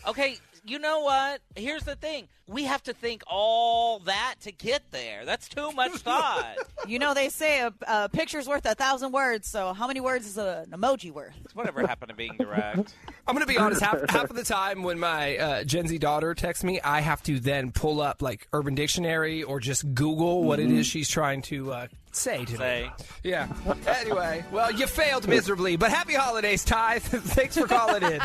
Okay, 0.06 0.36
you 0.66 0.78
know 0.78 1.00
what? 1.00 1.40
Here's 1.56 1.84
the 1.84 1.96
thing. 1.96 2.28
We 2.46 2.64
have 2.64 2.82
to 2.84 2.92
think 2.92 3.22
all 3.26 4.00
that 4.00 4.34
to 4.42 4.52
get 4.52 4.82
there. 4.90 5.24
That's 5.24 5.48
too 5.48 5.72
much 5.72 5.92
thought. 5.96 6.56
You 6.86 6.98
know 6.98 7.14
they 7.14 7.30
say 7.30 7.60
a, 7.60 7.72
a 7.86 8.08
picture's 8.10 8.46
worth 8.46 8.66
a 8.66 8.74
thousand 8.74 9.12
words. 9.12 9.48
So 9.48 9.72
how 9.72 9.86
many 9.86 10.00
words 10.00 10.26
is 10.26 10.36
an 10.36 10.66
emoji 10.70 11.10
worth? 11.10 11.34
Whatever 11.54 11.86
happened 11.86 12.10
to 12.10 12.14
being 12.14 12.36
direct? 12.38 12.94
I'm 13.26 13.34
going 13.34 13.46
to 13.46 13.52
be 13.52 13.58
honest. 13.58 13.80
Half, 13.80 14.10
half 14.10 14.28
of 14.28 14.36
the 14.36 14.44
time 14.44 14.82
when 14.82 14.98
my 14.98 15.38
uh, 15.38 15.64
Gen 15.64 15.88
Z 15.88 15.96
daughter 15.98 16.34
texts 16.34 16.64
me, 16.64 16.80
I 16.82 17.00
have 17.00 17.22
to 17.24 17.40
then 17.40 17.72
pull 17.72 18.02
up 18.02 18.20
like 18.20 18.46
Urban 18.52 18.74
Dictionary 18.74 19.42
or 19.42 19.60
just 19.60 19.94
Google 19.94 20.44
what 20.44 20.60
it 20.60 20.70
is 20.70 20.86
she's 20.86 21.08
trying 21.08 21.40
to 21.42 21.72
uh, 21.72 21.86
say 22.16 22.44
to 22.44 22.56
Say. 22.56 22.90
me. 22.98 23.04
Yeah. 23.22 23.48
Anyway, 23.86 24.44
well, 24.52 24.70
you 24.70 24.86
failed 24.86 25.26
miserably, 25.28 25.76
but 25.76 25.90
happy 25.90 26.14
holidays, 26.14 26.64
Ty. 26.64 26.98
Thanks 27.00 27.56
for 27.56 27.66
calling 27.66 28.02
in. 28.02 28.20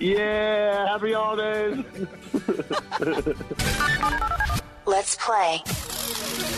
Yeah. 0.00 0.86
Happy 0.86 1.12
holidays. 1.12 1.84
Let's 4.86 5.16
play. 5.16 5.62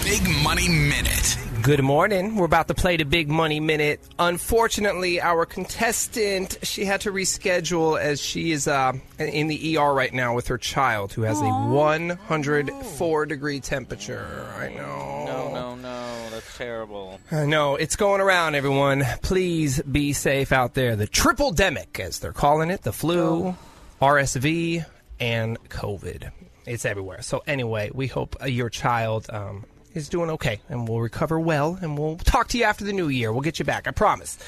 Big 0.04 0.22
Money 0.42 0.68
Minute. 0.68 1.38
Good 1.62 1.82
morning. 1.82 2.36
We're 2.36 2.44
about 2.44 2.68
to 2.68 2.74
play 2.74 2.96
the 2.96 3.04
Big 3.04 3.28
Money 3.28 3.58
Minute. 3.58 4.00
Unfortunately, 4.18 5.20
our 5.20 5.44
contestant 5.44 6.58
she 6.62 6.84
had 6.84 7.00
to 7.02 7.10
reschedule 7.10 8.00
as 8.00 8.20
she 8.20 8.52
is 8.52 8.68
uh, 8.68 8.92
in 9.18 9.48
the 9.48 9.76
ER 9.76 9.92
right 9.92 10.12
now 10.12 10.34
with 10.34 10.46
her 10.48 10.58
child 10.58 11.12
who 11.12 11.22
has 11.22 11.40
a 11.40 11.48
104 11.48 13.26
degree 13.26 13.60
temperature. 13.60 14.46
I 14.56 14.68
know. 14.68 15.24
No, 15.26 15.52
no, 15.52 15.74
no. 15.74 16.30
That's 16.30 16.56
terrible. 16.56 17.18
I 17.32 17.44
know 17.44 17.74
it's 17.76 17.96
going 17.96 18.20
around, 18.20 18.54
everyone. 18.54 19.04
Please 19.22 19.82
be 19.82 20.12
safe 20.12 20.52
out 20.52 20.74
there. 20.74 20.96
The 20.96 21.06
triple 21.06 21.52
demic, 21.52 21.98
as 21.98 22.20
they're 22.20 22.32
calling 22.32 22.70
it, 22.70 22.82
the 22.82 22.92
flu, 22.92 23.56
RSV, 24.00 24.86
and 25.18 25.58
COVID. 25.68 26.30
It's 26.66 26.84
everywhere. 26.84 27.22
So 27.22 27.42
anyway, 27.46 27.90
we 27.92 28.06
hope 28.06 28.36
uh, 28.40 28.46
your 28.46 28.70
child 28.70 29.26
um, 29.30 29.64
is 29.98 30.08
doing 30.08 30.30
okay 30.30 30.60
and 30.68 30.88
will 30.88 31.00
recover 31.00 31.38
well. 31.38 31.78
And 31.80 31.98
we'll 31.98 32.16
talk 32.16 32.48
to 32.48 32.58
you 32.58 32.64
after 32.64 32.84
the 32.84 32.92
new 32.92 33.08
year. 33.08 33.32
We'll 33.32 33.42
get 33.42 33.58
you 33.58 33.64
back. 33.64 33.86
I 33.86 33.90
promise. 33.90 34.38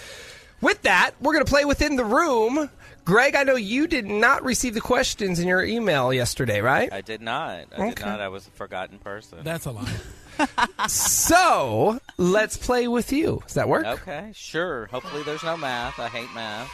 With 0.60 0.82
that, 0.82 1.12
we're 1.20 1.32
going 1.32 1.44
to 1.44 1.50
play 1.50 1.64
within 1.64 1.96
the 1.96 2.04
room. 2.04 2.70
Greg, 3.04 3.34
I 3.34 3.44
know 3.44 3.56
you 3.56 3.86
did 3.86 4.06
not 4.06 4.44
receive 4.44 4.74
the 4.74 4.80
questions 4.80 5.38
in 5.38 5.48
your 5.48 5.62
email 5.62 6.12
yesterday, 6.12 6.60
right? 6.60 6.92
I 6.92 7.00
did 7.00 7.22
not. 7.22 7.66
I 7.76 7.88
did 7.88 8.00
not. 8.00 8.20
I 8.20 8.28
was 8.28 8.46
a 8.46 8.50
forgotten 8.50 8.98
person. 8.98 9.38
That's 9.42 9.66
a 9.66 9.72
lie. 9.72 9.90
so 10.88 11.98
let's 12.18 12.56
play 12.56 12.88
with 12.88 13.12
you. 13.12 13.42
Does 13.46 13.54
that 13.54 13.68
work? 13.68 13.86
Okay, 13.86 14.32
sure. 14.34 14.86
Hopefully 14.86 15.22
there's 15.22 15.42
no 15.42 15.56
math. 15.56 15.98
I 15.98 16.08
hate 16.08 16.32
math. 16.34 16.70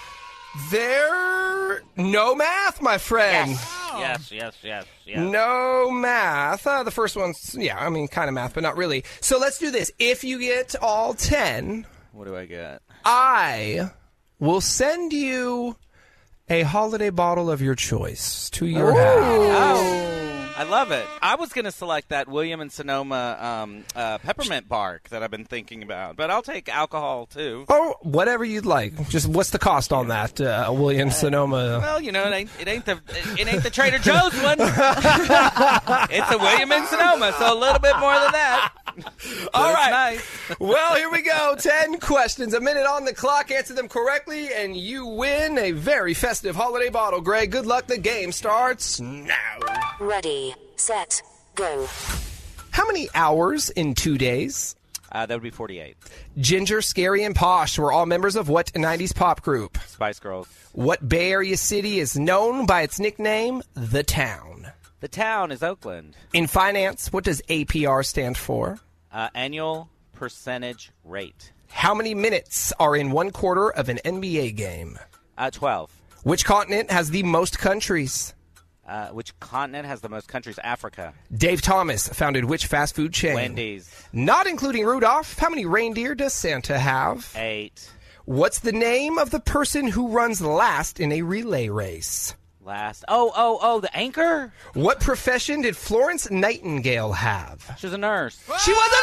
There, 0.71 1.83
no 1.97 2.35
math, 2.35 2.81
my 2.83 2.99
friend. 2.99 3.51
Yes, 3.51 4.31
yes, 4.31 4.57
yes, 4.63 4.85
yes. 5.05 5.19
No 5.19 5.91
math. 5.91 6.67
Uh, 6.67 6.83
the 6.83 6.91
first 6.91 7.17
one's, 7.17 7.55
yeah, 7.59 7.79
I 7.79 7.89
mean, 7.89 8.09
kind 8.09 8.29
of 8.29 8.35
math, 8.35 8.55
but 8.55 8.63
not 8.63 8.77
really. 8.77 9.05
So 9.21 9.39
let's 9.39 9.59
do 9.59 9.71
this. 9.71 9.91
If 9.99 10.25
you 10.25 10.39
get 10.39 10.75
all 10.83 11.15
10, 11.15 11.87
What 12.13 12.27
do 12.27 12.37
I 12.37 12.47
get? 12.47 12.83
I 13.05 13.91
will 14.39 14.61
send 14.61 15.13
you 15.13 15.77
a 16.49 16.63
holiday 16.63 17.11
bottle 17.11 17.51
of 17.51 17.61
your 17.63 17.75
choice 17.75 18.51
to 18.51 18.67
your 18.67 18.93
house. 18.93 19.79
Oh, 19.81 20.36
I 20.57 20.63
love 20.63 20.91
it. 20.91 21.07
I 21.21 21.35
was 21.35 21.53
going 21.53 21.67
to 21.67 21.73
select 21.73 22.09
that 22.09 22.29
William 22.29 22.61
and 22.61 22.73
Sonoma 22.73 23.39
um, 23.41 23.85
uh, 23.95 24.19
peppermint 24.19 24.69
bark 24.69 25.09
that 25.11 25.23
I've 25.23 25.31
been 25.31 25.45
thinking 25.45 25.83
about, 25.83 26.17
but 26.17 26.31
I'll 26.31 26.43
take 26.43 26.69
alcohol 26.69 27.27
too. 27.27 27.67
Oh, 27.69 27.97
whatever 28.01 28.45
you'd 28.45 28.65
like. 28.65 29.09
Just 29.09 29.29
what's 29.29 29.51
the 29.51 29.59
cost 29.59 29.93
on 29.93 30.09
that, 30.09 30.41
uh, 30.41 30.73
Williams 30.73 31.17
Sonoma? 31.17 31.81
Well, 31.83 32.01
you 32.01 32.11
know, 32.11 32.27
it 32.27 32.33
ain't 32.33 32.51
it 32.59 32.69
ain't 32.69 32.87
the 32.87 33.01
it 33.39 33.47
ain't 33.47 33.63
the 33.63 33.71
Trader 33.71 33.99
Joe's 33.99 34.35
one. 34.43 34.57
it's 36.11 36.33
a 36.33 36.39
William 36.39 36.73
and 36.73 36.87
Sonoma, 36.87 37.35
so 37.39 37.53
a 37.53 37.59
little 37.59 37.79
bit 37.79 37.99
more 37.99 38.15
than 38.15 38.33
that. 38.33 38.73
All 39.53 39.73
right. 39.73 39.91
Nice. 39.91 40.59
well, 40.59 40.95
here 40.97 41.11
we 41.11 41.23
go. 41.23 41.55
10 41.59 41.99
questions, 42.01 42.55
a 42.55 42.61
minute 42.61 42.87
on 42.87 43.05
the 43.05 43.13
clock. 43.13 43.51
Answer 43.51 43.75
them 43.75 43.89
correctly, 43.89 44.53
and 44.53 44.77
you 44.77 45.07
win 45.07 45.59
a 45.59 45.73
very 45.73 46.15
festive 46.15 46.57
holiday 46.57 46.89
bottle. 46.89 47.21
Greg, 47.21 47.51
good 47.51 47.67
luck. 47.67 47.87
The 47.87 47.99
game 47.99 48.33
starts 48.33 49.01
now. 49.01 49.59
Ready, 50.01 50.46
set, 50.77 51.23
go. 51.55 51.87
How 52.71 52.87
many 52.87 53.09
hours 53.15 53.71
in 53.71 53.95
two 53.95 54.19
days? 54.19 54.77
Uh, 55.13 55.25
that 55.25 55.35
would 55.35 55.43
be 55.43 55.51
forty-eight. 55.51 55.97
Ginger, 56.39 56.83
Scary, 56.83 57.23
and 57.25 57.35
Posh 57.35 57.79
were 57.79 57.93
all 57.93 58.07
members 58.07 58.37
of 58.37 58.49
what 58.49 58.73
90s 58.73 59.15
pop 59.15 59.41
group? 59.43 59.79
Spice 59.87 60.19
Girls. 60.19 60.49
What 60.73 61.09
Bay 61.09 61.31
Area 61.31 61.57
city 61.57 62.01
is 62.01 62.19
known 62.19 62.67
by 62.67 62.83
its 62.83 62.99
nickname, 63.01 63.63
The 63.75 64.03
Town? 64.03 64.67
The 65.01 65.09
town 65.09 65.53
is 65.53 65.63
Oakland. 65.63 66.17
In 66.33 66.47
finance, 66.47 67.13
what 67.13 67.23
does 67.25 67.41
APR 67.43 68.05
stand 68.05 68.37
for? 68.37 68.79
Uh, 69.13 69.29
annual 69.35 69.89
percentage 70.15 70.91
rate. 71.05 71.53
How 71.69 71.95
many 71.95 72.15
minutes 72.15 72.73
are 72.81 72.97
in 72.97 73.11
one 73.11 73.31
quarter 73.31 73.71
of 73.71 73.89
an 73.89 73.99
NBA 74.05 74.57
game? 74.57 74.99
Uh, 75.39 75.51
Twelve. 75.51 75.91
Which 76.25 76.45
continent 76.45 76.91
has 76.91 77.11
the 77.11 77.23
most 77.23 77.59
countries? 77.59 78.35
Uh, 78.87 79.09
which 79.09 79.39
continent 79.41 79.85
has 79.87 80.01
the 80.01 80.09
most 80.09 80.29
countries? 80.29 80.59
Africa. 80.63 81.13
Dave 81.37 81.61
Thomas 81.61 82.07
founded 82.09 82.45
which 82.45 82.67
fast 82.67 82.95
food 82.95 83.13
chain? 83.13 83.35
Wendy's. 83.35 83.91
Not 84.13 84.47
including 84.47 84.85
Rudolph. 84.87 85.37
How 85.39 85.49
many 85.51 85.67
reindeer 85.67 86.15
does 86.15 86.33
Santa 86.35 86.79
have? 86.79 87.33
Eight. 87.37 87.91
What's 88.27 88.61
the 88.61 88.73
name 88.73 89.19
of 89.19 89.31
the 89.31 89.41
person 89.41 89.89
who 89.89 90.09
runs 90.09 90.41
last 90.41 91.01
in 91.01 91.11
a 91.13 91.23
relay 91.23 91.69
race? 91.69 92.35
Last. 92.65 93.05
Oh, 93.09 93.33
oh, 93.37 93.59
oh, 93.63 93.81
the 93.81 93.97
anchor? 93.97 94.53
What 94.75 95.01
profession 95.01 95.63
did 95.63 95.77
Florence 95.77 96.31
Nightingale 96.31 97.13
have? 97.13 97.77
She 97.79 97.87
was 97.87 97.93
a 97.95 97.99
nurse. 97.99 98.37
She 98.65 98.73
was 98.73 98.89
a 98.89 99.01
nurse! 99.01 99.03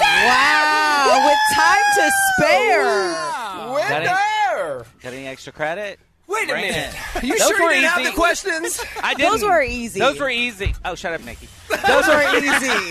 Wow, 0.00 1.24
with 1.26 1.38
time 1.54 1.82
to 1.96 2.10
spare. 2.36 3.12
Got 3.12 3.90
any- 3.92 4.08
Winner! 4.08 4.86
Got 5.02 5.12
any 5.12 5.26
extra 5.26 5.52
credit? 5.52 5.98
Wait 6.28 6.44
a 6.48 6.52
Bring 6.52 6.62
minute. 6.70 6.94
it. 7.16 7.22
You 7.24 7.38
Those 7.38 7.48
sure 7.48 7.62
were 7.62 7.72
you 7.72 7.80
didn't 7.80 7.90
have 7.90 8.00
easy. 8.00 8.10
the 8.10 8.16
questions? 8.16 8.80
I 9.02 9.14
didn't. 9.14 9.32
Those 9.32 9.42
were 9.44 9.62
easy. 9.62 9.98
Those 9.98 10.20
were 10.20 10.28
easy. 10.30 10.74
Oh, 10.84 10.94
shut 10.94 11.12
up, 11.14 11.24
Nikki. 11.24 11.48
Those 11.70 12.06
were 12.06 12.36
easy. 12.36 12.90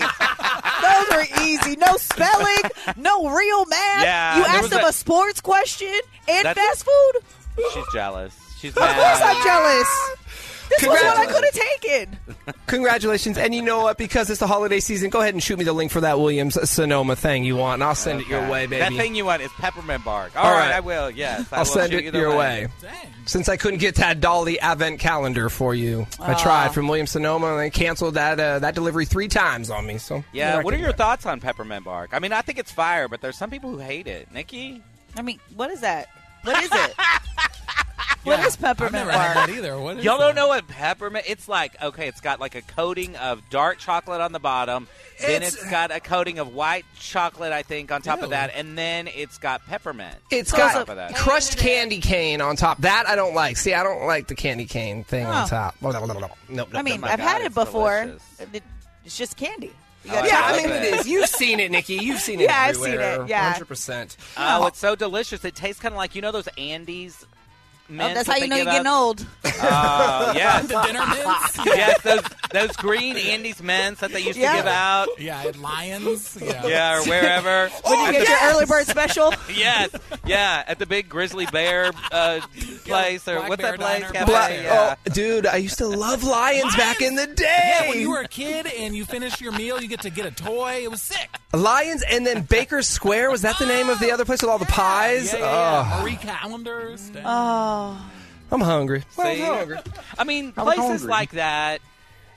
Those 0.82 1.08
were 1.10 1.42
easy. 1.42 1.76
No 1.76 1.96
spelling, 1.96 2.70
no 2.96 3.28
real 3.30 3.64
math. 3.66 4.02
Yeah, 4.02 4.36
you 4.38 4.42
there 4.42 4.50
asked 4.52 4.62
was 4.62 4.70
them 4.70 4.84
a- 4.84 4.88
a, 4.88 4.92
sports 4.92 5.40
question 5.40 5.92
and 6.28 6.44
That's- 6.46 6.82
fast 6.82 6.84
food. 6.84 7.22
She's 7.74 7.84
jealous. 7.92 8.34
She's 8.60 8.70
Of 8.72 8.82
course, 8.82 9.20
I'm 9.22 9.42
jealous. 9.44 9.88
This 10.70 10.86
was 10.86 11.00
what 11.02 11.16
I 11.16 11.26
could 11.26 11.44
have 11.44 11.54
taken. 11.54 12.18
Congratulations. 12.66 13.38
And 13.38 13.54
you 13.54 13.62
know 13.62 13.80
what? 13.82 13.96
Because 13.98 14.28
it's 14.30 14.40
the 14.40 14.46
holiday 14.46 14.80
season, 14.80 15.10
go 15.10 15.20
ahead 15.20 15.34
and 15.34 15.42
shoot 15.42 15.58
me 15.58 15.64
the 15.64 15.72
link 15.72 15.90
for 15.90 16.00
that 16.02 16.18
Williams 16.18 16.58
Sonoma 16.70 17.16
thing 17.16 17.44
you 17.44 17.56
want, 17.56 17.74
and 17.74 17.84
I'll 17.84 17.94
send 17.94 18.20
it 18.20 18.28
your 18.28 18.48
way, 18.48 18.66
baby. 18.66 18.80
That 18.80 18.92
thing 18.92 19.14
you 19.14 19.24
want 19.24 19.42
is 19.42 19.50
peppermint 19.52 20.04
bark. 20.04 20.36
All 20.36 20.44
All 20.44 20.52
right, 20.52 20.66
right. 20.68 20.74
I 20.74 20.80
will. 20.80 21.10
Yes, 21.10 21.46
I 21.52 21.56
I'll 21.56 21.60
will 21.62 21.66
send 21.66 21.92
it 21.94 22.04
you 22.04 22.12
your 22.12 22.28
link. 22.36 22.38
way. 22.38 22.68
Since 23.26 23.48
I 23.48 23.56
couldn't 23.56 23.80
get 23.80 23.96
that 23.96 24.20
Dolly 24.20 24.58
Advent 24.60 25.00
calendar 25.00 25.48
for 25.50 25.74
you, 25.74 26.06
I 26.20 26.34
tried 26.34 26.72
from 26.74 26.88
Williams 26.88 27.10
Sonoma, 27.10 27.48
and 27.52 27.60
they 27.60 27.70
canceled 27.70 28.14
that 28.14 28.38
uh, 28.40 28.58
that 28.60 28.74
delivery 28.74 29.04
three 29.06 29.28
times 29.28 29.70
on 29.70 29.86
me. 29.86 29.98
So 29.98 30.24
Yeah, 30.32 30.62
what 30.62 30.72
are 30.72 30.76
can- 30.76 30.84
your 30.84 30.92
thoughts 30.94 31.26
on 31.26 31.40
peppermint 31.40 31.84
bark? 31.84 32.10
I 32.12 32.18
mean, 32.18 32.32
I 32.32 32.40
think 32.42 32.58
it's 32.58 32.72
fire, 32.72 33.08
but 33.08 33.20
there's 33.20 33.36
some 33.36 33.50
people 33.50 33.70
who 33.70 33.78
hate 33.78 34.06
it. 34.06 34.32
Nikki? 34.32 34.82
I 35.16 35.22
mean, 35.22 35.40
what 35.56 35.70
is 35.70 35.80
that? 35.80 36.08
What 36.44 36.62
is 36.62 36.70
it? 36.72 36.94
what 38.24 38.40
is 38.40 38.56
peppermint 38.56 38.94
I've 38.96 39.06
never 39.06 39.12
bark? 39.12 39.36
had 39.36 39.48
that 39.48 39.54
either. 39.54 39.78
What 39.78 39.98
is 39.98 40.04
Y'all 40.04 40.18
that? 40.18 40.26
don't 40.26 40.34
know 40.34 40.48
what 40.48 40.66
peppermint? 40.68 41.24
It's 41.28 41.48
like 41.48 41.80
okay, 41.82 42.08
it's 42.08 42.20
got 42.20 42.40
like 42.40 42.54
a 42.54 42.62
coating 42.62 43.16
of 43.16 43.48
dark 43.50 43.78
chocolate 43.78 44.20
on 44.20 44.32
the 44.32 44.38
bottom. 44.40 44.86
Then 45.20 45.30
It's- 45.42 45.54
it's 45.54 45.68
got 45.70 45.90
a 45.90 45.98
coating 46.00 46.38
of 46.38 46.54
white 46.54 46.84
chocolate, 46.98 47.52
I 47.52 47.62
think, 47.62 47.90
on 47.90 48.02
top 48.02 48.18
Ew. 48.18 48.24
of 48.24 48.30
that, 48.30 48.52
and 48.54 48.78
then 48.78 49.08
it's 49.08 49.38
got 49.38 49.66
peppermint. 49.66 50.14
It's 50.30 50.52
on 50.52 50.58
got 50.58 50.72
top 50.74 50.88
of 50.90 50.96
that. 50.96 51.14
crushed 51.16 51.58
candy 51.58 52.00
cane 52.00 52.40
on 52.40 52.54
top. 52.56 52.78
That 52.82 53.08
I 53.08 53.16
don't 53.16 53.34
like. 53.34 53.56
See, 53.56 53.74
I 53.74 53.82
don't 53.82 54.06
like 54.06 54.28
the 54.28 54.34
candy 54.36 54.66
cane 54.66 55.02
thing 55.04 55.26
Oh. 55.26 55.30
on 55.30 55.48
top. 55.48 55.74
Blah, 55.80 55.90
blah, 55.92 56.04
blah, 56.06 56.14
blah. 56.14 56.28
Nope, 56.48 56.68
I 56.72 56.76
nope, 56.76 56.84
mean, 56.84 56.94
oh 56.94 57.00
nope. 57.02 57.10
I've 57.10 57.18
had 57.20 57.40
it 57.42 57.46
it's 57.46 57.54
before. 57.54 58.04
delicious. 58.04 58.22
It- 58.52 58.62
It's 59.04 59.16
just 59.16 59.36
candy. 59.36 59.72
You 60.04 60.10
Oh, 60.12 60.14
gotta 60.14 60.28
yeah, 60.28 60.38
try 60.38 60.52
I 60.52 60.56
it. 60.58 60.66
mean 60.66 60.70
it 60.76 60.84
is. 61.00 61.08
You've 61.08 61.28
seen 61.28 61.58
it, 61.60 61.70
Nikki. 61.72 61.94
You've 61.94 62.20
seen 62.20 62.40
it. 62.40 62.44
Yeah, 62.48 62.60
I've 62.60 62.76
seen 62.76 62.86
everywhere. 62.94 63.22
it, 63.24 63.28
yeah. 63.28 63.54
100%. 63.54 64.16
Oh, 64.36 64.66
it's 64.66 64.78
so 64.78 64.94
delicious. 64.94 65.44
It 65.44 65.54
tastes 65.56 65.80
kind 65.82 65.92
of 65.94 65.96
like 65.96 66.14
you 66.14 66.22
know 66.22 66.30
those 66.30 66.46
Andes. 66.58 67.26
Oh, 67.90 67.94
that's 67.96 68.26
that 68.26 68.26
how 68.28 68.36
you 68.36 68.48
know 68.48 68.56
you're 68.56 68.64
give 68.66 68.72
getting 68.72 68.86
old. 68.86 69.26
Oh, 69.44 70.32
yes. 70.36 70.66
The 70.68 70.82
dinner 70.82 71.06
mints? 71.06 71.58
yes, 71.66 72.02
those 72.02 72.22
those 72.52 72.76
green 72.76 73.16
Andes 73.16 73.62
mints 73.62 74.00
that 74.00 74.10
they 74.12 74.20
used 74.20 74.38
Yeah. 74.38 74.52
to 74.52 74.56
give 74.58 74.66
out. 74.66 75.08
Yeah, 75.18 75.42
at 75.42 75.56
Lyon's. 75.58 76.36
Yeah. 76.40 76.66
Yeah, 76.66 76.98
or 76.98 77.04
wherever. 77.04 77.70
When 77.84 77.98
you 78.06 78.12
get 78.12 78.26
the- 78.26 78.30
your 78.30 78.38
early 78.50 78.66
bird 78.66 78.86
special. 78.86 79.32
yes, 79.54 79.90
yeah, 80.26 80.64
at 80.66 80.78
the 80.78 80.84
big 80.86 81.08
Grizzly 81.08 81.46
Bear 81.46 81.90
uh, 82.12 82.40
place 82.84 83.26
or 83.26 83.36
Black 83.36 83.48
what's 83.48 83.62
Bear 83.62 83.76
that 83.76 83.80
place? 83.80 84.10
Cafe? 84.12 84.24
Bla- 84.26 84.50
yeah. 84.62 84.94
Oh, 85.06 85.10
dude, 85.10 85.46
I 85.46 85.56
used 85.56 85.78
to 85.78 85.86
love 85.88 86.24
Lyon's 86.24 86.76
back 86.76 87.00
in 87.00 87.14
the 87.14 87.26
day. 87.26 87.74
Yeah, 87.80 87.88
when 87.88 88.00
you 88.00 88.10
were 88.10 88.20
a 88.20 88.28
kid 88.28 88.66
and 88.66 88.94
you 88.94 89.04
finish 89.06 89.40
your 89.40 89.52
meal, 89.52 89.80
you 89.80 89.88
get 89.88 90.02
to 90.02 90.10
get 90.10 90.26
a 90.26 90.30
toy. 90.30 90.80
It 90.82 90.90
was 90.90 91.02
sick. 91.02 91.30
Lyon's 91.54 92.02
and 92.02 92.26
then 92.26 92.42
Baker's 92.42 92.86
Square. 92.86 93.30
Was 93.30 93.42
that 93.42 93.58
the 93.58 93.66
name 93.66 93.88
of 93.88 93.98
the 94.00 94.10
other 94.10 94.26
place 94.26 94.42
with 94.42 94.50
all 94.50 94.58
the 94.58 94.66
pies? 94.66 95.32
Yeah, 95.32 95.38
yeah, 95.38 95.44
yeah. 95.46 95.90
Oh, 95.96 96.02
Marie 96.02 96.16
Callender's. 96.16 97.10
Oh. 97.24 97.77
Oh. 97.78 98.10
I'm 98.50 98.60
hungry. 98.60 99.04
See? 99.10 99.22
I'm 99.22 99.38
hungry. 99.38 99.78
I 100.18 100.24
mean, 100.24 100.52
I 100.56 100.62
was 100.62 100.74
places 100.74 101.00
hungry. 101.02 101.08
like 101.08 101.30
that. 101.32 101.80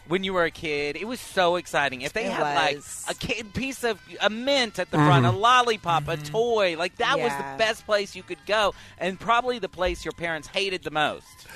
When 0.08 0.24
you 0.26 0.34
were 0.34 0.44
a 0.44 0.52
kid, 0.52 0.98
it 0.98 1.08
was 1.08 1.22
so 1.22 1.56
exciting. 1.56 2.02
If 2.02 2.12
they 2.12 2.26
It 2.26 2.34
had 2.34 2.56
like 2.56 2.76
was. 2.78 3.06
a 3.08 3.14
kid 3.14 3.54
piece 3.54 3.86
of 3.86 4.02
a 4.20 4.30
mint 4.30 4.78
at 4.78 4.92
the 4.92 4.98
mm-hmm. 4.98 5.06
front, 5.06 5.26
a 5.26 5.32
lollipop, 5.32 6.08
a 6.10 6.18
mm-hmm. 6.18 6.24
toy, 6.24 6.76
like 6.78 6.98
that 6.98 7.18
was 7.18 7.32
Yeah. 7.32 7.54
the 7.54 7.58
best 7.58 7.86
place 7.86 8.14
you 8.14 8.24
could 8.24 8.44
go, 8.46 8.74
and 8.98 9.18
probably 9.18 9.60
the 9.60 9.70
place 9.70 10.04
your 10.04 10.12
parents 10.12 10.50
hated 10.50 10.84
the 10.84 10.92
most. 10.92 11.48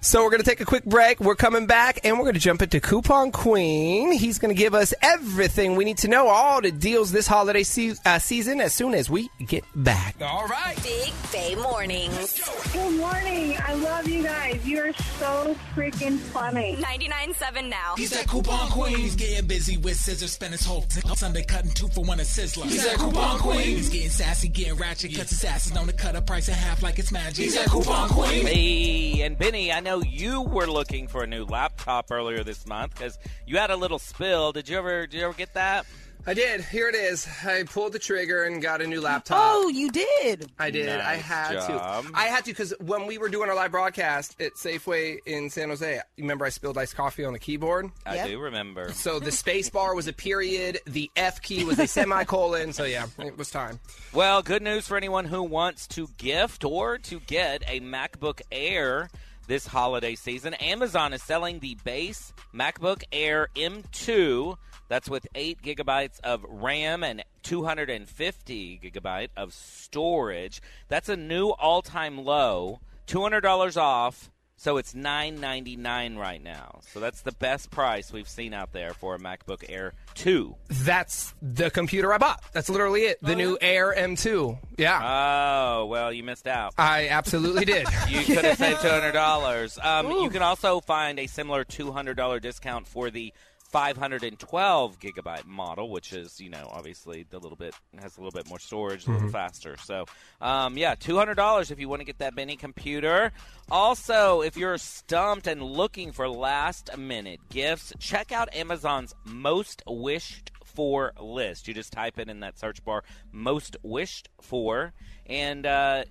So 0.00 0.22
we're 0.22 0.30
going 0.30 0.42
to 0.42 0.48
take 0.48 0.60
a 0.60 0.64
quick 0.64 0.84
break. 0.84 1.20
We're 1.20 1.34
coming 1.34 1.66
back, 1.66 2.00
and 2.04 2.16
we're 2.18 2.24
going 2.24 2.34
to 2.34 2.40
jump 2.40 2.62
into 2.62 2.80
Coupon 2.80 3.32
Queen. 3.32 4.12
He's 4.12 4.38
going 4.38 4.54
to 4.54 4.58
give 4.58 4.74
us 4.74 4.94
everything 5.02 5.74
we 5.76 5.84
need 5.84 5.98
to 5.98 6.08
know, 6.08 6.28
all 6.28 6.60
the 6.60 6.70
deals 6.70 7.10
this 7.10 7.26
holiday 7.26 7.62
se- 7.64 7.96
uh, 8.04 8.18
season, 8.18 8.60
as 8.60 8.72
soon 8.72 8.94
as 8.94 9.10
we 9.10 9.28
get 9.46 9.64
back. 9.74 10.16
All 10.22 10.46
right. 10.46 10.76
Big 10.82 11.12
Bay 11.32 11.54
Mornings. 11.56 12.40
Good 12.72 12.96
morning. 12.96 13.56
I 13.66 13.74
love 13.74 14.06
you 14.08 14.22
guys. 14.22 14.64
You 14.66 14.80
are 14.82 14.92
so 15.18 15.56
freaking 15.74 16.18
funny. 16.18 16.76
99.7 16.76 17.68
now. 17.68 17.94
He's 17.96 18.10
that 18.10 18.28
coupon 18.28 18.70
queen. 18.70 18.96
He's 18.96 19.16
getting 19.16 19.46
busy 19.48 19.76
with 19.78 19.96
scissors, 19.96 20.32
spend 20.32 20.52
his 20.52 20.64
whole 20.64 20.82
t- 20.82 21.00
Sunday 21.16 21.42
cutting 21.42 21.72
two 21.72 21.88
for 21.88 22.04
one 22.04 22.20
at 22.20 22.26
Sizzler. 22.26 22.64
He's 22.64 22.84
that 22.84 22.96
coupon 22.98 23.38
queen. 23.40 23.60
He's 23.60 23.88
getting 23.88 24.10
sassy, 24.10 24.48
getting 24.48 24.74
ratchet, 24.76 25.14
cuts 25.16 25.30
his 25.30 25.44
asses 25.44 25.76
on 25.76 25.86
the 25.86 25.92
cut 25.92 26.14
a 26.14 26.22
price 26.22 26.48
in 26.48 26.54
half 26.54 26.82
like 26.82 26.98
it's 26.98 27.10
magic. 27.10 27.44
He's 27.44 27.54
that 27.56 27.66
coupon 27.68 28.08
queen. 28.10 28.46
Hey, 28.46 29.22
and 29.22 29.36
Benny, 29.38 29.72
I 29.72 29.80
know 29.80 29.87
you 29.96 30.42
were 30.42 30.66
looking 30.66 31.08
for 31.08 31.22
a 31.24 31.26
new 31.26 31.44
laptop 31.44 32.10
earlier 32.10 32.44
this 32.44 32.66
month 32.66 32.94
because 32.94 33.18
you 33.46 33.56
had 33.56 33.70
a 33.70 33.76
little 33.76 33.98
spill. 33.98 34.52
Did 34.52 34.68
you 34.68 34.76
ever? 34.78 35.06
Did 35.06 35.18
you 35.18 35.24
ever 35.24 35.34
get 35.34 35.54
that? 35.54 35.86
I 36.26 36.34
did. 36.34 36.62
Here 36.62 36.90
it 36.90 36.94
is. 36.94 37.26
I 37.46 37.62
pulled 37.62 37.94
the 37.94 37.98
trigger 37.98 38.42
and 38.44 38.60
got 38.60 38.82
a 38.82 38.86
new 38.86 39.00
laptop. 39.00 39.38
Oh, 39.40 39.68
you 39.68 39.90
did. 39.90 40.50
I 40.58 40.70
did. 40.70 40.90
I 41.00 41.14
had 41.14 41.52
job. 41.54 42.04
to. 42.06 42.10
I 42.12 42.24
had 42.24 42.44
to 42.44 42.50
because 42.50 42.74
when 42.80 43.06
we 43.06 43.16
were 43.16 43.30
doing 43.30 43.48
our 43.48 43.54
live 43.54 43.70
broadcast 43.70 44.38
at 44.38 44.54
Safeway 44.54 45.18
in 45.24 45.48
San 45.48 45.70
Jose, 45.70 45.94
you 45.94 46.24
remember 46.24 46.44
I 46.44 46.50
spilled 46.50 46.76
iced 46.76 46.96
coffee 46.96 47.24
on 47.24 47.32
the 47.32 47.38
keyboard? 47.38 47.90
I 48.04 48.16
Yep. 48.16 48.26
do 48.28 48.40
remember. 48.40 48.92
So 48.92 49.18
the 49.20 49.32
space 49.32 49.70
bar 49.70 49.94
was 49.94 50.06
a 50.06 50.12
period, 50.12 50.80
the 50.86 51.10
F 51.16 51.40
key 51.40 51.64
was 51.64 51.78
a 51.78 51.86
semicolon. 51.86 52.74
So 52.74 52.84
yeah, 52.84 53.06
it 53.20 53.38
was 53.38 53.50
time. 53.50 53.80
Well, 54.12 54.42
good 54.42 54.62
news 54.62 54.86
for 54.86 54.98
anyone 54.98 55.24
who 55.24 55.42
wants 55.44 55.86
to 55.88 56.08
gift 56.18 56.62
or 56.62 56.98
to 56.98 57.20
get 57.20 57.62
a 57.66 57.80
MacBook 57.80 58.42
Air 58.52 59.08
this 59.48 59.66
holiday 59.66 60.14
season. 60.14 60.54
Amazon 60.54 61.12
is 61.12 61.22
selling 61.22 61.58
the 61.58 61.76
base 61.82 62.32
MacBook 62.54 63.02
Air 63.10 63.48
M2. 63.56 64.56
That's 64.88 65.08
with 65.08 65.26
8 65.34 65.62
gigabytes 65.62 66.20
of 66.22 66.44
RAM 66.48 67.02
and 67.02 67.24
250 67.42 68.80
gigabyte 68.84 69.30
of 69.36 69.52
storage. 69.52 70.62
That's 70.88 71.08
a 71.08 71.16
new 71.16 71.48
all-time 71.48 72.24
low. 72.24 72.80
$200 73.06 73.76
off. 73.76 74.30
So 74.60 74.76
it's 74.76 74.92
nine 74.92 75.40
ninety 75.40 75.76
nine 75.76 76.16
right 76.16 76.42
now. 76.42 76.80
So 76.92 76.98
that's 76.98 77.22
the 77.22 77.30
best 77.30 77.70
price 77.70 78.12
we've 78.12 78.28
seen 78.28 78.52
out 78.52 78.72
there 78.72 78.92
for 78.92 79.14
a 79.14 79.18
MacBook 79.18 79.64
Air 79.68 79.94
2. 80.14 80.52
That's 80.68 81.32
the 81.40 81.70
computer 81.70 82.12
I 82.12 82.18
bought. 82.18 82.42
That's 82.52 82.68
literally 82.68 83.02
it. 83.02 83.18
The 83.22 83.36
new 83.36 83.56
Air 83.60 83.94
M2. 83.96 84.58
Yeah. 84.76 85.00
Oh, 85.00 85.86
well, 85.86 86.12
you 86.12 86.24
missed 86.24 86.48
out. 86.48 86.74
I 86.76 87.08
absolutely 87.08 87.64
did. 87.64 87.86
You 88.08 88.24
could 88.24 88.44
have 88.44 88.58
saved 88.58 88.80
two 88.80 88.88
hundred 88.88 89.12
dollars. 89.12 89.78
Um, 89.80 90.10
you 90.10 90.30
can 90.30 90.42
also 90.42 90.80
find 90.80 91.18
a 91.20 91.26
similar 91.26 91.62
two 91.64 91.92
hundred 91.92 92.16
dollar 92.16 92.40
discount 92.40 92.88
for 92.88 93.10
the 93.10 93.32
five 93.68 93.96
hundred 93.96 94.24
and 94.24 94.38
twelve 94.38 94.98
gigabyte 94.98 95.44
model, 95.46 95.90
which 95.90 96.12
is 96.12 96.40
you 96.40 96.48
know 96.50 96.68
obviously 96.72 97.24
the 97.30 97.38
little 97.38 97.56
bit 97.56 97.74
has 98.00 98.16
a 98.16 98.20
little 98.20 98.36
bit 98.38 98.48
more 98.48 98.58
storage, 98.58 99.06
a 99.06 99.10
little 99.10 99.28
Mhm. 99.28 99.32
faster. 99.32 99.76
So 99.78 100.06
um, 100.40 100.76
yeah, 100.78 100.94
two 100.94 101.16
hundred 101.16 101.34
dollars 101.34 101.70
if 101.70 101.78
you 101.78 101.88
want 101.88 102.00
to 102.00 102.06
get 102.06 102.18
that 102.18 102.34
mini 102.34 102.56
computer. 102.56 103.32
Also, 103.70 104.40
if 104.40 104.56
you're 104.56 104.78
stumped 104.78 105.46
and 105.46 105.62
looking 105.62 106.12
for 106.12 106.28
last 106.28 106.96
minute 106.96 107.40
gifts, 107.50 107.92
check 107.98 108.32
out 108.32 108.48
Amazon's 108.54 109.14
most 109.24 109.82
wished 109.86 110.50
for 110.64 111.12
list. 111.20 111.68
You 111.68 111.74
just 111.74 111.92
type 111.92 112.18
it 112.18 112.28
in 112.30 112.40
that 112.40 112.58
search 112.58 112.82
bar, 112.84 113.02
most 113.30 113.76
wished 113.82 114.28
for, 114.40 114.92
and 115.26 115.66
uh, 115.66 116.04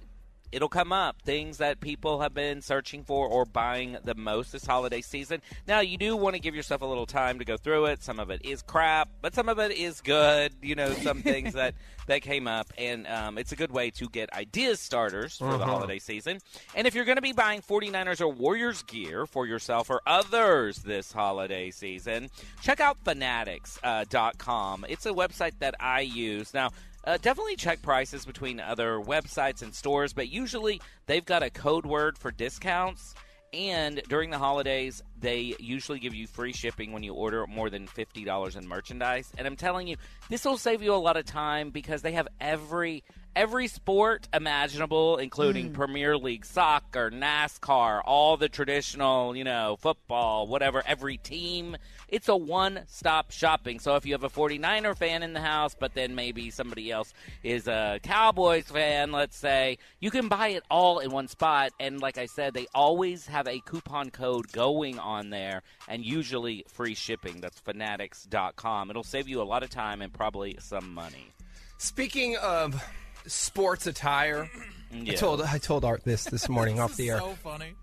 it'll 0.52 0.70
come 0.70 0.92
up 0.94 1.22
things 1.24 1.58
that 1.58 1.80
people 1.82 2.22
have 2.22 2.34
been 2.34 2.62
searching 2.62 3.04
for 3.04 3.28
or 3.28 3.46
buying 3.46 3.98
the 4.04 4.16
most 4.16 4.52
this 4.52 4.66
holiday 4.66 5.02
season. 5.02 5.42
Now, 5.68 5.80
you 5.82 5.98
do 5.98 6.16
want 6.16 6.36
to 6.36 6.40
give 6.42 6.56
yourself 6.56 6.82
a 6.82 6.86
little 6.86 7.06
time 7.06 7.40
to 7.40 7.46
go 7.46 7.58
through 7.58 7.86
it. 7.88 8.02
Some 8.04 8.20
of 8.20 8.30
it 8.30 8.42
is 8.46 8.62
crap, 8.62 9.10
but 9.22 9.34
some 9.36 9.50
of 9.50 9.60
it 9.60 9.72
is 9.72 10.02
good. 10.02 10.54
You 10.62 10.76
know, 10.76 10.94
some 10.94 11.22
things 11.22 11.54
that 11.54 11.74
that 12.08 12.22
came 12.22 12.48
up, 12.48 12.68
and 12.78 13.06
um, 13.08 13.38
it's 13.38 13.52
a 13.52 13.56
good 13.58 13.72
way 13.72 13.90
to 13.92 14.08
get 14.08 14.32
ideas 14.34 14.80
starters 14.80 15.38
for 15.38 15.58
the 15.58 15.66
Mhm. 15.66 15.70
holiday 15.70 16.00
season. 16.00 16.40
And 16.74 16.88
if 16.88 16.96
you're 16.96 17.04
going 17.04 17.18
to 17.18 17.22
be 17.22 17.34
buying 17.34 17.62
49ers 17.62 18.22
or 18.22 18.30
Warriors 18.30 18.82
gear 18.84 19.26
for 19.26 19.46
yourself 19.46 19.90
or 19.90 20.02
others 20.08 20.78
this 20.84 21.12
holiday 21.12 21.70
season, 21.72 22.30
check 22.62 22.80
out 22.80 22.98
fanatics.com. 23.04 24.86
it's 24.88 25.06
a 25.06 25.12
website 25.12 25.54
that 25.60 25.76
I 25.80 26.02
use. 26.02 26.54
Now, 26.54 26.70
uh, 27.08 27.18
definitely 27.22 27.56
check 27.56 27.82
prices 27.82 28.26
between 28.26 28.60
other 28.60 29.00
websites 29.00 29.62
and 29.62 29.74
stores, 29.74 30.12
but 30.12 30.28
usually 30.28 30.82
they've 31.06 31.24
got 31.24 31.42
a 31.42 31.50
code 31.50 31.86
word 31.86 32.18
for 32.18 32.32
discounts. 32.32 33.16
And 33.54 34.02
during 34.10 34.30
the 34.30 34.38
holidays, 34.38 35.02
they 35.20 35.56
usually 35.60 36.00
give 36.00 36.14
you 36.14 36.28
free 36.28 36.54
shipping 36.54 36.92
when 36.92 37.04
you 37.04 37.14
order 37.14 37.46
more 37.48 37.70
than 37.70 37.88
$50 37.88 38.58
in 38.58 38.68
merchandise. 38.68 39.32
And 39.38 39.48
I'm 39.48 39.56
telling 39.56 39.88
you, 39.88 39.98
this 40.30 40.46
will 40.46 40.58
save 40.58 40.82
you 40.82 40.94
a 40.94 40.96
lot 40.96 41.18
of 41.18 41.26
time 41.26 41.72
because 41.72 42.02
they 42.02 42.14
have 42.14 42.28
every 42.40 43.04
every 43.38 43.68
sport 43.68 44.28
imaginable, 44.34 45.18
including 45.18 45.70
mm. 45.70 45.74
Premier 45.74 46.18
League 46.18 46.44
soccer, 46.44 47.12
NASCAR, 47.12 48.02
all 48.04 48.36
the 48.36 48.50
traditional, 48.50 49.36
you 49.36 49.44
know, 49.44 49.78
football, 49.80 50.48
whatever, 50.48 50.82
every 50.88 51.18
team. 51.18 51.78
It's 52.08 52.30
a 52.30 52.36
one 52.36 52.82
stop 52.88 53.30
shopping. 53.30 53.80
So 53.80 53.96
if 53.96 54.08
you 54.08 54.14
have 54.14 54.24
a 54.24 54.30
49er 54.30 54.98
fan 54.98 55.22
in 55.22 55.34
the 55.34 55.40
house, 55.40 55.76
but 55.80 55.94
then 55.94 56.16
maybe 56.16 56.50
somebody 56.50 56.92
else 56.92 57.14
is 57.44 57.68
a 57.68 58.00
Cowboys 58.02 58.66
fan, 58.66 59.12
let's 59.12 59.38
say, 59.38 59.78
you 60.00 60.10
can 60.10 60.30
buy 60.30 60.50
it 60.50 60.64
all 60.72 60.98
in 60.98 61.12
one 61.12 61.28
spot. 61.28 61.74
And 61.80 62.02
like 62.02 62.18
I 62.18 62.26
said, 62.26 62.56
they 62.56 62.66
always 62.74 63.28
have 63.28 63.48
a 63.48 63.60
coupon 63.60 64.10
code 64.10 64.52
going 64.52 64.98
on 65.08 65.30
there, 65.30 65.64
and 65.88 66.04
usually 66.06 66.66
free 66.74 66.94
shipping. 66.96 67.40
That's 67.42 67.60
fanatics.com. 67.60 68.90
It'll 68.90 69.04
save 69.04 69.28
you 69.28 69.42
a 69.42 69.44
lot 69.44 69.64
of 69.64 69.70
time 69.70 70.02
and 70.02 70.12
probably 70.14 70.58
some 70.60 70.94
money. 70.94 71.32
Speaking 71.78 72.36
of 72.38 72.82
sports 73.26 73.88
attire, 73.88 74.50
I 74.94 75.14
told 75.16 75.42
I 75.42 75.58
told 75.58 75.86
Art 75.86 76.04
this 76.04 76.26
this 76.26 76.50
morning 76.50 76.80
off 76.82 76.96
the 76.96 77.10
air. 77.10 77.20
So 77.20 77.36
funny. 77.36 77.74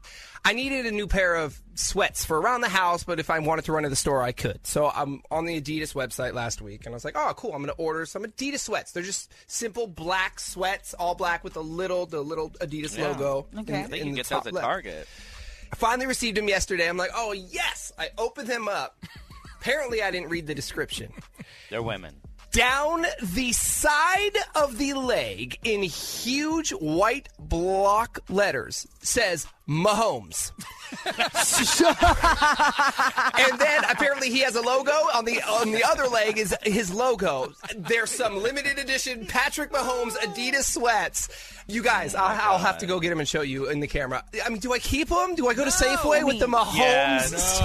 I 0.47 0.53
needed 0.53 0.85
a 0.85 0.91
new 0.91 1.07
pair 1.07 1.37
of 1.37 1.59
sweats 1.75 2.27
for 2.27 2.39
around 2.39 2.61
the 2.61 2.68
house, 2.68 3.03
but 3.03 3.18
if 3.18 3.31
I 3.31 3.39
wanted 3.39 3.64
to 3.64 3.72
run 3.72 3.85
to 3.85 3.89
the 3.89 3.97
store, 3.97 4.22
I 4.22 4.33
could. 4.33 4.61
So 4.66 4.91
I'm 4.95 5.22
on 5.31 5.47
the 5.47 5.59
Adidas 5.59 5.95
website 5.95 6.35
last 6.35 6.61
week, 6.61 6.85
and 6.85 6.93
I 6.93 6.97
was 6.97 7.03
like, 7.03 7.16
"Oh, 7.16 7.33
cool! 7.35 7.53
I'm 7.55 7.62
going 7.62 7.75
to 7.75 7.83
order 7.83 8.05
some 8.05 8.25
Adidas 8.25 8.59
sweats. 8.59 8.93
They're 8.93 9.03
just 9.03 9.33
simple 9.47 9.87
black 9.87 10.39
sweats, 10.39 10.93
all 10.93 11.14
black 11.14 11.45
with 11.45 11.57
a 11.57 11.61
little 11.62 12.05
the 12.05 12.20
little 12.20 12.51
Adidas 12.61 12.99
Yeah. 12.99 13.09
logo. 13.09 13.47
I 13.57 13.61
in- 13.61 13.64
think 13.64 13.79
in 13.79 13.93
you 13.93 13.99
can 14.03 14.11
the 14.11 14.16
get 14.16 14.27
top 14.27 14.45
those 14.45 14.49
at 14.49 14.55
left. 14.55 14.66
Target. 14.66 15.09
I 15.75 15.77
finally 15.77 16.07
received 16.07 16.37
them 16.37 16.47
yesterday. 16.47 16.89
I'm 16.89 16.97
like, 16.97 17.11
"Oh 17.16 17.33
yes!" 17.33 17.93
I 17.99 18.11
opened 18.16 18.47
them 18.47 18.68
up. 18.68 18.97
Apparently, 19.61 20.05
I 20.05 20.12
didn't 20.12 20.29
read 20.29 20.47
the 20.47 20.55
description. 20.55 21.12
They're 21.68 21.83
women. 21.83 22.14
Down 22.55 23.05
the 23.21 23.51
side 23.53 24.37
of 24.55 24.79
the 24.79 24.95
leg 24.95 25.59
in 25.65 25.83
huge 25.83 26.71
white 26.71 27.29
block 27.39 28.21
letters 28.29 28.87
says 29.03 29.47
Mahomes. 29.69 30.53
and 33.45 33.59
then 33.59 33.83
apparently 33.91 34.31
he 34.31 34.39
has 34.41 34.55
a 34.55 34.61
logo 34.61 34.93
on 34.93 35.25
the 35.25 35.43
on 35.43 35.73
the 35.73 35.83
other 35.85 36.07
leg 36.07 36.39
is 36.39 36.55
his 36.63 36.95
logo. 36.95 37.53
There's 37.77 38.11
some 38.13 38.41
limited 38.41 38.79
edition 38.79 39.27
Patrick 39.27 39.73
Mahomes 39.73 40.13
Adidas 40.19 40.65
sweats. 40.73 41.29
You 41.67 41.83
guys, 41.83 42.15
oh 42.15 42.19
I'll, 42.19 42.53
I'll 42.53 42.59
have 42.59 42.79
to 42.79 42.87
go 42.87 43.01
get 43.01 43.09
them 43.11 43.19
and 43.19 43.29
show 43.29 43.41
you 43.43 43.69
in 43.69 43.81
the 43.81 43.89
camera. 43.89 44.23
I 44.45 44.49
mean, 44.49 44.61
do 44.61 44.73
I 44.73 44.79
keep 44.79 45.09
them? 45.09 45.35
Do 45.35 45.49
I 45.49 45.55
go 45.55 45.65
to 45.65 45.71
Safeway 45.73 46.23
with 46.25 46.39
the 46.39 46.47
Mahomes 46.47 46.77
Yeah, 46.79 47.19
sweats? 47.23 47.61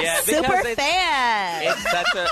Yeah, 0.00 0.20
Super 0.20 0.42
because 0.42 0.66
it's- 0.66 0.76
fan. 0.76 1.62
It's 1.64 1.90
such 1.90 2.14
a. 2.16 2.28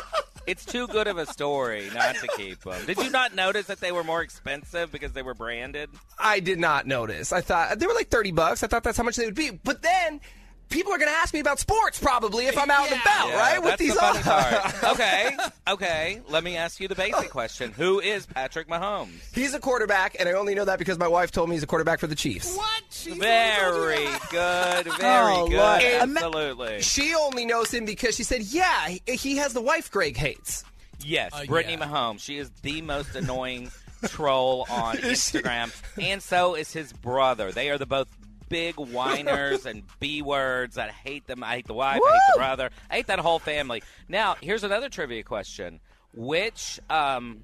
It's 0.49 0.65
too 0.65 0.87
good 0.87 1.07
of 1.07 1.19
a 1.19 1.27
story 1.27 1.91
not 1.93 2.17
to 2.17 2.29
keep 2.37 2.61
them. 2.63 2.87
Did 2.87 2.97
you 2.97 3.11
not 3.11 3.35
notice 3.35 3.67
that 3.67 3.81
they 3.81 3.93
were 3.93 4.03
more 4.03 4.23
expensive 4.23 4.91
because 4.91 5.13
they 5.13 5.21
were 5.21 5.35
branded? 5.35 5.91
I 6.19 6.41
did 6.41 6.59
not 6.59 6.87
notice. 6.87 7.33
I 7.33 7.43
thought 7.43 7.79
they 7.79 7.87
were 7.87 7.93
like 7.93 8.09
30 8.09 8.33
bucks. 8.33 8.63
I 8.63 8.67
thought 8.67 8.83
that's 8.83 8.97
how 8.97 9.05
much 9.05 9.17
they 9.17 9.27
would 9.27 9.35
be. 9.35 9.51
But 9.51 9.83
then 9.83 10.23
people 10.69 10.93
are 10.93 10.99
going 10.99 11.11
to 11.11 11.17
ask 11.17 11.33
me 11.35 11.41
about 11.41 11.59
sports 11.59 11.99
probably 12.01 12.47
if 12.47 12.57
I'm 12.59 12.71
out 12.71 12.91
and 12.91 13.01
about, 13.01 13.29
Yeah, 13.29 13.37
right? 13.39 13.63
With 13.63 13.79
these 13.79 13.95
the 13.95 14.01
funny 14.01 14.21
part. 14.23 14.85
okay, 14.95 15.37
okay. 15.69 16.21
Let 16.29 16.45
me 16.45 16.57
ask 16.57 16.81
you 16.81 16.89
the 16.89 16.95
basic 16.95 17.31
question: 17.31 17.73
Who 17.73 18.01
is 18.01 18.27
Patrick 18.27 18.69
Mahomes? 18.69 19.35
He's 19.35 19.55
a 19.55 19.61
quarterback, 19.61 20.17
and 20.19 20.29
I 20.29 20.33
only 20.33 20.55
know 20.55 20.65
that 20.65 20.79
because 20.79 20.99
my 20.99 21.09
wife 21.09 21.31
told 21.31 21.49
me 21.49 21.57
he's 21.57 21.63
a 21.63 21.67
quarterback 21.67 22.01
for 22.01 22.07
the 22.07 22.15
Chiefs. 22.15 22.57
What? 22.57 22.83
Very 23.19 24.07
good, 24.31 24.85
very 24.99 25.35
Oh, 25.35 25.49
good. 25.49 25.83
Absolutely. 26.03 26.81
She 26.83 27.15
only 27.15 27.45
knows 27.47 27.73
him 27.73 27.85
because 27.85 28.15
she 28.17 28.23
said, 28.23 28.43
yeah, 28.43 28.89
he- 28.89 29.03
he 29.17 29.37
has 29.37 29.53
the 29.53 29.61
wife 29.61 29.91
Greg 29.91 30.17
hates. 30.17 30.65
Yes, 31.05 31.33
Brittany 31.47 31.77
Mahomes. 31.77 32.21
She 32.21 32.39
is 32.39 32.51
the 32.63 32.83
most 32.83 33.15
annoying 33.15 33.71
troll 34.07 34.67
on 34.69 34.97
Instagram, 34.97 35.73
and 36.01 36.23
so 36.23 36.55
is 36.55 36.73
his 36.73 36.93
brother. 36.93 37.53
They 37.53 37.71
are 37.71 37.79
the 37.79 37.87
both 37.87 38.09
big 38.49 38.77
whiners 38.77 39.67
and 39.67 39.83
b 40.01 40.23
words. 40.23 40.79
I 40.79 40.89
hate 40.89 41.27
them. 41.27 41.43
I 41.45 41.57
hate 41.57 41.67
the 41.67 41.75
wife. 41.75 42.01
I 42.05 42.13
hate 42.13 42.21
the 42.35 42.39
brother. 42.39 42.71
I 42.91 42.97
hate 42.97 43.07
that 43.09 43.19
whole 43.19 43.39
family. 43.39 43.83
Now, 44.09 44.37
here's 44.41 44.65
another 44.65 44.89
trivia 44.89 45.23
question: 45.23 45.81
Which 46.15 46.81
um, 46.91 47.43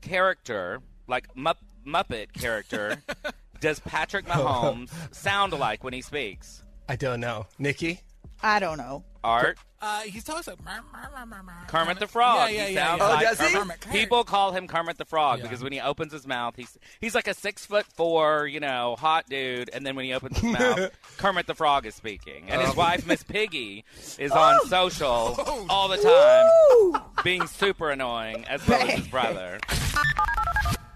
character, 0.00 0.80
like 1.06 1.34
Mupp- 1.34 1.56
Muppet 1.86 2.32
character, 2.32 3.02
does 3.60 3.80
Patrick 3.80 4.26
Mahomes 4.26 4.90
sound 5.14 5.52
like 5.52 5.84
when 5.84 5.92
he 5.92 6.02
speaks? 6.02 6.62
I 6.88 6.96
don't 6.96 7.20
know. 7.20 7.46
Nikki? 7.58 8.00
I 8.42 8.58
don't 8.58 8.78
know. 8.78 9.04
Art. 9.22 9.58
Uh, 9.82 10.00
he's 10.02 10.24
talking 10.24 10.54
like, 10.66 11.68
Kermit 11.68 11.98
the 11.98 12.06
Frog. 12.06 12.50
Yeah, 12.50 12.56
yeah, 12.56 12.66
he 12.68 12.74
yeah, 12.74 12.86
sounds 12.86 13.00
yeah. 13.00 13.06
Oh, 13.06 13.10
like 13.10 13.26
does 13.38 13.40
he? 13.48 13.54
Kermit. 13.54 13.86
People 13.92 14.24
call 14.24 14.52
him 14.52 14.66
Kermit 14.66 14.98
the 14.98 15.04
Frog 15.04 15.38
Yeah. 15.38 15.42
because 15.44 15.62
when 15.62 15.72
he 15.72 15.80
opens 15.80 16.12
his 16.12 16.26
mouth, 16.26 16.54
he's 16.56 16.78
he's 17.00 17.14
like 17.14 17.26
a 17.28 17.34
six 17.34 17.64
foot 17.66 17.86
four, 17.86 18.46
you 18.46 18.60
know, 18.60 18.96
hot 18.98 19.26
dude, 19.28 19.70
and 19.72 19.84
then 19.84 19.96
when 19.96 20.04
he 20.06 20.12
opens 20.14 20.38
his 20.38 20.52
mouth, 20.52 20.90
Kermit 21.18 21.46
the 21.46 21.54
Frog 21.54 21.86
is 21.86 21.94
speaking, 21.94 22.50
and 22.50 22.60
his 22.62 22.70
Oh. 22.72 22.74
wife 22.74 23.06
Miss 23.06 23.22
Piggy 23.22 23.84
is 24.18 24.32
on 24.32 24.66
social 24.68 25.36
all 25.70 25.88
the 25.88 25.98
time, 25.98 27.02
being 27.24 27.46
super 27.46 27.90
annoying, 27.90 28.44
as 28.46 28.66
well 28.66 28.82
as 28.82 28.90
his 28.98 29.08
brother. 29.08 29.60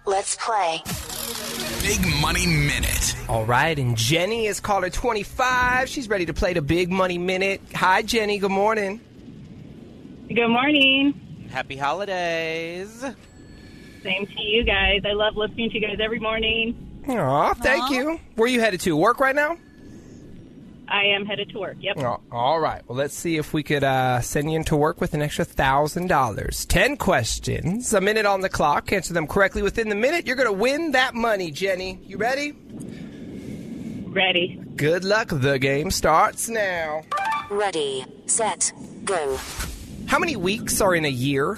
Let's 0.07 0.37
play. 0.37 0.83
Big 1.83 2.01
Money 2.21 2.47
Minute. 2.47 3.15
All 3.29 3.45
right, 3.45 3.79
and 3.79 3.97
Jenny 3.97 4.47
is 4.47 4.61
caller 4.61 4.91
25. 4.91 5.89
She's 5.89 6.09
ready 6.09 6.27
to 6.27 6.35
play 6.35 6.55
the 6.55 6.63
Big 6.63 6.91
Money 6.91 7.19
Minute. 7.19 7.61
Hi, 7.75 8.03
Jenny. 8.03 8.39
Good 8.39 8.51
morning. 8.51 9.01
Good 10.29 10.49
morning. 10.49 11.49
Happy 11.51 11.77
holidays. 11.77 13.05
Same 14.03 14.27
to 14.27 14.43
you 14.43 14.65
guys. 14.65 15.03
I 15.05 15.13
love 15.13 15.37
listening 15.37 15.71
to 15.71 15.79
you 15.79 15.87
guys 15.87 15.99
every 16.03 16.21
morning. 16.21 17.05
Aw, 17.09 17.55
thank 17.55 17.91
you. 17.91 18.19
Where 18.35 18.47
are 18.47 18.49
you 18.49 18.61
headed 18.61 18.81
to? 18.81 18.97
Work 18.97 19.21
right 19.21 19.35
now? 19.35 19.57
I 20.89 21.05
am 21.07 21.25
headed 21.25 21.51
to 21.51 21.59
work. 21.59 21.77
Yep. 21.81 21.99
All 22.31 22.61
right. 22.61 22.83
Well, 22.87 22.99
let's 22.99 23.15
see 23.15 23.37
if 23.37 23.53
we 23.53 23.63
could 23.63 23.85
uh, 23.85 24.21
send 24.21 24.51
you 24.51 24.57
into 24.57 24.77
work 24.77 25.01
with 25.01 25.15
an 25.15 25.23
extra 25.23 25.45
thousand 25.45 26.09
dollars. 26.09 26.67
Ten 26.67 26.97
questions, 26.97 27.93
a 27.95 28.01
minute 28.01 28.27
on 28.27 28.41
the 28.41 28.49
clock. 28.49 28.93
Answer 28.93 29.15
them 29.15 29.27
correctly 29.27 29.63
within 29.63 29.89
the 29.89 29.95
minute. 29.95 30.27
You're 30.27 30.37
going 30.37 30.49
to 30.49 30.53
win 30.53 30.93
that 30.93 31.15
money, 31.15 31.51
Jenny. 31.51 31.99
You 32.05 32.19
ready? 32.19 32.53
Ready. 34.07 34.61
Good 34.77 35.05
luck. 35.05 35.29
The 35.31 35.59
game 35.59 35.91
starts 35.91 36.49
now. 36.49 37.03
Ready, 37.51 38.05
set, 38.27 38.73
go. 39.05 39.39
How 40.07 40.19
many 40.19 40.37
weeks 40.37 40.81
are 40.81 40.95
in 40.95 41.05
a 41.05 41.09
year? 41.09 41.57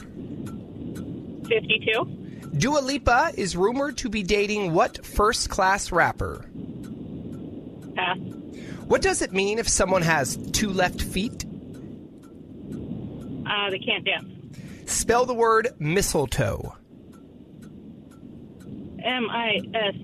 52. 1.48 2.50
Dua 2.56 2.78
Lipa 2.78 3.32
is 3.36 3.56
rumored 3.56 3.98
to 3.98 4.08
be 4.08 4.22
dating 4.22 4.72
what 4.72 5.04
first 5.04 5.50
class 5.50 5.92
rapper? 5.92 6.46
Pass. 7.94 8.18
What 8.86 9.02
does 9.02 9.22
it 9.22 9.32
mean 9.32 9.58
if 9.58 9.68
someone 9.68 10.02
has 10.02 10.36
two 10.52 10.70
left 10.70 11.02
feet? 11.02 11.44
Uh, 13.46 13.70
they 13.70 13.78
can't 13.78 14.04
dance. 14.04 14.32
Spell 14.86 15.26
the 15.26 15.34
word 15.34 15.68
mistletoe. 15.78 16.74
M 19.02 19.28
I 19.30 19.60
S 19.74 19.94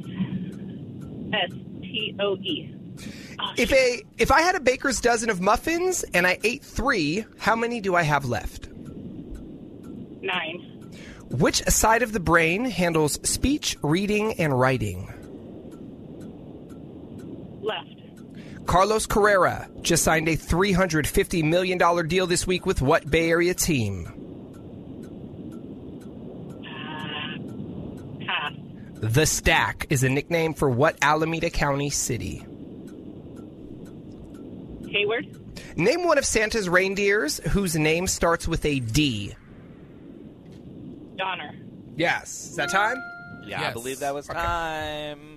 S 1.32 1.50
T 1.82 2.16
O 2.20 2.36
E. 2.36 2.74
If 3.56 3.72
a 3.72 4.02
if 4.18 4.30
I 4.30 4.42
had 4.42 4.54
a 4.54 4.60
baker's 4.60 5.00
dozen 5.00 5.30
of 5.30 5.40
muffins 5.40 6.04
and 6.14 6.26
I 6.26 6.38
ate 6.44 6.64
three, 6.64 7.24
how 7.38 7.56
many 7.56 7.80
do 7.80 7.94
I 7.94 8.02
have 8.02 8.24
left? 8.24 8.68
Nine. 10.20 10.68
Which 11.30 11.62
side 11.64 12.02
of 12.02 12.12
the 12.12 12.20
brain 12.20 12.64
handles 12.64 13.18
speech, 13.28 13.76
reading, 13.82 14.34
and 14.34 14.58
writing? 14.58 15.08
Left. 17.62 17.88
Carlos 18.66 19.06
Correa 19.06 19.68
just 19.82 20.04
signed 20.04 20.28
a 20.28 20.36
$350 20.36 21.44
million 21.44 22.08
deal 22.08 22.26
this 22.26 22.46
week 22.46 22.64
with 22.64 22.80
what 22.80 23.10
Bay 23.10 23.30
Area 23.30 23.54
team? 23.54 24.04
Pass. 28.26 28.52
The 28.94 29.26
Stack 29.26 29.86
is 29.90 30.04
a 30.04 30.08
nickname 30.08 30.54
for 30.54 30.70
what 30.70 30.96
Alameda 31.02 31.50
County 31.50 31.90
city? 31.90 32.46
Hayward. 34.90 35.38
Name 35.76 36.04
one 36.04 36.18
of 36.18 36.24
Santa's 36.24 36.68
reindeers 36.68 37.38
whose 37.50 37.76
name 37.76 38.06
starts 38.06 38.46
with 38.46 38.64
a 38.64 38.78
D. 38.78 39.34
Donner. 41.16 41.54
Yes. 41.96 42.50
Is 42.50 42.56
that 42.56 42.70
time? 42.70 42.96
Yeah, 43.44 43.68
I 43.68 43.72
believe 43.72 44.00
that 44.00 44.14
was 44.14 44.26
time. 44.26 45.31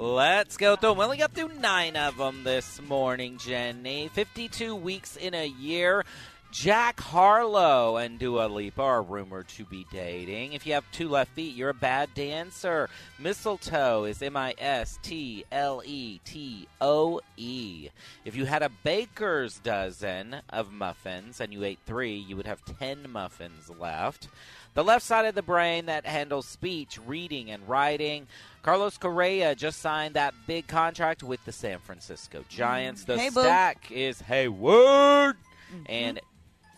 Let's 0.00 0.56
go 0.56 0.76
through. 0.76 0.92
'em. 0.92 0.96
We 0.96 1.04
only 1.04 1.16
got 1.18 1.34
through 1.34 1.60
nine 1.60 1.94
of 1.94 2.16
them 2.16 2.42
this 2.42 2.80
morning, 2.80 3.36
Jenny. 3.36 4.08
52 4.08 4.74
weeks 4.74 5.14
in 5.14 5.34
a 5.34 5.46
year. 5.46 6.06
Jack 6.50 6.98
Harlow 6.98 7.98
and 7.98 8.18
Dua 8.18 8.46
Lipa 8.46 8.80
are 8.82 9.02
rumored 9.02 9.48
to 9.48 9.66
be 9.66 9.86
dating. 9.92 10.54
If 10.54 10.66
you 10.66 10.72
have 10.72 10.90
two 10.90 11.10
left 11.10 11.32
feet, 11.34 11.54
you're 11.54 11.68
a 11.68 11.74
bad 11.74 12.14
dancer. 12.14 12.88
Mistletoe 13.18 14.04
is 14.04 14.22
M 14.22 14.38
I 14.38 14.54
S 14.56 14.98
T 15.02 15.44
L 15.52 15.82
E 15.84 16.18
T 16.24 16.66
O 16.80 17.20
E. 17.36 17.90
If 18.24 18.34
you 18.34 18.46
had 18.46 18.62
a 18.62 18.70
baker's 18.82 19.58
dozen 19.58 20.36
of 20.48 20.72
muffins 20.72 21.40
and 21.42 21.52
you 21.52 21.62
ate 21.62 21.78
three, 21.84 22.16
you 22.16 22.36
would 22.36 22.46
have 22.46 22.64
10 22.64 23.12
muffins 23.12 23.70
left. 23.78 24.28
The 24.74 24.84
left 24.84 25.04
side 25.04 25.26
of 25.26 25.34
the 25.34 25.42
brain 25.42 25.86
that 25.86 26.06
handles 26.06 26.46
speech, 26.46 26.98
reading, 27.04 27.50
and 27.50 27.68
writing. 27.68 28.26
Carlos 28.62 28.98
Correa 28.98 29.54
just 29.54 29.80
signed 29.80 30.14
that 30.14 30.34
big 30.46 30.66
contract 30.66 31.22
with 31.22 31.44
the 31.44 31.52
San 31.52 31.78
Francisco 31.80 32.44
Giants. 32.48 33.04
The 33.04 33.18
Hey, 33.18 33.30
boo. 33.30 33.40
stack 33.40 33.90
is 33.90 34.20
Hayward. 34.22 35.36
Mm-hmm. 35.74 35.82
And 35.88 36.20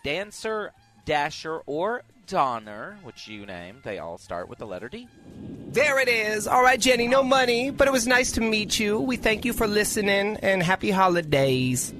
Dancer, 0.05 0.73
Dasher, 1.05 1.59
or 1.67 2.03
Donner, 2.27 2.99
which 3.03 3.29
you 3.29 3.45
named, 3.45 3.83
they 3.83 3.99
all 3.99 4.17
start 4.17 4.49
with 4.49 4.59
the 4.59 4.67
letter 4.67 4.89
D. 4.89 5.07
There 5.69 5.99
it 5.99 6.09
is. 6.09 6.47
All 6.47 6.63
right, 6.63 6.81
Jenny, 6.81 7.09
no 7.09 7.23
money, 7.23 7.71
but 7.71 7.89
it 7.89 7.93
was 7.93 8.07
nice 8.07 8.33
to 8.33 8.41
meet 8.41 8.79
you. 8.79 8.99
We 9.01 9.17
thank 9.17 9.45
you 9.45 9.53
for 9.53 9.67
listening 9.67 10.39
and 10.39 10.63
happy 10.63 10.91
holidays. 10.91 11.91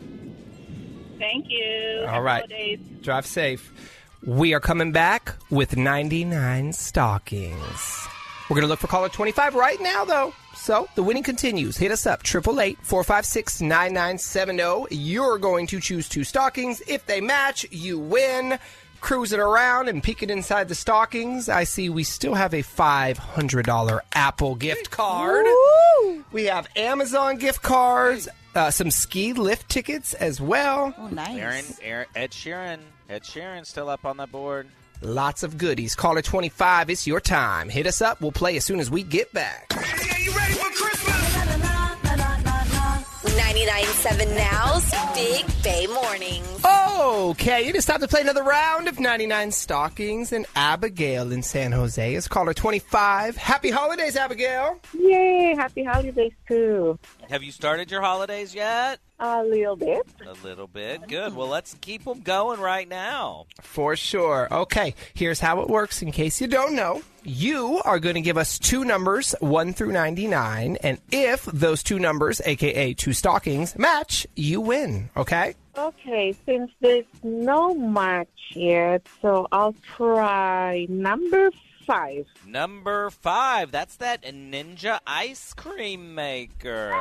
Thank 1.19 1.19
Thank 1.19 1.51
you. 1.51 2.07
All 2.09 2.23
right. 2.23 3.03
Drive 3.03 3.27
safe. 3.27 3.73
We 4.25 4.55
are 4.55 4.61
coming 4.61 4.93
back 4.93 5.35
with 5.51 5.77
99 5.77 6.73
stockings. 6.73 8.09
We're 8.49 8.55
going 8.55 8.63
to 8.63 8.69
look 8.69 8.79
for 8.79 8.87
caller 8.87 9.09
25 9.09 9.55
right 9.57 9.81
now, 9.81 10.05
though. 10.05 10.33
So 10.55 10.89
the 10.95 11.03
winning 11.03 11.25
continues. 11.25 11.77
Hit 11.77 11.91
us 11.91 12.07
up, 12.07 12.21
888 12.21 12.79
456 12.83 13.61
9970. 13.63 14.95
You're 14.95 15.39
going 15.39 15.67
to 15.69 15.81
choose 15.81 16.09
two 16.09 16.23
stockings. 16.23 16.81
If 16.87 17.07
they 17.07 17.21
match, 17.21 17.67
you 17.73 17.99
win. 17.99 18.59
Cruising 19.01 19.41
around 19.41 19.89
and 19.89 20.01
peeking 20.01 20.31
inside 20.31 20.69
the 20.69 20.77
stockings, 20.77 21.49
I 21.49 21.65
see 21.65 21.89
we 21.89 22.05
still 22.05 22.35
have 22.35 22.55
a 22.55 22.63
$500 22.63 24.01
Apple 24.13 24.55
gift 24.55 24.93
card. 24.93 25.45
We 26.31 26.45
have 26.45 26.69
Amazon 26.77 27.39
gift 27.39 27.63
cards, 27.63 28.29
uh, 28.55 28.71
some 28.71 28.93
ski 28.93 29.33
lift 29.33 29.69
tickets 29.69 30.15
as 30.15 30.41
well. 30.41 30.95
Oh, 30.97 31.09
nice. 31.09 31.37
Aaron, 31.37 31.65
Aaron, 31.83 32.07
Ed 32.15 32.31
Sheeran. 32.31 32.79
Ed 33.13 33.25
Sheeran 33.25 33.67
still 33.67 33.91
up 33.91 34.07
on 34.07 34.17
the 34.17 34.27
board. 34.27 34.69
Lots 35.03 35.43
of 35.43 35.59
goodies. 35.59 35.95
Caller 35.95 36.23
25, 36.23 36.89
it's 36.89 37.07
your 37.07 37.21
time. 37.21 37.69
Hit 37.69 37.87
us 37.87 38.01
up. 38.01 38.23
We'll 38.23 38.33
play 38.33 38.57
as 38.57 38.65
soon 38.65 38.81
as 38.81 38.91
we 38.91 39.03
get 39.03 39.31
back. 39.35 39.71
Hey, 39.71 40.25
you 40.25 40.33
ready 40.35 40.55
for 40.55 40.71
Christmas? 40.71 41.13
99.7 43.25 44.37
Now's 44.37 44.91
Big 45.15 45.63
Bay 45.63 45.87
Mornings. 45.87 46.63
Okay, 46.65 47.69
it 47.69 47.75
is 47.75 47.85
time 47.85 48.01
to 48.01 48.09
play 48.09 48.23
another 48.23 48.43
round 48.43 48.89
of 48.89 48.99
99 48.99 49.51
Stockings. 49.51 50.33
And 50.33 50.47
Abigail 50.57 51.33
in 51.33 51.43
San 51.43 51.73
Jose 51.73 52.15
is 52.15 52.29
caller 52.29 52.55
25. 52.55 53.37
Happy 53.37 53.71
holidays, 53.71 54.17
Abigail. 54.17 54.79
Yay! 54.99 55.55
Happy 55.57 55.85
holidays 55.85 56.33
too. 56.49 56.99
Have 57.31 57.43
you 57.43 57.53
started 57.53 57.91
your 57.91 58.03
holidays 58.03 58.55
yet? 58.55 58.99
A 59.19 59.43
little 59.43 59.77
bit. 59.77 60.07
A 60.27 60.47
little 60.47 60.67
bit. 60.67 61.07
Good. 61.09 61.35
Well, 61.35 61.49
let's 61.49 61.75
keep 61.81 62.05
them 62.05 62.21
going 62.21 62.61
right 62.61 62.89
now. 62.89 63.47
For 63.61 63.97
sure. 63.97 64.49
Okay, 64.51 64.95
here's 65.15 65.41
how 65.41 65.61
it 65.61 65.69
works 65.69 66.03
in 66.03 66.13
case 66.13 66.41
you 66.41 66.47
don't 66.47 66.75
know. 66.75 67.03
You 67.23 67.81
are 67.85 68.01
going 68.01 68.17
to 68.17 68.21
give 68.21 68.37
us 68.37 68.59
two 68.59 68.85
numbers, 68.85 69.35
1 69.41 69.73
through 69.75 69.93
99, 69.93 70.77
and 70.83 70.99
if 71.13 71.45
those 71.45 71.83
two 71.83 72.01
numbers, 72.01 72.41
aka 72.45 72.95
two 72.95 73.13
stockings, 73.13 73.79
match, 73.79 74.27
you 74.35 74.61
win, 74.61 75.09
okay? 75.17 75.55
Okay, 75.79 76.35
since 76.45 76.73
there's 76.81 77.05
no 77.23 77.75
match 77.75 78.29
yet, 78.55 79.07
so 79.23 79.47
I'll 79.53 79.77
try 79.97 80.87
number 80.91 81.51
five. 81.87 82.27
Number 82.47 83.11
five. 83.11 83.71
That's 83.71 83.97
that 83.97 84.23
Ninja 84.23 85.01
ice 85.07 85.53
cream 85.55 86.15
maker. 86.15 86.93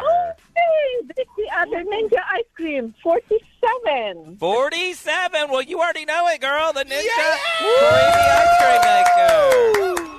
Oh, 0.00 0.14
Hey, 0.56 1.06
that's 1.16 1.28
the 1.36 1.48
other 1.56 1.84
ninja 1.84 2.20
ice 2.32 2.44
cream. 2.54 2.94
Forty-seven. 3.02 4.36
47. 4.38 5.50
Well, 5.50 5.62
you 5.62 5.80
already 5.80 6.04
know 6.04 6.28
it, 6.28 6.40
girl. 6.40 6.72
The 6.72 6.84
Ninja 6.84 7.36
Creami 7.60 8.28
ice 8.30 8.56
cream 8.60 9.96
maker. 9.96 10.10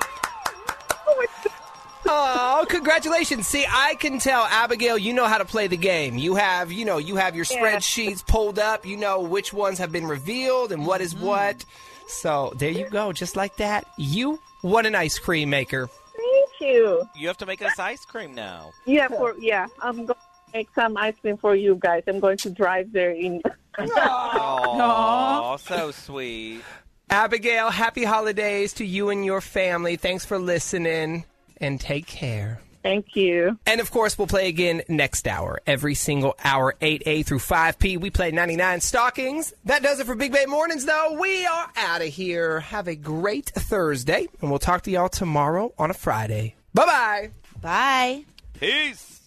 Oh, 2.08 2.66
congratulations. 2.70 3.48
See, 3.48 3.66
I 3.68 3.96
can 3.96 4.20
tell 4.20 4.44
Abigail 4.44 4.98
you 4.98 5.12
know 5.14 5.26
how 5.26 5.40
to 5.40 5.46
play 5.46 5.68
the 5.68 5.78
game. 5.78 6.18
You 6.18 6.36
have, 6.36 6.72
you 6.72 6.86
know, 6.86 6.98
you 7.00 7.16
have 7.16 7.36
your 7.36 7.46
spreadsheets 7.46 8.26
pulled 8.26 8.60
up. 8.60 8.86
You 8.86 8.98
know 8.98 9.22
which 9.22 9.52
ones 9.52 9.80
have 9.80 9.92
been 9.92 10.06
revealed 10.06 10.72
and 10.72 10.86
what 10.86 11.02
is 11.02 11.16
mm-hmm. 11.16 11.26
what. 11.26 11.66
So, 12.08 12.54
there 12.58 12.72
you 12.72 12.90
go, 12.90 13.12
just 13.12 13.36
like 13.36 13.58
that. 13.58 13.86
You 13.98 14.40
won 14.64 14.86
an 14.86 14.96
ice 14.96 15.20
cream 15.20 15.50
maker. 15.50 15.88
Thank 15.88 16.50
you. 16.62 17.08
You 17.16 17.28
have 17.28 17.38
to 17.38 17.46
make 17.46 17.62
us 17.62 17.78
ice 17.80 18.06
cream 18.06 18.34
now. 18.34 18.72
Yeah, 18.86 19.08
for 19.08 19.36
yeah, 19.40 19.68
I'm 19.82 20.06
going 20.06 20.08
to 20.08 20.16
make 20.54 20.70
some 20.74 20.96
ice 20.98 21.16
cream 21.20 21.38
for 21.38 21.56
you 21.56 21.76
guys. 21.80 22.04
I'm 22.08 22.20
going 22.20 22.38
to 22.38 22.50
drive 22.50 22.92
there 22.92 23.12
in. 23.12 23.42
Oh, 23.78 25.58
so 25.60 25.92
sweet. 25.92 26.62
Abigail, 27.10 27.70
happy 27.70 28.04
holidays 28.04 28.74
to 28.74 28.86
you 28.86 29.10
and 29.10 29.26
your 29.26 29.42
family. 29.42 29.96
Thanks 29.96 30.26
for 30.26 30.40
listening 30.40 31.26
and 31.58 31.80
take 31.80 32.08
care. 32.08 32.60
Thank 32.86 33.16
you. 33.16 33.58
And 33.66 33.82
of 33.82 33.90
course, 33.90 34.16
we'll 34.16 34.28
play 34.28 34.48
again 34.48 34.84
next 34.88 35.28
hour. 35.28 35.60
Every 35.66 35.96
single 35.96 36.36
hour, 36.44 36.76
8A 36.80 37.26
through 37.26 37.40
5P. 37.40 38.00
We 38.00 38.12
play 38.12 38.30
99 38.30 38.80
stockings. 38.80 39.56
That 39.64 39.82
does 39.82 40.00
it 40.00 40.06
for 40.06 40.14
Big 40.14 40.32
Bay 40.32 40.46
Mornings, 40.46 40.86
though. 40.86 41.18
We 41.20 41.48
are 41.48 41.68
out 41.78 42.04
of 42.04 42.10
here. 42.10 42.60
Have 42.60 42.88
a 42.88 42.96
great 42.96 43.48
Thursday, 43.48 44.28
and 44.40 44.52
we'll 44.52 44.60
talk 44.60 44.84
to 44.84 44.92
y'all 44.92 45.10
tomorrow 45.10 45.74
on 45.80 45.90
a 45.90 45.96
Friday. 45.96 46.54
Bye 46.76 46.86
bye. 46.86 47.30
Bye. 47.60 48.26
Peace. 48.60 49.22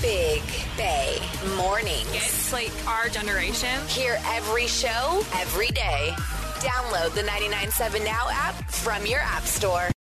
Big 0.00 0.42
Bay 0.76 1.18
Mornings. 1.56 2.06
It's 2.12 2.52
like 2.52 2.70
our 2.86 3.08
generation. 3.08 3.84
Hear 3.88 4.20
every 4.26 4.68
show, 4.68 5.24
every 5.34 5.72
day. 5.72 6.12
Download 6.60 7.12
the 7.12 7.22
99.7 7.22 8.04
Now 8.04 8.28
app 8.30 8.70
from 8.70 9.04
your 9.04 9.18
app 9.18 9.42
store. 9.42 9.90